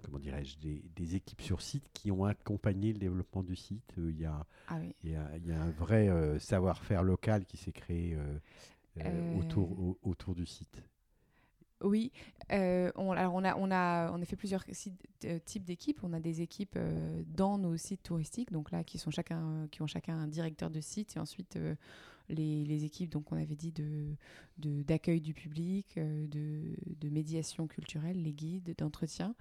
comment 0.03 0.19
dirais-je, 0.19 0.57
des, 0.59 0.83
des 0.95 1.15
équipes 1.15 1.41
sur 1.41 1.61
site 1.61 1.89
qui 1.93 2.11
ont 2.11 2.25
accompagné 2.25 2.93
le 2.93 2.99
développement 2.99 3.43
du 3.43 3.55
site. 3.55 3.93
Euh, 3.97 4.11
Il 4.11 4.19
y 4.19 4.25
a, 4.25 4.45
Ah 4.67 4.77
oui. 4.79 4.93
il 5.03 5.11
y 5.11 5.15
a, 5.15 5.29
il 5.37 5.47
y 5.47 5.51
a 5.51 5.61
un 5.61 5.71
vrai 5.71 6.09
euh, 6.09 6.39
savoir-faire 6.39 7.03
local 7.03 7.45
qui 7.45 7.57
s'est 7.57 7.71
créé 7.71 8.15
euh, 8.15 9.37
autour, 9.37 9.71
au- 9.79 9.97
autour 10.03 10.35
du 10.35 10.45
site. 10.45 10.81
Oui, 11.83 12.11
euh, 12.51 12.91
on, 12.95 13.11
alors 13.11 13.33
on 13.33 13.43
a, 13.43 13.55
on 13.55 13.71
a 13.71 14.11
en 14.11 14.21
effet 14.21 14.35
plusieurs 14.35 14.63
types 14.65 15.63
d'équipes. 15.65 15.99
On 16.03 16.13
a 16.13 16.19
des 16.19 16.41
équipes 16.41 16.75
euh, 16.77 17.23
dans 17.25 17.57
nos 17.57 17.75
sites 17.75 18.03
touristiques, 18.03 18.51
donc 18.51 18.69
là 18.69 18.83
qui 18.83 18.99
sont 18.99 19.09
chacun, 19.09 19.67
qui 19.71 19.81
ont 19.81 19.87
chacun 19.87 20.15
un 20.15 20.27
directeur 20.27 20.69
de 20.69 20.79
site, 20.79 21.15
et 21.15 21.19
ensuite 21.19 21.55
euh, 21.55 21.73
les, 22.31 22.85
équipes, 22.85 23.09
donc 23.11 23.31
on 23.31 23.37
avait 23.37 23.55
dit 23.55 23.71
de 23.71 24.15
de- 24.57 24.83
d'accueil 24.83 25.21
du 25.21 25.33
public, 25.33 25.97
euh, 25.97 26.27
de, 26.27 27.09
médiation 27.09 27.67
culturelle, 27.67 28.21
les 28.21 28.31
guides, 28.33 28.73
d'entretien, 28.77 29.35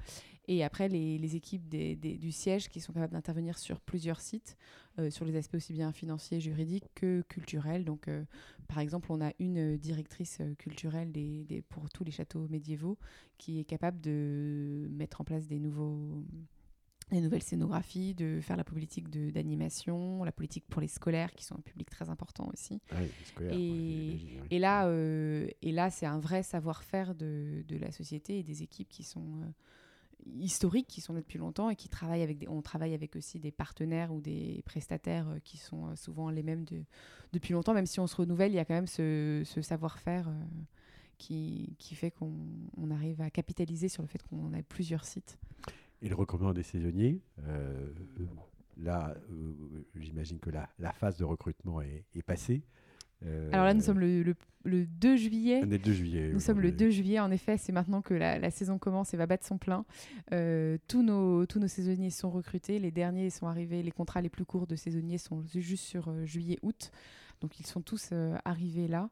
et 0.48 0.64
après 0.64 0.88
les, 0.88 1.18
les 1.18 1.36
équipes 1.36 1.68
des- 1.68 1.94
des- 1.96 2.16
du 2.16 2.32
siège 2.32 2.68
qui 2.68 2.80
sont 2.80 2.92
capables 2.92 3.12
d'intervenir 3.12 3.58
sur 3.58 3.80
plusieurs 3.80 4.20
sites, 4.20 4.56
euh, 4.98 5.10
sur 5.10 5.24
les 5.24 5.36
aspects 5.36 5.54
aussi 5.56 5.72
bien 5.72 5.92
financiers, 5.92 6.40
juridiques 6.40 6.88
que 6.94 7.22
culturels. 7.28 7.84
Donc 7.84 8.08
euh, 8.08 8.24
par 8.66 8.78
exemple, 8.80 9.12
on 9.12 9.20
a 9.20 9.32
une 9.38 9.76
directrice 9.76 10.40
culturelle 10.58 11.12
des- 11.12 11.62
pour 11.68 11.88
tous 11.90 12.04
les 12.04 12.12
châteaux 12.12 12.46
médiévaux 12.48 12.98
qui 13.38 13.60
est 13.60 13.64
capable 13.64 14.00
de 14.00 14.88
mettre 14.90 15.20
en 15.20 15.24
place 15.24 15.46
des 15.46 15.58
nouveaux 15.58 16.24
des 17.10 17.20
nouvelles 17.20 17.42
scénographies, 17.42 18.14
de 18.14 18.40
faire 18.40 18.56
la 18.56 18.64
politique 18.64 19.08
d'animation, 19.32 20.22
la 20.24 20.32
politique 20.32 20.64
pour 20.68 20.80
les 20.80 20.88
scolaires, 20.88 21.32
qui 21.32 21.44
sont 21.44 21.56
un 21.56 21.60
public 21.62 21.90
très 21.90 22.08
important 22.10 22.48
aussi. 22.52 22.80
Ah 22.90 22.96
oui, 23.00 23.08
les 23.18 23.24
scolaires, 23.26 23.54
Et- 23.54 24.40
oui. 24.50 24.58
Là, 24.58 24.86
euh, 24.86 25.48
et 25.62 25.72
là 25.72 25.90
c'est 25.90 26.06
un 26.06 26.18
vrai 26.18 26.42
savoir-faire 26.42 27.14
de, 27.14 27.64
de 27.66 27.76
la 27.76 27.90
société 27.92 28.38
et 28.38 28.42
des 28.42 28.62
équipes 28.62 28.88
qui 28.88 29.02
sont 29.04 29.26
euh, 29.42 29.46
historiques, 30.38 30.86
qui 30.86 31.00
sont 31.00 31.12
là 31.14 31.20
depuis 31.20 31.38
longtemps 31.38 31.70
et 31.70 31.76
qui 31.76 31.88
travaillent 31.88 32.22
avec 32.22 32.38
des, 32.38 32.48
on 32.48 32.62
travaille 32.62 32.94
avec 32.94 33.16
aussi 33.16 33.38
des 33.40 33.50
partenaires 33.50 34.12
ou 34.12 34.20
des 34.20 34.62
prestataires 34.66 35.28
euh, 35.28 35.38
qui 35.42 35.56
sont 35.56 35.94
souvent 35.96 36.30
les 36.30 36.42
mêmes 36.42 36.64
de- 36.64 36.84
depuis 37.32 37.52
longtemps, 37.52 37.74
même 37.74 37.86
si 37.86 38.00
on 38.00 38.06
se 38.06 38.16
renouvelle, 38.16 38.52
il 38.52 38.56
y 38.56 38.58
a 38.58 38.64
quand 38.64 38.74
même 38.74 38.86
ce, 38.86 39.42
ce 39.44 39.62
savoir-faire 39.62 40.28
qui, 41.18 41.74
qui 41.78 41.94
fait 41.94 42.10
qu'on 42.10 42.32
on 42.76 42.90
arrive 42.90 43.20
à 43.20 43.30
capitaliser 43.30 43.88
sur 43.88 44.02
le 44.02 44.08
fait 44.08 44.22
qu'on 44.22 44.52
a 44.52 44.62
plusieurs 44.62 45.04
sites. 45.04 45.38
Et 46.02 46.08
le 46.08 46.14
recrutement 46.14 46.52
des 46.52 46.62
saisonniers, 46.62 47.20
euh, 47.46 47.90
là, 48.78 49.14
euh, 49.30 49.52
j'imagine 49.96 50.38
que 50.38 50.50
la, 50.50 50.68
la 50.78 50.92
phase 50.92 51.16
de 51.18 51.24
recrutement 51.24 51.80
est, 51.82 52.04
est 52.14 52.22
passée. 52.22 52.62
Euh, 53.26 53.50
Alors 53.52 53.66
là, 53.66 53.74
nous 53.74 53.82
sommes 53.82 53.98
le, 54.00 54.22
le- 54.22 54.34
le 54.64 54.86
2 54.86 55.16
juillet. 55.16 55.60
On 55.62 55.70
est 55.70 55.72
le 55.72 55.78
2 55.78 55.92
juillet. 55.92 56.30
Nous 56.32 56.40
sommes 56.40 56.60
le 56.60 56.68
aujourd'hui. 56.68 56.86
2 56.86 56.90
juillet, 56.90 57.18
en 57.20 57.30
effet, 57.30 57.56
c'est 57.58 57.72
maintenant 57.72 58.00
que 58.02 58.14
la, 58.14 58.38
la 58.38 58.50
saison 58.50 58.78
commence 58.78 59.12
et 59.12 59.16
va 59.18 59.26
battre 59.26 59.46
son 59.46 59.58
plein. 59.58 59.84
Euh, 60.32 60.78
tous, 60.88 61.02
nos, 61.02 61.44
tous 61.46 61.58
nos 61.58 61.68
saisonniers 61.68 62.10
sont 62.10 62.30
recrutés, 62.30 62.78
les 62.78 62.90
derniers 62.90 63.28
sont 63.30 63.46
arrivés, 63.46 63.82
les 63.82 63.90
contrats 63.90 64.20
les 64.22 64.28
plus 64.30 64.44
courts 64.46 64.66
de 64.66 64.76
saisonniers 64.76 65.18
sont 65.18 65.42
ju- 65.42 65.60
juste 65.62 65.84
sur 65.84 66.08
euh, 66.08 66.24
juillet-août, 66.24 66.92
donc 67.42 67.58
ils 67.60 67.66
sont 67.66 67.80
tous 67.82 68.12
arrivés 68.44 68.88
là. 68.88 69.10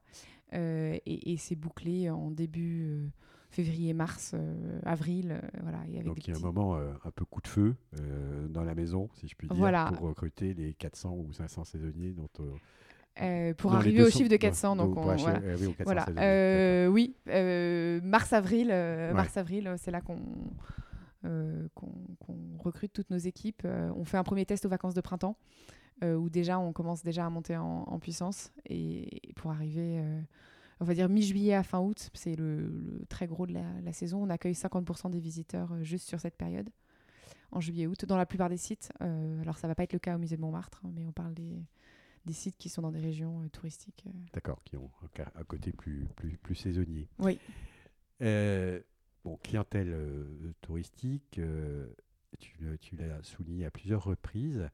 Et 0.52 1.32
et 1.32 1.36
c'est 1.36 1.56
bouclé 1.56 2.08
en 2.08 2.30
début 2.30 3.10
euh, 3.50 3.54
février-mars, 3.54 4.32
euh, 4.34 4.80
avril, 4.84 5.32
euh, 5.32 5.48
voilà. 5.62 5.78
Et 5.88 5.94
avec 5.96 6.04
Donc 6.06 6.26
il 6.26 6.32
y 6.32 6.34
a 6.34 6.38
un 6.38 6.42
moment 6.42 6.76
euh, 6.76 6.92
un 7.04 7.10
peu 7.10 7.24
coup 7.24 7.40
de 7.40 7.48
feu 7.48 7.74
dans 8.50 8.64
la 8.64 8.74
maison, 8.74 9.08
si 9.14 9.28
je 9.28 9.34
puis 9.34 9.48
dire, 9.48 9.56
Voilà. 9.56 9.90
pour 9.96 10.06
recruter 10.08 10.54
les 10.54 10.74
400 10.74 11.12
ou 11.14 11.32
500 11.32 11.64
saisonniers 11.64 12.12
dont, 12.12 12.28
euh, 13.20 13.52
pour 13.54 13.74
arriver 13.74 14.02
au 14.02 14.04
200 14.04 14.18
chiffre 14.18 14.28
de 14.30 14.34
non, 14.34 14.38
400. 14.38 14.76
non, 14.76 14.86
donc 14.86 14.96
on- 14.98 15.08
acheter- 15.10 15.22
voilà. 15.30 15.40
euh, 15.44 15.56
oui, 15.58 15.66
aux 15.66 15.72
400 15.72 15.84
Voilà. 15.84 16.04
saisonniers, 16.04 16.26
Euh, 16.26 16.86
oui, 16.88 17.16
mars-avril, 18.04 18.68
Ouais. 18.68 19.12
mars-avril, 19.12 19.74
c'est 19.78 19.90
là 19.90 20.00
qu'on 20.00 20.18
recrute 22.58 22.92
toutes 22.92 23.10
nos 23.10 23.18
équipes. 23.18 23.66
On 23.96 24.04
fait 24.04 24.16
un 24.18 24.24
premier 24.24 24.46
test 24.46 24.64
aux 24.66 24.68
vacances 24.68 24.94
de 24.94 25.00
printemps, 25.00 25.36
où 26.02 26.30
déjà 26.30 26.58
on 26.58 26.72
commence 26.72 27.02
déjà 27.02 27.26
à 27.26 27.30
monter 27.30 27.56
en, 27.56 27.84
en 27.86 27.98
puissance 27.98 28.52
et, 28.66 29.28
et 29.30 29.32
pour 29.34 29.50
arriver, 29.50 30.00
on 30.80 30.84
va 30.84 30.94
dire 30.94 31.08
mi-juillet 31.08 31.54
à 31.54 31.62
fin 31.62 31.80
août, 31.80 32.10
c'est 32.14 32.36
le, 32.36 32.60
le 32.60 33.04
très 33.08 33.26
gros 33.26 33.46
de 33.46 33.52
la, 33.52 33.80
la 33.82 33.92
saison. 33.92 34.22
On 34.22 34.30
accueille 34.30 34.52
50% 34.52 35.10
des 35.10 35.20
visiteurs 35.20 35.72
euh, 35.72 35.82
juste 35.82 36.08
sur 36.08 36.20
cette 36.20 36.36
période, 36.36 36.70
en 37.50 37.60
juillet-août, 37.60 38.04
dans 38.04 38.16
la 38.16 38.26
plupart 38.26 38.48
des 38.48 38.56
sites. 38.56 38.92
Euh, 39.00 39.40
alors 39.42 39.58
ça 39.58 39.68
va 39.68 39.74
pas 39.74 39.82
être 39.82 39.92
le 39.92 39.98
cas 39.98 40.14
au 40.14 40.18
musée 40.18 40.36
de 40.36 40.40
Montmartre, 40.40 40.82
hein, 40.84 40.90
mais 40.94 41.04
on 41.04 41.12
parle 41.12 41.34
des, 41.34 41.64
des 42.26 42.32
sites 42.32 42.56
qui 42.56 42.68
sont 42.68 42.82
dans 42.82 42.92
des 42.92 43.00
régions 43.00 43.42
euh, 43.42 43.48
touristiques. 43.48 44.04
D'accord, 44.32 44.62
qui 44.64 44.76
ont 44.76 44.90
un, 45.34 45.44
côté 45.44 45.72
plus, 45.72 46.06
plus, 46.16 46.36
plus 46.36 46.54
saisonnier. 46.54 47.08
Oui. 47.18 47.38
Euh, 48.22 48.80
bon, 49.24 49.36
clientèle 49.42 49.96
touristique, 50.60 51.40
tu 52.38 52.96
l'as 52.96 53.22
souligné 53.22 53.64
à 53.64 53.70
plusieurs 53.70 54.04
reprises. 54.04 54.68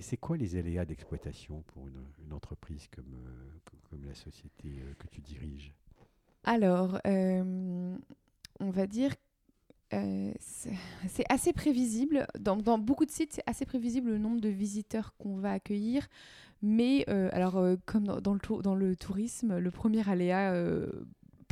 C'est 0.00 0.16
quoi 0.16 0.36
les 0.36 0.56
aléas 0.56 0.86
d'exploitation 0.86 1.62
pour 1.66 1.86
une, 1.86 2.32
entreprise 2.32 2.88
comme, 2.94 3.14
euh, 3.14 3.70
comme, 3.90 4.04
la 4.06 4.14
société 4.14 4.80
euh, 4.80 4.94
que 4.98 5.06
tu 5.08 5.20
diriges? 5.20 5.74
Alors, 6.44 6.98
euh, 7.06 7.96
on 8.60 8.70
va 8.70 8.86
dire, 8.86 9.12
euh, 9.92 10.32
c'est 10.40 11.24
assez 11.28 11.52
prévisible. 11.52 12.26
Dans, 12.40 12.78
beaucoup 12.78 13.04
de 13.04 13.10
sites, 13.10 13.34
c'est 13.34 13.44
assez 13.46 13.66
prévisible 13.66 14.10
le 14.10 14.18
nombre 14.18 14.40
de 14.40 14.48
visiteurs 14.48 15.14
qu'on 15.18 15.36
va 15.36 15.52
accueillir. 15.52 16.08
Mais, 16.62 17.04
alors, 17.08 17.62
comme 17.84 18.04
dans, 18.04 18.32
le, 18.32 18.62
dans 18.62 18.74
le 18.74 18.96
tourisme, 18.96 19.58
le 19.58 19.70
premier 19.70 20.08
aléa, 20.08 20.54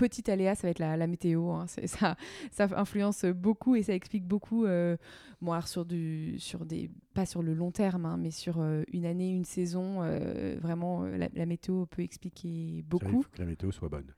petit 0.08 0.30
aléa, 0.30 0.54
ça 0.54 0.66
va 0.66 0.70
être 0.70 0.78
la, 0.78 0.96
la 0.96 1.06
météo. 1.06 1.50
hein. 1.50 1.66
C'est- 1.66 1.86
ça, 1.86 2.16
ça 2.50 2.68
influence 2.76 3.24
beaucoup 3.24 3.76
et 3.76 3.82
ça 3.82 3.94
explique 3.94 4.26
beaucoup. 4.26 4.64
euh, 4.66 4.96
bon, 5.40 5.52
alors, 5.52 5.68
sur, 5.68 5.84
du, 5.84 6.38
sur 6.38 6.64
des, 6.66 6.90
pas 7.14 7.26
sur 7.26 7.42
le 7.42 7.54
long 7.54 7.70
terme, 7.70 8.04
hein, 8.06 8.16
mais 8.18 8.30
sur 8.30 8.60
euh, 8.60 8.82
une 8.92 9.06
année, 9.06 9.30
une 9.30 9.44
saison, 9.44 10.02
euh, 10.02 10.56
vraiment, 10.60 11.04
euh, 11.04 11.16
la, 11.16 11.28
la 11.34 11.46
météo 11.46 11.86
peut 11.86 12.02
expliquer 12.02 12.48
vrai, 12.48 12.78
Il 12.78 12.82
beaucoup. 12.84 13.22
faut 13.22 13.30
que 13.30 13.38
la 13.40 13.46
météo 13.46 13.70
soit 13.72 13.88
bonne. 13.88 14.12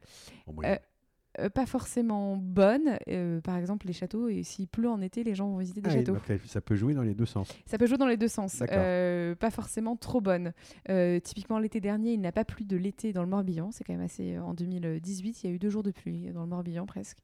En 0.46 0.52
moyenne. 0.52 0.78
Euh, 1.41 1.51
pas 1.51 1.66
forcément 1.66 2.37
bonne. 2.37 2.99
Euh, 3.09 3.41
par 3.41 3.57
exemple, 3.57 3.87
les 3.87 3.93
châteaux, 3.93 4.28
et 4.28 4.43
s'il 4.43 4.68
pleut 4.68 4.89
en 4.89 5.01
été, 5.01 5.24
les 5.24 5.35
gens 5.35 5.49
vont 5.49 5.59
visiter 5.59 5.80
des 5.80 5.91
Ah, 5.91 5.95
châteaux. 5.95 6.16
ça- 6.47 6.61
peut 6.61 6.76
jouer 6.76 6.95
dans 6.95 7.03
les 7.03 7.14
deux 7.14 7.26
sens. 7.26 7.49
Ça 7.66 7.76
peut 7.78 7.87
jouer 7.87 7.99
dans 7.99 8.07
les 8.07 8.16
deux 8.16 8.28
sens. 8.28 8.62
Euh, 8.70 9.35
pas 9.35 9.51
forcément 9.51 9.97
trop 9.97 10.20
bonne. 10.20 10.53
Euh, 10.91 11.18
typiquement, 11.20 11.59
l'été 11.59 11.80
dernier, 11.80 12.12
il 12.12 12.20
n'a 12.20 12.32
pas 12.32 12.45
plu 12.45 12.64
de 12.64 12.76
l'été 12.76 13.12
dans 13.12 13.22
le 13.22 13.28
Morbihan. 13.28 13.70
C'est 13.72 13.85
quand 13.85 13.93
même 13.95 14.03
assez. 14.05 14.39
En 14.39 14.55
2018, 14.55 15.43
il 15.43 15.51
y 15.51 15.53
a 15.53 15.55
eu 15.55 15.59
deux 15.59 15.70
jours 15.70 15.82
de 15.82 15.91
pluie 15.91 16.30
dans 16.32 16.43
le 16.43 16.49
Morbihan 16.49 16.87
presque. 16.87 17.18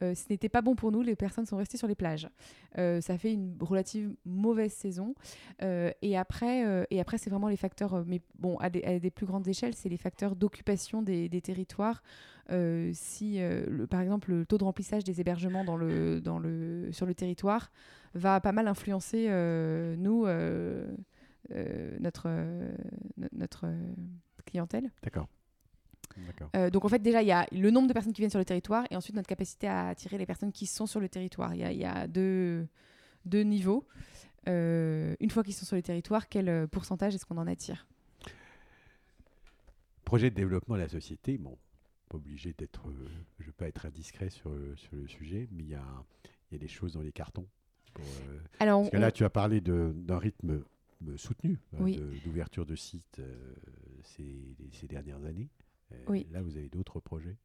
Ce 0.00 0.24
n'était 0.30 0.48
pas 0.48 0.62
bon 0.62 0.74
pour 0.74 0.92
nous, 0.92 1.02
les 1.02 1.16
personnes 1.16 1.46
sont 1.46 1.56
restées 1.56 1.78
sur 1.78 1.88
les 1.88 1.94
plages. 1.94 2.28
ça 2.76 3.18
fait 3.18 3.32
une 3.32 3.56
relative 3.60 4.14
mauvaise 4.24 4.72
saison. 4.72 5.14
et 5.60 6.16
après, 6.16 6.86
et 6.90 7.00
après 7.00 7.18
c'est 7.18 7.30
vraiment 7.30 7.48
les 7.48 7.56
facteurs, 7.56 8.04
mais 8.06 8.20
bon, 8.38 8.56
à 8.58 8.70
des, 8.70 9.10
plus 9.10 9.26
grandes 9.26 9.46
échelles, 9.48 9.74
c'est 9.74 9.88
les 9.88 9.96
facteurs 9.96 10.36
d'occupation 10.36 11.02
des, 11.02 11.28
territoires. 11.40 12.02
si, 12.92 13.40
par 13.90 14.00
exemple, 14.00 14.30
le 14.30 14.46
taux 14.46 14.58
de 14.58 14.64
remplissage 14.64 15.04
des 15.04 15.20
hébergements 15.20 15.64
dans 15.64 15.76
le, 15.76 16.20
dans 16.20 16.38
le, 16.38 16.90
sur 16.92 17.06
le 17.06 17.14
territoire 17.14 17.70
va 18.14 18.40
pas 18.40 18.52
mal 18.52 18.68
influencer 18.68 19.28
nous, 19.98 20.26
notre, 22.00 22.28
notre 23.32 23.66
clientèle. 24.46 24.90
D'accord. 25.02 25.28
Euh, 26.56 26.70
donc 26.70 26.84
en 26.84 26.88
fait 26.88 27.00
déjà 27.00 27.22
il 27.22 27.28
y 27.28 27.32
a 27.32 27.46
le 27.52 27.70
nombre 27.70 27.88
de 27.88 27.92
personnes 27.92 28.12
qui 28.12 28.20
viennent 28.20 28.30
sur 28.30 28.38
le 28.38 28.44
territoire 28.44 28.84
et 28.90 28.96
ensuite 28.96 29.16
notre 29.16 29.28
capacité 29.28 29.66
à 29.66 29.88
attirer 29.88 30.18
les 30.18 30.26
personnes 30.26 30.52
qui 30.52 30.66
sont 30.66 30.86
sur 30.86 31.00
le 31.00 31.08
territoire. 31.08 31.54
Il 31.54 31.60
y 31.60 31.84
a, 31.84 32.06
deux, 32.06 32.66
deux, 33.24 33.42
niveaux. 33.42 33.84
Euh, 34.48 35.14
une 35.20 35.30
fois 35.30 35.42
qu'ils 35.42 35.54
sont 35.54 35.66
sur 35.66 35.76
le 35.76 35.82
territoire, 35.82 36.28
quel 36.28 36.48
euh, 36.48 36.66
pourcentage 36.66 37.14
est-ce 37.14 37.26
qu'on 37.26 37.38
en 37.38 37.46
attire? 37.46 37.86
Projet 40.04 40.30
de 40.30 40.34
développement 40.36 40.76
de 40.76 40.80
la 40.80 40.88
société, 40.88 41.36
bon, 41.36 41.58
pas 42.08 42.16
obligé 42.16 42.54
d'être, 42.56 42.84
je 43.38 43.42
ne 43.42 43.46
veux 43.46 43.52
pas 43.52 43.68
être 43.68 43.84
indiscret 43.84 44.30
sur, 44.30 44.50
sur 44.76 44.96
le 44.96 45.06
sujet, 45.06 45.48
mais 45.52 45.64
il 45.64 45.68
y 45.68 45.74
a, 45.74 45.84
y 46.50 46.54
a 46.54 46.58
des 46.58 46.68
choses 46.68 46.94
dans 46.94 47.02
les 47.02 47.12
cartons. 47.12 47.46
Alors, 48.60 48.82
parce 48.82 48.90
que 48.90 48.96
là, 48.96 49.10
tu 49.10 49.24
as 49.24 49.30
parlé 49.30 49.60
d'un 49.60 50.18
rythme 50.18 50.62
soutenu 51.16 51.58
d'ouverture 52.24 52.64
de 52.64 52.74
sites 52.74 53.20
ces, 54.02 54.56
ces, 54.72 54.86
dernières 54.86 55.24
années. 55.24 55.48
Euh, 55.92 55.96
oui. 56.08 56.26
Là, 56.30 56.42
vous 56.42 56.56
avez 56.56 56.68
d'autres 56.68 57.00
projets? 57.00 57.36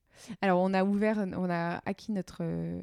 Alors, 0.41 0.59
on 0.61 0.73
a 0.73 0.83
ouvert, 0.83 1.17
on 1.17 1.49
a 1.49 1.81
acquis 1.85 2.11
notre, 2.11 2.39
euh, 2.41 2.81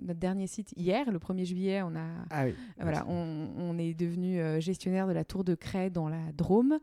notre 0.00 0.20
dernier 0.20 0.46
site 0.46 0.72
hier, 0.76 1.10
le 1.10 1.18
1er 1.18 1.44
juillet. 1.44 1.82
On, 1.82 1.94
a, 1.96 2.06
ah 2.30 2.44
oui. 2.44 2.54
voilà, 2.78 3.06
on, 3.08 3.48
on, 3.56 3.78
est 3.78 3.94
devenu 3.94 4.40
euh, 4.40 4.60
gestionnaire 4.60 5.06
de 5.06 5.12
la 5.12 5.24
Tour 5.24 5.42
de 5.42 5.54
Craie 5.54 5.90
dans 5.90 6.08
la 6.08 6.32
Drôme. 6.32 6.78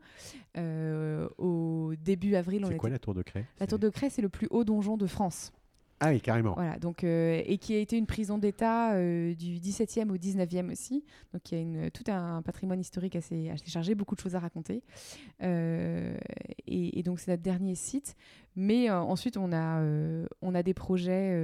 au 0.56 1.92
début 2.00 2.34
avril, 2.34 2.64
on 2.64 2.68
C'est 2.68 2.76
quoi 2.76 2.90
la 2.90 2.98
Tour 2.98 3.14
de 3.14 3.22
Craie 3.22 3.46
La 3.60 3.66
Tour 3.66 3.78
de 3.78 3.88
Craie, 3.88 4.10
c'est 4.10 4.22
le 4.22 4.28
plus 4.28 4.48
haut 4.50 4.64
donjon 4.64 4.96
de 4.96 5.06
France. 5.06 5.52
Ah 5.98 6.10
oui, 6.10 6.20
carrément. 6.20 6.52
Voilà, 6.54 6.78
donc, 6.78 7.04
euh, 7.04 7.40
et 7.46 7.56
qui 7.56 7.74
a 7.74 7.78
été 7.78 7.96
une 7.96 8.06
prison 8.06 8.36
d'État 8.36 8.94
euh, 8.94 9.34
du 9.34 9.58
17e 9.58 10.10
au 10.10 10.16
19e 10.16 10.70
aussi. 10.70 11.04
Donc 11.32 11.50
il 11.50 11.74
y 11.74 11.84
a 11.86 11.90
tout 11.90 12.04
un 12.08 12.42
patrimoine 12.42 12.80
historique 12.80 13.16
assez, 13.16 13.50
chargé, 13.66 13.94
beaucoup 13.94 14.14
de 14.14 14.20
choses 14.20 14.34
à 14.34 14.40
raconter. 14.40 14.82
Euh, 15.42 16.16
et, 16.66 17.02
donc 17.02 17.18
c'est 17.18 17.30
notre 17.30 17.42
dernier 17.42 17.74
site. 17.74 18.14
Mais 18.56 18.90
ensuite, 18.90 19.36
on 19.38 19.52
a, 19.52 19.82
on 20.42 20.54
a 20.54 20.62
des 20.62 20.74
projets 20.74 21.34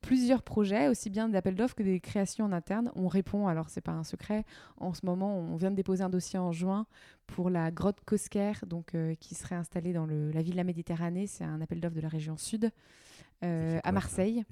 plusieurs 0.00 0.42
projets, 0.42 0.88
aussi 0.88 1.08
bien 1.08 1.28
d'appels 1.28 1.54
d'offres 1.54 1.74
que 1.74 1.82
des 1.82 2.00
créations 2.00 2.44
en 2.44 2.52
interne. 2.52 2.90
On 2.94 3.08
répond, 3.08 3.46
alors 3.46 3.68
c'est 3.70 3.80
pas 3.80 3.92
un 3.92 4.04
secret, 4.04 4.44
en 4.76 4.94
ce 4.94 5.06
moment 5.06 5.38
on 5.38 5.56
vient 5.56 5.70
de 5.70 5.76
déposer 5.76 6.04
un 6.04 6.10
dossier 6.10 6.38
en 6.38 6.52
juin 6.52 6.86
pour 7.26 7.50
la 7.50 7.70
grotte 7.70 8.00
Cosquer, 8.04 8.52
donc, 8.66 8.96
qui 9.18 9.34
serait 9.34 9.56
installée 9.56 9.92
dans 9.92 10.06
la 10.06 10.42
ville 10.42 10.52
de 10.52 10.56
la 10.56 10.64
Méditerranée. 10.64 11.26
C'est 11.26 11.44
un 11.44 11.60
appel 11.60 11.80
d'offres 11.80 11.96
de 11.96 12.00
la 12.00 12.08
région 12.08 12.36
sud. 12.36 12.70
Euh, 13.42 13.78
à 13.84 13.92
Marseille. 13.92 14.44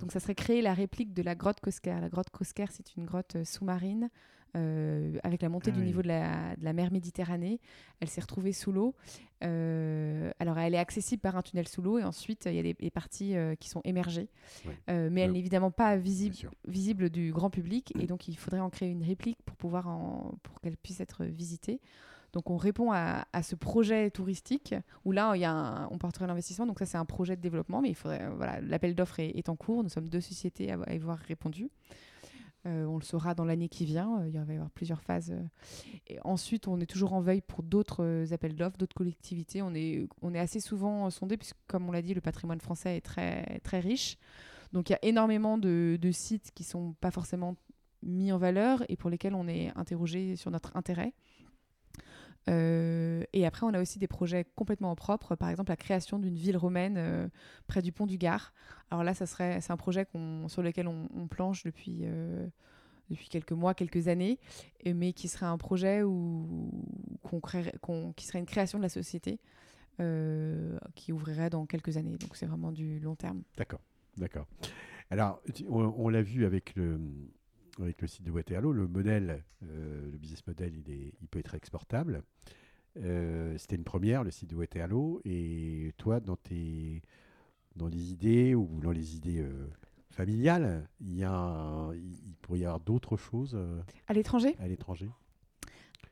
Donc 0.00 0.10
ça 0.12 0.18
serait 0.18 0.34
créer 0.34 0.62
la 0.62 0.74
réplique 0.74 1.12
de 1.12 1.22
la 1.22 1.34
grotte 1.34 1.60
Cosquer. 1.60 1.96
La 2.00 2.08
grotte 2.08 2.30
Cosquer, 2.30 2.66
c'est 2.70 2.96
une 2.96 3.04
grotte 3.04 3.36
euh, 3.36 3.44
sous-marine 3.44 4.10
euh, 4.56 5.18
avec 5.22 5.42
la 5.42 5.48
montée 5.48 5.70
ah 5.72 5.78
du 5.78 5.84
niveau 5.84 6.02
de 6.02 6.08
la, 6.08 6.56
de 6.56 6.64
la, 6.64 6.72
mer 6.72 6.90
Méditerranée. 6.90 7.60
Elle 8.00 8.08
s'est 8.08 8.20
retrouvée 8.20 8.52
sous 8.52 8.72
l'eau. 8.72 8.96
alors 9.40 10.58
elle 10.58 10.74
est 10.74 10.78
accessible 10.78 11.20
par 11.20 11.36
un 11.36 11.42
tunnel 11.42 11.68
sous 11.68 11.82
l'eau 11.82 11.98
et 11.98 12.04
ensuite 12.04 12.46
il 12.46 12.54
y 12.54 12.58
a 12.58 12.62
des, 12.62 12.90
parties 12.90 13.34
qui 13.60 13.68
sont 13.68 13.82
émergées. 13.84 14.28
mais 14.88 15.20
elle 15.20 15.32
n'est 15.32 15.38
évidemment 15.38 15.70
pas 15.70 15.96
visible, 15.96 16.34
visible 16.66 17.10
du 17.10 17.32
grand 17.32 17.50
public 17.50 17.92
et 18.00 18.06
donc 18.08 18.26
il 18.26 18.36
faudrait 18.36 18.60
en 18.60 18.70
créer 18.70 18.88
une 18.88 19.04
réplique 19.04 19.40
pour 19.44 19.56
pouvoir 19.56 19.86
en, 19.86 20.34
pour 20.42 20.60
qu'elle 20.60 20.76
puisse 20.76 21.00
être 21.00 21.24
visitée. 21.24 21.80
Donc 22.32 22.50
on 22.50 22.56
répond 22.56 22.92
à, 22.92 23.24
ce 23.42 23.54
projet 23.54 24.10
touristique 24.10 24.74
où 25.04 25.12
là 25.12 25.32
il 25.34 25.40
y 25.40 25.44
a 25.44 25.88
on 25.90 25.98
porterait 25.98 26.26
l'investissement. 26.26 26.66
Donc 26.66 26.78
ça 26.78 26.86
c'est 26.86 26.98
un 26.98 27.04
projet 27.04 27.36
de 27.36 27.40
développement, 27.40 27.80
mais 27.80 27.88
il 27.88 27.94
faudrait 27.94 28.28
voilà 28.36 28.60
l'appel 28.60 28.94
d'offres 28.94 29.20
est, 29.20 29.48
en 29.48 29.56
cours. 29.56 29.82
Nous 29.82 29.88
sommes 29.88 30.08
deux 30.08 30.20
sociétés 30.20 30.72
à, 30.72 30.92
y 30.92 30.96
avoir 30.96 31.18
répondu. 31.18 31.70
Euh, 32.66 32.84
on 32.84 32.98
le 32.98 33.02
saura 33.02 33.34
dans 33.34 33.44
l'année 33.44 33.68
qui 33.68 33.86
vient. 33.86 34.20
Euh, 34.20 34.28
il 34.28 34.38
va 34.38 34.52
y 34.52 34.56
avoir 34.56 34.70
plusieurs 34.70 35.02
phases. 35.02 35.34
Et 36.06 36.18
ensuite, 36.24 36.68
on 36.68 36.78
est 36.78 36.86
toujours 36.86 37.14
en 37.14 37.20
veille 37.20 37.40
pour 37.40 37.62
d'autres 37.62 38.04
euh, 38.04 38.32
appels 38.32 38.54
d'offres, 38.54 38.76
d'autres 38.76 38.94
collectivités. 38.94 39.62
On 39.62 39.74
est, 39.74 40.06
on 40.20 40.34
est 40.34 40.38
assez 40.38 40.60
souvent 40.60 41.08
sondé, 41.08 41.38
puisque, 41.38 41.56
comme 41.66 41.88
on 41.88 41.92
l'a 41.92 42.02
dit, 42.02 42.12
le 42.12 42.20
patrimoine 42.20 42.60
français 42.60 42.98
est 42.98 43.00
très, 43.00 43.60
très 43.60 43.80
riche. 43.80 44.18
Donc, 44.74 44.90
il 44.90 44.92
y 44.92 44.96
a 44.96 44.98
énormément 45.02 45.56
de, 45.56 45.98
de 45.98 46.10
sites 46.12 46.50
qui 46.54 46.64
ne 46.64 46.68
sont 46.68 46.92
pas 47.00 47.10
forcément 47.10 47.56
mis 48.02 48.32
en 48.32 48.38
valeur 48.38 48.82
et 48.88 48.96
pour 48.96 49.10
lesquels 49.10 49.34
on 49.34 49.48
est 49.48 49.72
interrogé 49.76 50.36
sur 50.36 50.50
notre 50.50 50.76
intérêt. 50.76 51.12
Euh, 52.50 53.22
et 53.32 53.46
après, 53.46 53.64
on 53.66 53.74
a 53.74 53.80
aussi 53.80 53.98
des 53.98 54.08
projets 54.08 54.44
complètement 54.56 54.94
propres, 54.96 55.36
par 55.36 55.48
exemple 55.48 55.70
la 55.70 55.76
création 55.76 56.18
d'une 56.18 56.36
ville 56.36 56.56
romaine 56.56 56.96
euh, 56.98 57.28
près 57.66 57.82
du 57.82 57.92
pont 57.92 58.06
du 58.06 58.18
Gard. 58.18 58.52
Alors 58.90 59.04
là, 59.04 59.14
ça 59.14 59.26
serait, 59.26 59.60
c'est 59.60 59.72
un 59.72 59.76
projet 59.76 60.06
sur 60.48 60.62
lequel 60.62 60.88
on, 60.88 61.28
planche 61.28 61.62
depuis, 61.62 62.00
euh, 62.02 62.46
depuis 63.08 63.28
quelques 63.28 63.52
mois, 63.52 63.74
quelques 63.74 64.08
années, 64.08 64.38
mais 64.84 65.12
qui 65.12 65.28
serait 65.28 65.46
un 65.46 65.58
projet 65.58 66.02
où, 66.02 66.70
qu'on 67.22 67.40
créerait, 67.40 67.74
qui 68.16 68.26
serait 68.26 68.40
une 68.40 68.46
création 68.46 68.78
de 68.78 68.82
la 68.82 68.88
société 68.88 69.38
qui 70.94 71.12
ouvrirait 71.12 71.50
dans 71.50 71.66
quelques 71.66 71.98
années. 71.98 72.16
Donc 72.16 72.34
c'est 72.34 72.46
vraiment 72.46 72.72
du 72.72 73.00
long 73.00 73.14
terme. 73.14 73.42
D'accord, 73.58 73.82
d'accord. 74.16 74.46
Alors, 75.10 75.42
on 75.68 76.08
l'a 76.08 76.22
vu 76.22 76.46
avec 76.46 76.74
le, 76.74 76.98
avec 77.78 78.00
le 78.00 78.08
site 78.08 78.24
de 78.24 78.30
Waterloo, 78.30 78.72
le 78.72 78.88
modèle, 78.88 79.44
le 79.60 80.09
business 80.20 80.46
model, 80.46 80.74
il, 80.76 80.92
est, 80.92 81.12
il 81.20 81.28
peut 81.28 81.38
être 81.38 81.54
exportable. 81.54 82.22
Euh, 82.96 83.56
c'était 83.58 83.76
une 83.76 83.84
première, 83.84 84.24
le 84.24 84.30
site 84.30 84.50
de 84.50 84.56
Waterloo. 84.56 85.20
Et 85.24 85.92
toi, 85.96 86.20
dans, 86.20 86.36
tes, 86.36 87.02
dans 87.76 87.88
les 87.88 88.12
idées 88.12 88.54
ou 88.54 88.68
dans 88.80 88.90
les 88.90 89.16
idées 89.16 89.40
euh, 89.40 89.68
familiales, 90.10 90.88
il, 91.00 91.16
y 91.16 91.24
a 91.24 91.90
il 91.94 92.34
pourrait 92.42 92.60
y 92.60 92.64
avoir 92.64 92.80
d'autres 92.80 93.16
choses 93.16 93.58
À 94.08 94.12
l'étranger? 94.12 94.56
À 94.58 94.68
l'étranger? 94.68 95.08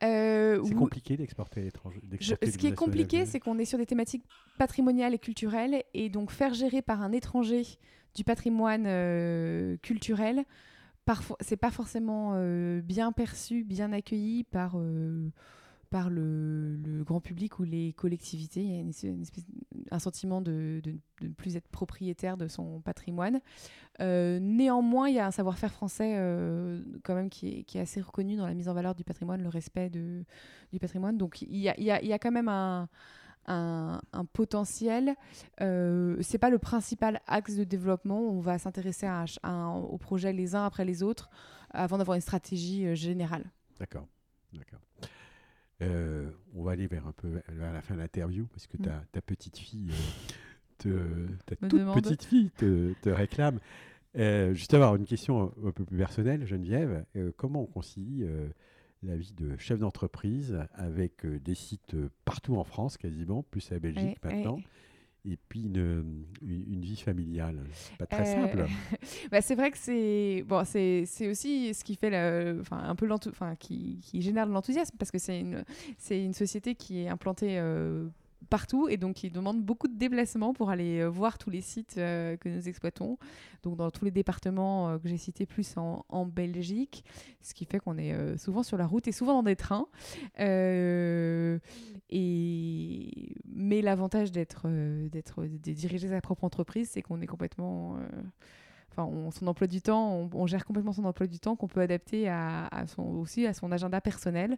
C'est 0.01 0.75
compliqué 0.77 1.17
d'exporter 1.17 1.59
à 1.59 1.63
l'étranger. 1.65 1.99
Ce 2.21 2.57
qui 2.57 2.67
est 2.67 2.75
compliqué, 2.75 3.25
c'est 3.25 3.41
qu'on 3.41 3.59
est 3.59 3.65
sur 3.65 3.77
des 3.77 3.85
thématiques 3.85 4.23
patrimoniales 4.57 5.13
et 5.13 5.19
culturelles, 5.19 5.83
et 5.93 6.09
donc 6.09 6.31
faire 6.31 6.53
gérer 6.53 6.81
par 6.81 7.01
un 7.01 7.11
étranger 7.11 7.63
du 8.15 8.23
patrimoine 8.23 9.77
culturel, 9.79 10.45
c'est 11.39 11.57
pas 11.57 11.71
forcément 11.71 12.33
euh, 12.35 12.81
bien 12.81 13.11
perçu, 13.11 13.63
bien 13.63 13.91
accueilli 13.93 14.43
par, 14.43 14.73
euh, 14.75 15.29
par 15.89 16.09
le, 16.09 17.03
grand 17.03 17.21
public 17.21 17.59
ou 17.59 17.63
les 17.63 17.93
collectivités. 17.93 18.61
Il 18.61 18.91
y 18.91 19.07
a 19.91 19.95
un 19.95 19.99
sentiment 19.99 20.41
de, 20.41 20.81
ne 21.21 21.29
plus 21.29 21.55
être 21.55 21.67
propriétaire 21.67 22.37
de 22.37 22.47
son 22.47 22.81
patrimoine. 22.81 23.39
Euh, 24.01 24.39
néanmoins, 24.39 25.09
il 25.09 25.15
y 25.15 25.19
a 25.19 25.25
un 25.25 25.31
savoir-faire 25.31 25.71
français 25.71 26.15
quand 27.03 27.15
même 27.15 27.29
qui 27.29 27.59
est, 27.59 27.63
qui 27.63 27.77
est, 27.77 27.81
assez 27.81 28.01
reconnu 28.01 28.35
dans 28.35 28.47
la 28.47 28.53
mise 28.53 28.69
en 28.69 28.73
valeur 28.73 28.95
du 28.95 29.03
patrimoine, 29.03 29.41
le 29.41 29.49
respect 29.49 29.89
de, 29.89 30.23
du 30.71 30.79
patrimoine. 30.79 31.17
Donc 31.17 31.41
il 31.41 31.57
y 31.57 31.69
a, 31.69 31.75
il 31.77 31.85
y 31.85 31.91
a, 31.91 32.01
il 32.01 32.07
y 32.07 32.13
a 32.13 32.19
quand 32.19 32.31
même 32.31 32.49
un 32.49 32.87
un, 33.49 34.25
potentiel. 34.33 35.15
Euh, 35.61 36.17
c'est 36.21 36.37
pas 36.37 36.49
le 36.49 36.59
principal 36.59 37.21
axe 37.27 37.55
de 37.55 37.63
développement. 37.63 38.19
On 38.19 38.39
va 38.39 38.57
s'intéresser 38.59 39.07
à, 39.07 39.69
aux 39.69 39.97
projets 39.97 40.33
les 40.33 40.55
uns 40.55 40.65
après 40.65 40.85
les 40.85 41.03
autres 41.03 41.29
avant 41.71 41.97
d'avoir 41.97 42.15
une 42.15 42.21
stratégie 42.21 42.87
euh, 42.87 42.95
générale. 42.95 43.45
D'accord, 43.79 44.07
d'accord. 44.53 44.79
Euh, 45.81 46.29
on 46.55 46.63
va 46.63 46.71
aller 46.71 46.87
vers 46.87 47.07
un 47.07 47.13
peu 47.13 47.41
vers 47.47 47.71
la 47.71 47.81
fin 47.81 47.93
de 47.93 47.99
l'interview 47.99 48.45
parce 48.47 48.67
que 48.67 48.77
ta, 48.77 48.97
mm. 48.97 49.05
ta 49.11 49.21
petite 49.21 49.57
fille, 49.57 49.91
te, 50.77 51.27
ta 51.45 51.55
toute 51.55 51.93
petite 51.93 52.23
fille 52.25 52.51
te, 52.51 52.93
te 53.01 53.09
réclame. 53.09 53.59
justement, 54.15 54.95
une 54.95 55.05
question 55.05 55.53
un, 55.65 55.71
peu 55.71 55.85
plus 55.85 55.97
personnelle, 55.97 56.45
Geneviève. 56.45 57.05
comment 57.37 57.61
on 57.61 57.65
concilie 57.67 58.25
la 59.03 59.15
vie 59.15 59.33
de 59.33 59.57
chef 59.57 59.79
d'entreprise 59.79 60.59
avec 60.73 61.25
euh, 61.25 61.39
des 61.39 61.55
sites 61.55 61.93
euh, 61.93 62.09
partout 62.25 62.57
en 62.57 62.63
France 62.63 62.97
quasiment, 62.97 63.43
plus 63.43 63.71
à 63.71 63.79
Belgique 63.79 64.17
maintenant. 64.23 64.59
Et 65.25 65.37
puis 65.49 65.63
une, 65.63 66.25
une, 66.41 66.81
vie 66.81 66.95
familiale, 66.95 67.59
pas 67.97 68.05
très 68.05 68.21
euh, 68.21 68.41
simple. 68.41 68.65
bah 69.31 69.41
c'est 69.41 69.55
vrai 69.55 69.69
que 69.69 69.77
c'est 69.77 70.45
bon, 70.47 70.63
c'est 70.63 71.05
aussi 71.27 71.73
ce 71.73 71.83
qui 71.83 71.95
fait 71.95 72.07
enfin 72.61 72.77
un 72.77 72.95
peu 72.95 73.07
enfin 73.11 73.55
qui, 73.57 73.99
qui, 74.01 74.21
génère 74.21 74.47
de 74.47 74.53
l'enthousiasme 74.53 74.95
parce 74.97 75.11
que 75.11 75.17
c'est 75.17 75.41
une 75.41 75.65
c'est 75.97 76.23
une 76.23 76.33
société 76.33 76.73
qui 76.73 77.01
est 77.01 77.09
implantée 77.09 77.59
partout 78.49 78.87
et 78.89 78.97
donc 78.97 79.15
qui 79.17 79.29
demande 79.29 79.61
beaucoup 79.61 79.87
de 79.87 79.97
déplacements 79.97 80.53
pour 80.53 80.69
aller 80.69 81.05
voir 81.07 81.37
tous 81.37 81.49
les 81.49 81.61
sites 81.61 81.95
que 81.95 82.49
nous 82.49 82.67
exploitons. 82.67 83.17
Donc 83.63 83.77
dans 83.77 83.91
tous 83.91 84.05
les 84.05 84.11
départements 84.11 84.97
que 84.99 85.07
j'ai 85.07 85.17
cités, 85.17 85.45
plus 85.45 85.77
en, 85.77 86.05
en, 86.09 86.25
Belgique, 86.25 87.03
ce 87.41 87.53
qui 87.53 87.65
fait 87.65 87.79
qu'on 87.79 87.97
est 87.97 88.37
souvent 88.37 88.63
sur 88.63 88.77
la 88.77 88.87
route 88.87 89.07
et 89.07 89.11
souvent 89.11 89.33
dans 89.33 89.43
des 89.43 89.55
trains. 89.55 89.87
et... 90.39 91.59
Mais 93.45 93.81
l'avantage 93.81 94.31
d'être 94.31 94.67
d'être 95.09 95.45
de 95.45 96.07
sa 96.07 96.21
propre 96.21 96.43
entreprise, 96.43 96.89
c'est 96.91 97.01
qu'on 97.01 97.21
est 97.21 97.27
complètement 97.27 97.97
enfin, 98.91 99.29
son 99.31 99.47
emploi 99.47 99.67
du 99.67 99.81
temps, 99.81 100.29
on, 100.33 100.47
gère 100.47 100.65
complètement 100.65 100.93
son 100.93 101.05
emploi 101.05 101.27
du 101.27 101.39
temps 101.39 101.55
qu'on 101.55 101.67
peut 101.67 101.81
adapter 101.81 102.27
à, 102.29 102.69
son, 102.87 103.03
aussi 103.03 103.45
à 103.45 103.53
son 103.53 103.71
agenda 103.71 104.01
personnel. 104.01 104.57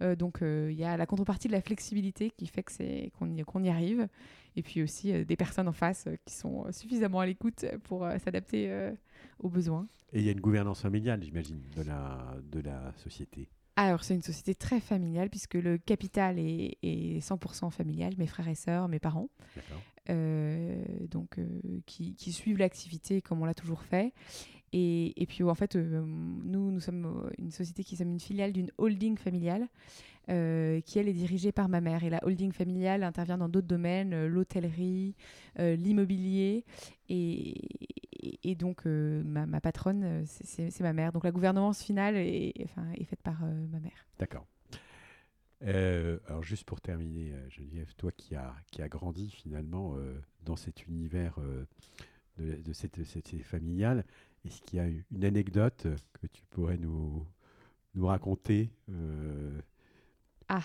Euh, 0.00 0.16
donc 0.16 0.42
euh, 0.42 0.68
il 0.70 0.78
y 0.78 0.84
a 0.84 0.96
la 0.96 1.06
contrepartie 1.06 1.48
de 1.48 1.52
la 1.52 1.60
flexibilité 1.60 2.30
qui 2.30 2.46
fait 2.46 2.62
que 2.62 2.72
c'est 2.72 3.12
qu'on 3.18 3.30
y, 3.34 3.42
qu'on 3.42 3.62
y 3.62 3.68
arrive, 3.68 4.08
et 4.56 4.62
puis 4.62 4.82
aussi 4.82 5.12
euh, 5.12 5.24
des 5.24 5.36
personnes 5.36 5.68
en 5.68 5.72
face 5.72 6.08
qui 6.24 6.34
sont 6.34 6.70
suffisamment 6.70 7.20
à 7.20 7.26
l'écoute 7.26 7.64
pour 7.84 8.06
s'adapter 8.24 8.92
aux 9.38 9.48
besoins. 9.48 9.86
Et 10.12 10.20
il 10.20 10.26
y 10.26 10.28
a 10.28 10.32
une 10.32 10.40
gouvernance 10.40 10.82
familiale, 10.82 11.22
j'imagine, 11.22 11.60
de 11.76 11.82
la, 11.82 12.36
de 12.50 12.60
la 12.60 12.92
société. 12.96 13.48
Alors, 13.76 14.04
c'est 14.04 14.14
une 14.14 14.22
société 14.22 14.54
très 14.54 14.80
familiale 14.80 15.30
puisque 15.30 15.54
le 15.54 15.78
capital 15.78 16.38
est, 16.38 16.76
est 16.82 17.26
100% 17.26 17.70
familial, 17.70 18.12
mes 18.18 18.26
frères 18.26 18.48
et 18.48 18.54
sœurs, 18.54 18.88
mes 18.88 18.98
parents. 18.98 19.28
Euh, 20.10 20.82
donc, 21.08 21.38
euh, 21.38 21.46
qui, 21.86 22.14
qui, 22.16 22.32
suivent 22.32 22.58
l'activité 22.58 23.22
comme 23.22 23.40
on 23.40 23.44
l'a 23.44 23.54
toujours 23.54 23.82
fait. 23.82 24.12
Et, 24.72 25.22
et, 25.22 25.26
puis, 25.26 25.44
en 25.44 25.54
fait, 25.54 25.76
euh, 25.76 26.02
nous, 26.04 26.70
nous 26.70 26.80
sommes 26.80 27.30
une 27.38 27.50
société 27.50 27.84
qui 27.84 27.96
sommes 27.96 28.10
une 28.10 28.20
filiale 28.20 28.52
d'une 28.52 28.70
holding 28.78 29.16
familiale. 29.16 29.68
Qui 30.26 30.98
elle 30.98 31.08
est 31.08 31.12
dirigée 31.12 31.52
par 31.52 31.68
ma 31.68 31.80
mère. 31.80 32.04
Et 32.04 32.10
la 32.10 32.24
holding 32.24 32.52
familiale 32.52 33.02
intervient 33.02 33.38
dans 33.38 33.48
d'autres 33.48 33.66
domaines, 33.66 34.26
l'hôtellerie, 34.26 35.14
l'immobilier. 35.58 36.64
Et, 37.08 38.54
donc, 38.56 38.84
ma, 38.86 39.60
patronne, 39.60 40.24
c'est 40.26 40.80
ma 40.80 40.92
mère. 40.92 41.12
Donc, 41.12 41.24
la 41.24 41.32
gouvernance 41.32 41.82
finale 41.82 42.16
est, 42.16 42.66
faite 43.04 43.22
par 43.22 43.40
ma 43.42 43.80
mère. 43.80 44.06
D'accord. 44.18 44.46
Euh, 45.64 46.18
alors 46.26 46.42
juste 46.42 46.64
pour 46.64 46.80
terminer, 46.80 47.32
euh, 47.32 47.48
Geneviève, 47.48 47.94
toi 47.96 48.10
qui 48.10 48.34
as 48.34 48.54
qui 48.70 48.82
a 48.82 48.88
grandi 48.88 49.30
finalement 49.30 49.94
euh, 49.96 50.18
dans 50.44 50.56
cet 50.56 50.86
univers 50.88 51.38
de, 52.38 52.72
cette, 52.72 53.04
cette 53.04 53.42
familiale, 53.42 54.04
est-ce 54.44 54.60
qu'il 54.62 54.78
y 54.78 54.80
a 54.80 54.88
une 54.88 55.24
anecdote 55.24 55.86
que 56.14 56.26
tu 56.26 56.42
pourrais 56.50 56.78
nous, 56.78 57.24
nous 57.94 58.06
raconter 58.06 58.70
Ah, 60.54 60.62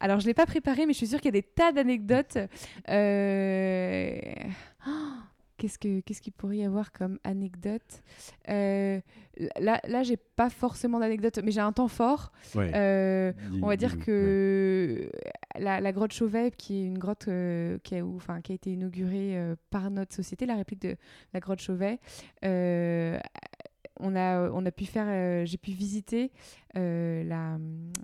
alors 0.00 0.20
je 0.20 0.24
ne 0.24 0.30
l'ai 0.30 0.34
pas 0.34 0.46
préparé, 0.46 0.86
mais 0.86 0.92
je 0.92 0.98
suis 0.98 1.06
sûre 1.06 1.20
qu'il 1.20 1.34
y 1.34 1.36
a 1.36 1.40
des 1.40 1.42
tas 1.42 1.72
d'anecdotes. 1.72 2.38
Oh 4.86 4.90
Qu'est-ce 5.56 5.78
qu'il 6.20 6.32
pourrait 6.32 6.58
y 6.58 6.64
avoir 6.64 6.92
comme 6.92 7.18
anecdote? 7.24 8.02
Euh, 8.48 9.00
Là, 9.58 9.80
là 9.88 10.02
j'ai 10.04 10.16
pas 10.16 10.48
forcément 10.50 11.00
d'anecdote, 11.00 11.40
mais 11.42 11.50
j'ai 11.50 11.60
un 11.60 11.72
temps 11.72 11.88
fort. 11.88 12.30
Euh, 12.56 13.32
on 13.62 13.66
va 13.66 13.76
dire 13.76 13.98
que 13.98 15.10
la, 15.58 15.92
grotte 15.92 16.12
Chauvet, 16.12 16.52
qui 16.52 16.82
est 16.82 16.86
une 16.86 16.98
grotte 16.98 17.26
euh, 17.28 17.78
qui, 17.82 17.96
a, 17.96 18.04
enfin, 18.04 18.40
qui 18.42 18.52
a 18.52 18.54
été 18.54 18.72
inaugurée 18.72 19.36
par 19.70 19.90
notre 19.90 20.14
société, 20.14 20.46
la 20.46 20.56
réplique 20.56 20.82
de 20.82 20.96
la 21.32 21.40
grotte 21.40 21.60
Chauvet, 21.60 21.98
on, 22.42 24.16
a, 24.16 24.50
on 24.50 24.66
a 24.66 24.70
pu 24.70 24.84
faire, 24.84 25.46
j'ai 25.46 25.58
pu 25.58 25.72
visiter 25.72 26.30
la, 26.74 27.58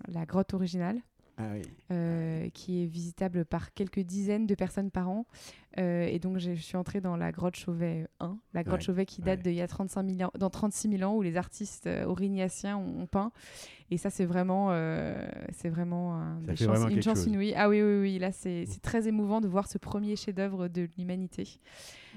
la 0.09 0.27
grotte 0.27 0.55
originale. 0.55 1.01
Ah 1.41 1.93
euh, 1.93 2.49
qui 2.51 2.83
est 2.83 2.87
visitable 2.87 3.45
par 3.45 3.75
quelques 3.75 4.01
dizaines 4.01 4.47
de 4.47 4.55
personnes 4.55 4.91
par 4.91 5.09
an. 5.09 5.27
Euh, 5.79 6.05
et 6.05 6.19
donc, 6.19 6.39
je 6.39 6.53
suis 6.53 6.77
entrée 6.77 7.01
dans 7.01 7.17
la 7.17 7.33
grotte 7.33 7.57
Chauvet 7.57 8.07
1, 8.21 8.39
la 8.55 8.63
grotte 8.63 8.83
Chauvet 8.83 9.07
qui 9.07 9.23
date 9.23 9.41
d'il 9.43 9.55
y 9.55 9.61
a 9.61 9.69
35 9.69 10.09
000 10.09 10.29
ans, 10.29 10.33
dans 10.39 10.51
36 10.51 10.99
000 10.99 11.11
ans, 11.11 11.17
où 11.17 11.23
les 11.23 11.37
artistes 11.37 11.87
euh, 11.87 12.05
aurignatiens 12.05 12.77
ont, 12.77 13.07
peint. 13.07 13.33
Et 13.91 13.99
ça, 13.99 14.11
c'est 14.11 14.25
vraiment, 14.25 14.69
c'est 15.53 15.69
vraiment, 15.69 16.39
une 16.89 17.03
chance 17.03 17.27
inouïe. 17.27 17.55
Ah 17.57 17.69
oui, 17.69 17.83
oui, 17.83 18.01
oui, 18.01 18.19
là, 18.19 18.31
c'est 18.33 18.67
très 18.83 19.09
émouvant 19.09 19.41
de 19.41 19.49
voir 19.49 19.67
ce 19.67 19.79
premier 19.79 20.17
chef-d'œuvre 20.17 20.69
de 20.69 20.89
l'humanité. 20.97 21.61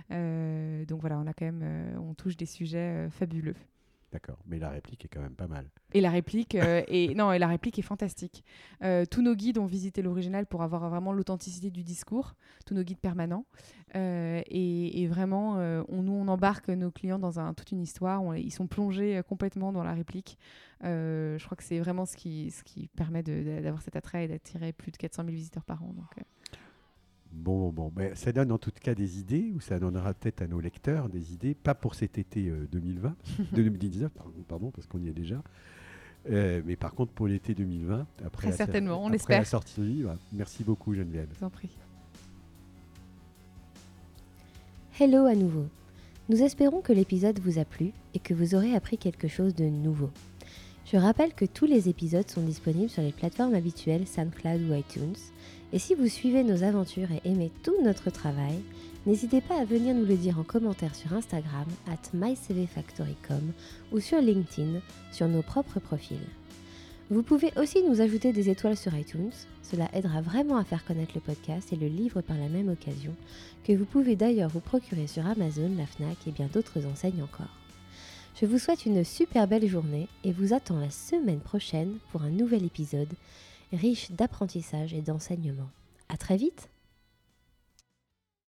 donc 0.09 1.01
voilà, 1.01 1.17
on 1.19 1.27
a 1.27 1.33
quand 1.33 1.45
même, 1.45 1.97
on 1.99 2.13
touche 2.13 2.37
des 2.37 2.45
sujets 2.45 3.07
fabuleux. 3.09 3.55
D'accord, 4.13 4.37
mais 4.45 4.59
la 4.59 4.69
réplique 4.69 5.03
est 5.05 5.07
quand 5.07 5.21
même 5.21 5.33
pas 5.33 5.47
mal. 5.47 5.67
Et 5.91 5.99
la 5.99 6.11
réplique, 6.11 6.53
euh, 6.53 6.83
est... 6.87 7.15
non, 7.15 7.31
et 7.31 7.39
la 7.39 7.47
réplique 7.47 7.79
est 7.79 7.83
fantastique. 7.83 8.45
Euh, 8.83 9.05
tous 9.09 9.23
nos 9.23 9.33
guides 9.33 9.57
ont 9.57 9.65
visité 9.65 10.03
l'original 10.03 10.45
pour 10.45 10.61
avoir 10.61 10.87
vraiment 10.87 11.13
l'authenticité 11.13 11.71
du 11.71 11.83
discours, 11.83 12.35
tous 12.67 12.75
nos 12.75 12.83
guides 12.83 12.99
permanents. 12.99 13.47
Euh, 13.95 14.43
et, 14.45 15.07
vraiment, 15.07 15.55
on, 15.89 16.03
nous, 16.03 16.13
on 16.13 16.27
embarque 16.27 16.69
nos 16.69 16.91
clients 16.91 17.17
dans 17.17 17.53
toute 17.55 17.71
une 17.71 17.81
histoire. 17.81 18.37
ils 18.37 18.51
sont 18.51 18.67
plongés 18.67 19.19
complètement 19.27 19.71
dans 19.71 19.83
la 19.83 19.93
réplique. 19.93 20.37
je 20.83 21.43
crois 21.43 21.57
que 21.57 21.63
c'est 21.63 21.79
vraiment 21.79 22.05
ce 22.05 22.15
qui, 22.15 22.51
ce 22.51 22.63
qui 22.63 22.89
permet 22.89 23.23
d'avoir 23.23 23.81
cet 23.81 23.95
attrait 23.95 24.25
et 24.25 24.27
d'attirer 24.27 24.73
plus 24.73 24.91
de 24.91 24.97
400 24.97 25.23
000 25.23 25.33
visiteurs 25.33 25.65
par 25.65 25.81
an. 25.83 25.95
Bon, 27.33 27.71
bon, 27.71 27.91
ben, 27.93 28.15
ça 28.15 28.31
donne 28.31 28.51
en 28.51 28.57
tout 28.57 28.71
cas 28.71 28.95
des 28.95 29.19
idées, 29.19 29.51
ou 29.55 29.59
ça 29.59 29.79
donnera 29.79 30.13
peut-être 30.13 30.43
à 30.43 30.47
nos 30.47 30.59
lecteurs 30.59 31.09
des 31.09 31.33
idées, 31.33 31.55
pas 31.55 31.73
pour 31.73 31.95
cet 31.95 32.17
été 32.17 32.51
2020, 32.71 33.15
2019, 33.51 34.11
pardon, 34.47 34.71
parce 34.71 34.87
qu'on 34.87 34.99
y 34.99 35.09
est 35.09 35.13
déjà, 35.13 35.41
euh, 36.29 36.61
mais 36.65 36.75
par 36.75 36.93
contre 36.93 37.11
pour 37.11 37.27
l'été 37.27 37.53
2020, 37.53 38.05
après, 38.25 38.49
la, 38.49 38.55
certainement, 38.55 39.03
on 39.03 39.11
espère. 39.11 39.39
la 39.39 39.45
sortie 39.45 39.81
du 39.81 39.87
livre. 39.87 40.15
Merci 40.31 40.63
beaucoup 40.63 40.93
Geneviève. 40.93 41.27
Je 41.33 41.39
vous 41.39 41.45
en 41.45 41.49
prie. 41.49 41.75
Hello 44.99 45.25
à 45.25 45.35
nouveau. 45.35 45.65
Nous 46.29 46.41
espérons 46.41 46.81
que 46.81 46.93
l'épisode 46.93 47.39
vous 47.39 47.59
a 47.59 47.65
plu 47.65 47.91
et 48.13 48.19
que 48.19 48.33
vous 48.33 48.55
aurez 48.55 48.73
appris 48.73 48.97
quelque 48.97 49.27
chose 49.27 49.53
de 49.55 49.65
nouveau. 49.65 50.09
Je 50.93 50.99
rappelle 50.99 51.33
que 51.33 51.45
tous 51.45 51.65
les 51.65 51.89
épisodes 51.89 52.29
sont 52.29 52.43
disponibles 52.43 52.91
sur 52.91 53.01
les 53.01 53.11
plateformes 53.11 53.55
habituelles 53.55 54.05
SoundCloud 54.05 54.61
ou 54.69 54.75
iTunes 54.75 55.15
et 55.71 55.79
si 55.79 55.95
vous 55.95 56.07
suivez 56.07 56.43
nos 56.43 56.61
aventures 56.61 57.11
et 57.11 57.27
aimez 57.27 57.49
tout 57.63 57.73
notre 57.83 58.11
travail, 58.11 58.61
n'hésitez 59.07 59.41
pas 59.41 59.59
à 59.59 59.65
venir 59.65 59.95
nous 59.95 60.05
le 60.05 60.15
dire 60.15 60.37
en 60.37 60.43
commentaire 60.43 60.93
sur 60.93 61.11
Instagram, 61.13 61.65
at 61.87 62.15
mycvfactory.com 62.15 63.53
ou 63.91 63.99
sur 63.99 64.21
LinkedIn, 64.21 64.81
sur 65.11 65.27
nos 65.27 65.41
propres 65.41 65.79
profils. 65.79 66.27
Vous 67.09 67.23
pouvez 67.23 67.51
aussi 67.57 67.81
nous 67.81 67.99
ajouter 67.99 68.31
des 68.31 68.51
étoiles 68.51 68.77
sur 68.77 68.95
iTunes, 68.95 69.33
cela 69.63 69.89
aidera 69.93 70.21
vraiment 70.21 70.57
à 70.57 70.63
faire 70.63 70.85
connaître 70.85 71.13
le 71.15 71.21
podcast 71.21 71.73
et 71.73 71.75
le 71.75 71.87
livre 71.87 72.21
par 72.21 72.37
la 72.37 72.49
même 72.49 72.69
occasion, 72.69 73.15
que 73.63 73.73
vous 73.73 73.85
pouvez 73.85 74.15
d'ailleurs 74.15 74.51
vous 74.51 74.59
procurer 74.59 75.07
sur 75.07 75.25
Amazon, 75.25 75.71
la 75.75 75.87
FNAC 75.87 76.27
et 76.27 76.31
bien 76.31 76.49
d'autres 76.53 76.85
enseignes 76.85 77.23
encore. 77.23 77.62
Je 78.35 78.47
vous 78.47 78.57
souhaite 78.57 78.87
une 78.87 79.03
super 79.03 79.47
belle 79.47 79.67
journée 79.67 80.07
et 80.23 80.31
vous 80.31 80.53
attends 80.53 80.79
la 80.79 80.89
semaine 80.89 81.39
prochaine 81.39 81.99
pour 82.11 82.23
un 82.23 82.31
nouvel 82.31 82.65
épisode 82.65 83.13
riche 83.71 84.11
d'apprentissage 84.11 84.93
et 84.95 85.01
d'enseignement. 85.01 85.69
À 86.09 86.17
très 86.17 86.35
vite 86.35 86.69